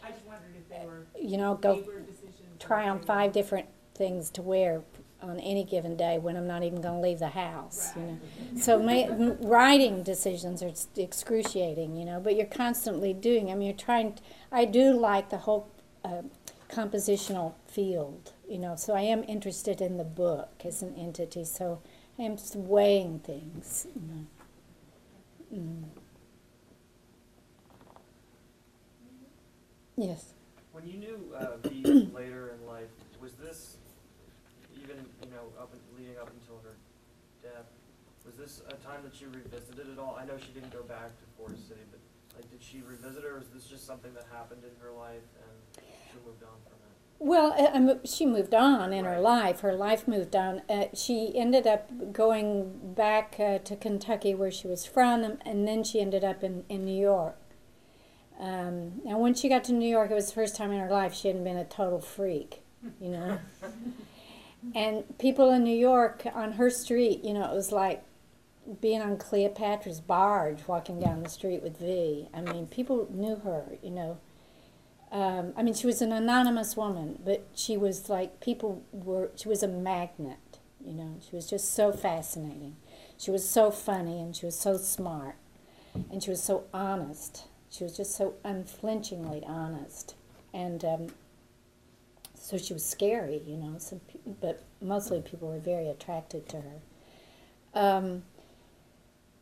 I 0.04 0.10
just 0.10 0.26
wondered 0.26 0.54
if 0.56 1.24
you 1.30 1.36
know, 1.38 1.54
go 1.54 1.72
labor 1.74 2.00
decisions? 2.00 2.36
try 2.58 2.88
on 2.88 3.00
five 3.00 3.32
different 3.32 3.66
things 3.94 4.30
to 4.30 4.42
wear 4.42 4.82
on 5.22 5.38
any 5.40 5.64
given 5.64 5.96
day 5.96 6.18
when 6.18 6.36
I'm 6.36 6.46
not 6.46 6.62
even 6.62 6.80
going 6.80 6.96
to 6.96 7.00
leave 7.00 7.18
the 7.18 7.28
house, 7.28 7.90
you 7.96 8.02
know. 8.02 8.18
So 8.58 8.78
ma- 8.78 8.92
m- 8.92 9.38
writing 9.40 10.02
decisions 10.02 10.62
are 10.62 10.72
excruciating, 10.96 11.96
you 11.96 12.04
know, 12.04 12.20
but 12.20 12.36
you're 12.36 12.46
constantly 12.46 13.12
doing. 13.12 13.50
I 13.50 13.54
mean, 13.54 13.68
you're 13.68 13.76
trying. 13.76 14.18
I 14.50 14.64
do 14.64 14.92
like 14.98 15.30
the 15.30 15.38
whole 15.38 15.68
uh, 16.04 16.22
compositional 16.70 17.54
field, 17.66 18.32
you 18.48 18.58
know. 18.58 18.76
So 18.76 18.94
I 18.94 19.02
am 19.02 19.24
interested 19.28 19.80
in 19.80 19.96
the 19.96 20.04
book 20.04 20.50
as 20.64 20.82
an 20.82 20.94
entity. 20.96 21.44
So 21.44 21.80
I 22.18 22.22
am 22.22 22.36
weighing 22.54 23.20
things, 23.20 23.86
you 23.94 24.02
know. 24.08 24.26
Mm. 25.60 25.84
Yes. 29.96 30.32
When 30.72 30.86
you 30.86 30.98
knew 30.98 31.34
uh, 31.36 31.56
V 31.68 32.08
later 32.14 32.54
in 32.58 32.66
life, 32.66 32.88
was 33.20 33.32
this 33.34 33.76
even 34.82 34.96
you 35.22 35.29
know 35.40 35.62
up 35.62 35.72
and 35.72 35.80
leading 35.98 36.16
up 36.18 36.30
until 36.40 36.60
her 36.62 36.76
death? 37.42 37.66
Was 38.26 38.36
this 38.36 38.62
a 38.68 38.74
time 38.86 39.02
that 39.04 39.14
she 39.14 39.24
revisited 39.26 39.86
at 39.90 39.98
all? 39.98 40.16
I 40.20 40.24
know 40.24 40.36
she 40.38 40.52
didn't 40.52 40.72
go 40.72 40.82
back 40.82 41.08
to 41.08 41.24
Forrest 41.38 41.68
City, 41.68 41.80
but 41.90 42.00
like, 42.36 42.50
did 42.50 42.62
she 42.62 42.82
revisit, 42.82 43.24
or 43.24 43.38
was 43.38 43.48
this 43.48 43.66
just 43.66 43.86
something 43.86 44.12
that 44.14 44.26
happened 44.32 44.62
in 44.64 44.70
her 44.84 44.92
life 44.92 45.24
and 45.40 45.84
she 46.12 46.18
moved 46.26 46.42
on 46.42 46.50
from 46.64 46.74
it? 46.74 46.86
Well, 47.18 47.52
uh, 47.52 47.94
I 47.94 48.06
she 48.06 48.24
moved 48.26 48.54
on 48.54 48.92
in 48.92 49.04
her 49.04 49.20
life. 49.20 49.60
Her 49.60 49.74
life 49.74 50.06
moved 50.06 50.36
on. 50.36 50.62
Uh, 50.68 50.86
she 50.94 51.32
ended 51.34 51.66
up 51.66 52.12
going 52.12 52.94
back 52.94 53.36
uh, 53.38 53.58
to 53.58 53.76
Kentucky, 53.76 54.34
where 54.34 54.50
she 54.50 54.66
was 54.68 54.84
from, 54.86 55.24
and- 55.24 55.42
and 55.44 55.66
then 55.66 55.82
she 55.84 56.00
ended 56.00 56.24
up 56.24 56.42
in, 56.44 56.64
in 56.68 56.84
New 56.84 56.98
York. 56.98 57.36
Um, 58.38 59.02
and 59.06 59.18
when 59.20 59.34
she 59.34 59.50
got 59.50 59.64
to 59.64 59.72
New 59.72 59.88
York, 59.88 60.10
it 60.10 60.14
was 60.14 60.28
the 60.28 60.32
first 60.34 60.56
time 60.56 60.72
in 60.72 60.80
her 60.80 60.88
life 60.90 61.12
she 61.14 61.28
hadn't 61.28 61.44
been 61.44 61.58
a 61.58 61.64
total 61.64 62.00
freak, 62.00 62.62
you 63.00 63.10
know. 63.10 63.38
and 64.74 65.18
people 65.18 65.50
in 65.50 65.64
New 65.64 65.76
York 65.76 66.24
on 66.34 66.52
her 66.52 66.70
street, 66.70 67.24
you 67.24 67.32
know, 67.32 67.50
it 67.50 67.54
was 67.54 67.72
like 67.72 68.02
being 68.80 69.00
on 69.00 69.16
Cleopatra's 69.16 70.00
barge 70.00 70.66
walking 70.66 71.00
down 71.00 71.22
the 71.22 71.28
street 71.28 71.62
with 71.62 71.78
V. 71.78 72.28
I 72.32 72.40
mean, 72.40 72.66
people 72.66 73.08
knew 73.10 73.36
her, 73.36 73.64
you 73.82 73.90
know 73.90 74.18
um, 75.12 75.52
I 75.56 75.62
mean, 75.62 75.74
she 75.74 75.86
was 75.86 76.02
an 76.02 76.12
anonymous 76.12 76.76
woman, 76.76 77.18
but 77.24 77.46
she 77.54 77.76
was 77.76 78.08
like 78.08 78.40
people 78.40 78.82
were. 78.92 79.30
She 79.34 79.48
was 79.48 79.62
a 79.62 79.68
magnet, 79.68 80.58
you 80.84 80.92
know. 80.92 81.16
She 81.28 81.34
was 81.34 81.48
just 81.48 81.74
so 81.74 81.92
fascinating. 81.92 82.76
She 83.18 83.30
was 83.30 83.48
so 83.48 83.70
funny, 83.72 84.20
and 84.20 84.36
she 84.36 84.46
was 84.46 84.56
so 84.56 84.76
smart, 84.76 85.34
and 86.10 86.22
she 86.22 86.30
was 86.30 86.42
so 86.42 86.64
honest. 86.72 87.46
She 87.70 87.82
was 87.82 87.96
just 87.96 88.14
so 88.14 88.34
unflinchingly 88.44 89.42
honest, 89.44 90.14
and 90.54 90.84
um, 90.84 91.06
so 92.50 92.58
she 92.58 92.72
was 92.72 92.84
scary, 92.84 93.40
you 93.46 93.56
know. 93.56 93.76
Some, 93.78 94.00
but 94.40 94.64
mostly 94.82 95.20
people 95.20 95.48
were 95.48 95.60
very 95.60 95.88
attracted 95.88 96.48
to 96.48 96.56
her. 96.62 96.80
Um, 97.74 98.24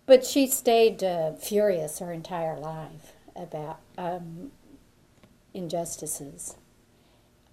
but 0.04 0.26
she 0.26 0.46
stayed 0.46 1.02
uh, 1.02 1.32
furious 1.32 2.00
her 2.00 2.12
entire 2.12 2.58
life 2.58 3.14
about 3.34 3.80
um, 3.96 4.52
injustices. 5.54 6.56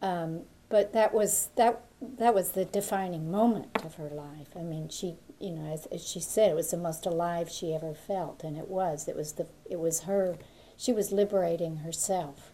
Um, 0.01 0.41
but 0.67 0.91
that 0.91 1.13
was 1.13 1.51
that 1.55 1.81
that 2.01 2.35
was 2.35 2.51
the 2.51 2.65
defining 2.65 3.31
moment 3.31 3.69
of 3.81 3.95
her 3.95 4.09
life. 4.09 4.49
I 4.57 4.61
mean, 4.61 4.89
she 4.89 5.15
you 5.39 5.51
know 5.51 5.71
as, 5.71 5.85
as 5.85 6.05
she 6.05 6.19
said, 6.19 6.51
it 6.51 6.55
was 6.55 6.71
the 6.71 6.77
most 6.77 7.05
alive 7.05 7.49
she 7.49 7.73
ever 7.73 7.93
felt, 7.93 8.43
and 8.43 8.57
it 8.57 8.67
was. 8.67 9.07
It 9.07 9.15
was 9.15 9.33
the 9.33 9.47
it 9.69 9.79
was 9.79 10.01
her. 10.01 10.37
She 10.75 10.91
was 10.91 11.13
liberating 11.13 11.77
herself. 11.77 12.51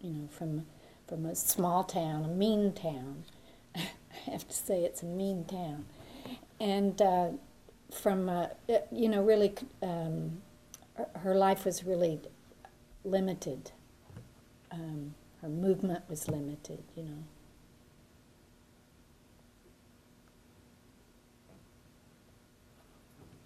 You 0.00 0.10
know, 0.10 0.28
from 0.28 0.66
from 1.06 1.26
a 1.26 1.34
small 1.34 1.84
town, 1.84 2.24
a 2.24 2.28
mean 2.28 2.72
town. 2.72 3.24
I 3.76 4.30
have 4.30 4.46
to 4.48 4.54
say, 4.54 4.84
it's 4.84 5.02
a 5.02 5.06
mean 5.06 5.44
town, 5.44 5.84
and 6.60 7.00
uh, 7.02 7.28
from 7.92 8.28
uh, 8.28 8.46
you 8.90 9.08
know 9.08 9.22
really 9.22 9.54
um, 9.82 10.42
her- 10.96 11.08
her 11.20 11.34
life 11.34 11.64
was 11.64 11.84
really 11.84 12.20
limited. 13.04 13.72
Um, 14.72 15.14
her 15.42 15.48
movement 15.48 16.02
was 16.08 16.28
limited, 16.28 16.82
you 16.96 17.02
know. 17.04 17.22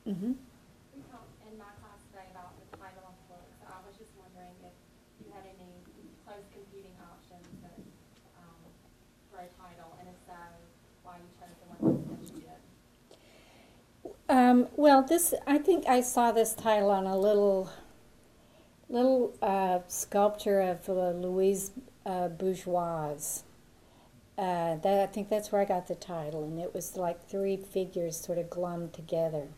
Mm-hmm. 0.09 0.33
We 0.97 1.03
talked 1.13 1.37
in 1.45 1.59
my 1.61 1.69
class 1.85 2.01
today 2.09 2.33
about 2.33 2.57
the 2.57 2.65
title 2.81 3.05
of 3.05 3.13
the 3.13 3.27
book, 3.37 3.45
so 3.61 3.69
I 3.69 3.77
was 3.85 3.93
just 4.01 4.09
wondering 4.17 4.57
if 4.65 4.73
you 5.21 5.29
had 5.37 5.45
any 5.45 5.69
close 6.25 6.49
competing 6.49 6.97
options 7.05 7.45
that, 7.61 7.77
um, 8.41 8.57
for 9.29 9.45
a 9.45 9.51
title, 9.61 9.93
and 10.01 10.09
if 10.09 10.17
so, 10.25 10.39
why 11.05 11.21
you 11.21 11.29
chose 11.37 11.53
the 11.61 11.69
one 11.77 12.09
that 12.09 12.25
you 12.25 12.41
did. 12.41 12.63
Um, 14.29 14.69
well, 14.77 15.03
this 15.03 15.33
I 15.47 15.57
think 15.59 15.87
I 15.89 16.03
saw 16.03 16.33
this 16.33 16.53
title 16.53 16.91
on 16.91 17.07
a 17.07 17.17
little 17.17 17.71
little 18.91 19.35
uh, 19.41 19.81
sculpture 19.89 20.61
of 20.61 20.87
uh, 20.89 21.11
Louise 21.13 21.71
uh, 22.05 22.29
Bourgeois. 22.29 23.15
Uh, 24.37 24.77
that 24.77 25.01
I 25.01 25.07
think 25.07 25.31
that's 25.31 25.51
where 25.51 25.63
I 25.63 25.65
got 25.65 25.89
the 25.89 25.95
title, 25.95 26.45
and 26.45 26.61
it 26.61 26.75
was 26.75 26.97
like 26.97 27.27
three 27.27 27.57
figures 27.57 28.17
sort 28.21 28.39
of 28.39 28.51
glummed 28.51 28.93
together, 28.93 29.49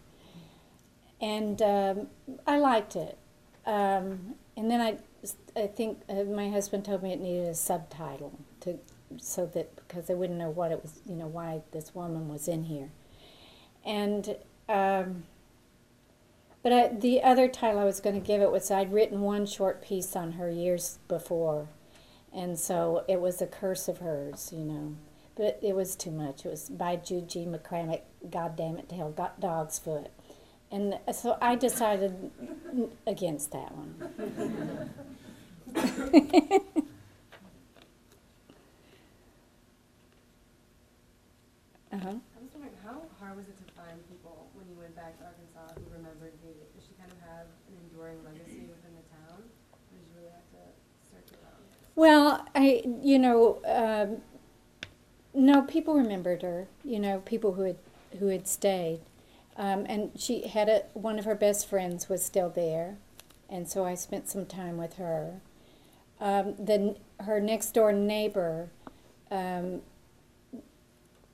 and 1.20 1.60
um, 1.60 2.06
I 2.46 2.58
liked 2.58 2.96
it. 2.96 3.18
Um, 3.66 4.36
and 4.56 4.70
then 4.70 4.80
I, 4.80 4.96
I 5.54 5.66
think 5.66 6.00
uh, 6.08 6.24
my 6.24 6.48
husband 6.48 6.86
told 6.86 7.02
me 7.02 7.12
it 7.12 7.20
needed 7.20 7.48
a 7.48 7.54
subtitle 7.54 8.38
to, 8.60 8.78
so 9.18 9.44
that 9.46 9.76
because 9.76 10.06
they 10.06 10.14
wouldn't 10.14 10.38
know 10.38 10.48
what 10.48 10.72
it 10.72 10.80
was, 10.82 11.00
you 11.06 11.16
know, 11.16 11.26
why 11.26 11.60
this 11.72 11.94
woman 11.94 12.28
was 12.28 12.48
in 12.48 12.64
here, 12.64 12.90
and 13.84 14.36
um, 14.70 15.24
but 16.62 16.72
I, 16.72 16.88
the 16.88 17.22
other 17.22 17.48
title 17.48 17.80
I 17.80 17.84
was 17.84 18.00
going 18.00 18.20
to 18.20 18.26
give 18.26 18.40
it 18.42 18.50
was 18.50 18.70
I'd 18.70 18.92
written 18.92 19.20
one 19.20 19.46
short 19.46 19.82
piece 19.82 20.14
on 20.14 20.32
her 20.32 20.50
years 20.50 20.98
before, 21.08 21.68
and 22.32 22.58
so 22.58 23.04
it 23.08 23.20
was 23.20 23.40
a 23.42 23.46
curse 23.46 23.88
of 23.88 23.98
hers, 23.98 24.50
you 24.52 24.64
know. 24.64 24.96
But 25.36 25.58
it 25.62 25.74
was 25.74 25.96
too 25.96 26.10
much. 26.10 26.44
It 26.44 26.50
was 26.50 26.68
by 26.68 26.96
G. 26.96 27.22
McCramick, 27.22 28.02
God 28.30 28.56
damn 28.56 28.76
it 28.76 28.90
hell, 28.92 29.10
got 29.10 29.40
dog's 29.40 29.78
foot. 29.78 30.10
And 30.72 30.98
so 31.12 31.36
I 31.42 31.56
decided 31.56 32.30
against 33.06 33.50
that 33.50 33.74
one. 33.74 33.94
uh-huh. 41.90 42.14
I 42.14 42.38
was 42.38 42.54
wondering, 42.54 42.78
how 42.86 43.02
hard 43.18 43.36
was 43.36 43.48
it 43.50 43.58
to 43.58 43.72
find 43.74 43.98
people 44.06 44.46
when 44.54 44.62
you 44.70 44.78
went 44.78 44.94
back 44.94 45.18
to 45.18 45.26
Arkansas 45.26 45.74
who 45.74 45.82
remembered 45.90 46.38
V? 46.38 46.54
Did 46.54 46.82
she 46.86 46.94
kind 46.94 47.10
of 47.10 47.18
have 47.26 47.50
an 47.66 47.74
enduring 47.90 48.22
legacy 48.22 48.70
within 48.70 48.94
the 48.94 49.06
town? 49.10 49.42
Or 49.42 49.78
did 49.90 50.06
you 50.06 50.22
really 50.22 50.30
have 50.30 50.46
to 50.54 50.62
search 51.02 51.34
around? 51.34 51.66
Well, 52.00 52.46
I, 52.54 52.82
you 53.02 53.18
know, 53.18 53.58
um, 53.66 54.22
no, 55.34 55.60
people 55.60 55.92
remembered 55.92 56.40
her. 56.40 56.66
You 56.82 56.98
know, 56.98 57.18
people 57.26 57.52
who 57.52 57.64
had 57.64 57.76
who 58.18 58.28
had 58.28 58.48
stayed, 58.48 59.00
um, 59.58 59.84
and 59.86 60.10
she 60.18 60.48
had 60.48 60.70
a 60.70 60.84
one 60.94 61.18
of 61.18 61.26
her 61.26 61.34
best 61.34 61.68
friends 61.68 62.08
was 62.08 62.24
still 62.24 62.48
there, 62.48 62.96
and 63.50 63.68
so 63.68 63.84
I 63.84 63.96
spent 63.96 64.30
some 64.30 64.46
time 64.46 64.78
with 64.78 64.94
her. 64.94 65.42
Um, 66.18 66.54
the 66.56 66.96
her 67.26 67.38
next 67.38 67.72
door 67.72 67.92
neighbor 67.92 68.70
um, 69.30 69.82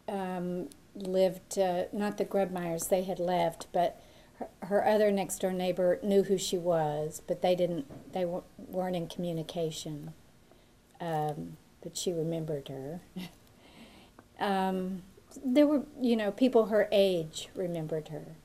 um, 0.08 0.68
lived 0.96 1.60
uh, 1.60 1.84
not 1.92 2.18
the 2.18 2.24
Grubmeyers; 2.24 2.88
they 2.88 3.04
had 3.04 3.20
left, 3.20 3.68
but 3.72 4.02
her, 4.40 4.48
her 4.62 4.84
other 4.84 5.12
next 5.12 5.38
door 5.38 5.52
neighbor 5.52 6.00
knew 6.02 6.24
who 6.24 6.36
she 6.36 6.58
was, 6.58 7.22
but 7.24 7.40
they 7.40 7.54
didn't. 7.54 8.12
They 8.12 8.24
weren't 8.24 8.96
in 8.96 9.06
communication 9.06 10.12
um, 11.00 11.56
but 11.82 11.96
she 11.96 12.12
remembered 12.12 12.68
her. 12.68 13.00
um, 14.40 15.02
there 15.44 15.66
were, 15.66 15.82
you 16.00 16.16
know, 16.16 16.32
people 16.32 16.66
her 16.66 16.88
age 16.92 17.48
remembered 17.54 18.08
her. 18.08 18.36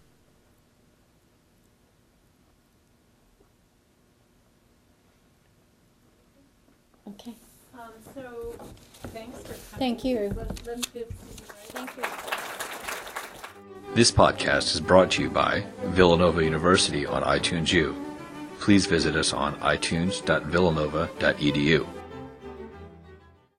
Okay. 7.08 7.34
Um, 7.74 7.90
so, 8.14 8.54
thanks 9.08 9.40
for 9.40 9.48
coming. 9.48 9.58
Thank 9.78 10.06
you. 10.06 10.34
Let's, 10.36 10.66
let's 10.66 10.88
give 10.88 11.08
Susie 11.08 11.44
Thank 11.74 11.96
you. 11.98 12.04
This 13.94 14.12
podcast 14.12 14.74
is 14.74 14.80
brought 14.80 15.12
to 15.12 15.22
you 15.22 15.30
by 15.30 15.66
Villanova 15.84 16.42
University 16.44 17.06
on 17.06 17.24
iTunes 17.24 17.74
U. 17.74 17.94
Please 18.60 18.86
visit 18.86 19.18
us 19.18 19.34
on 19.34 19.60
itunes.villanova.edu. 19.60 22.01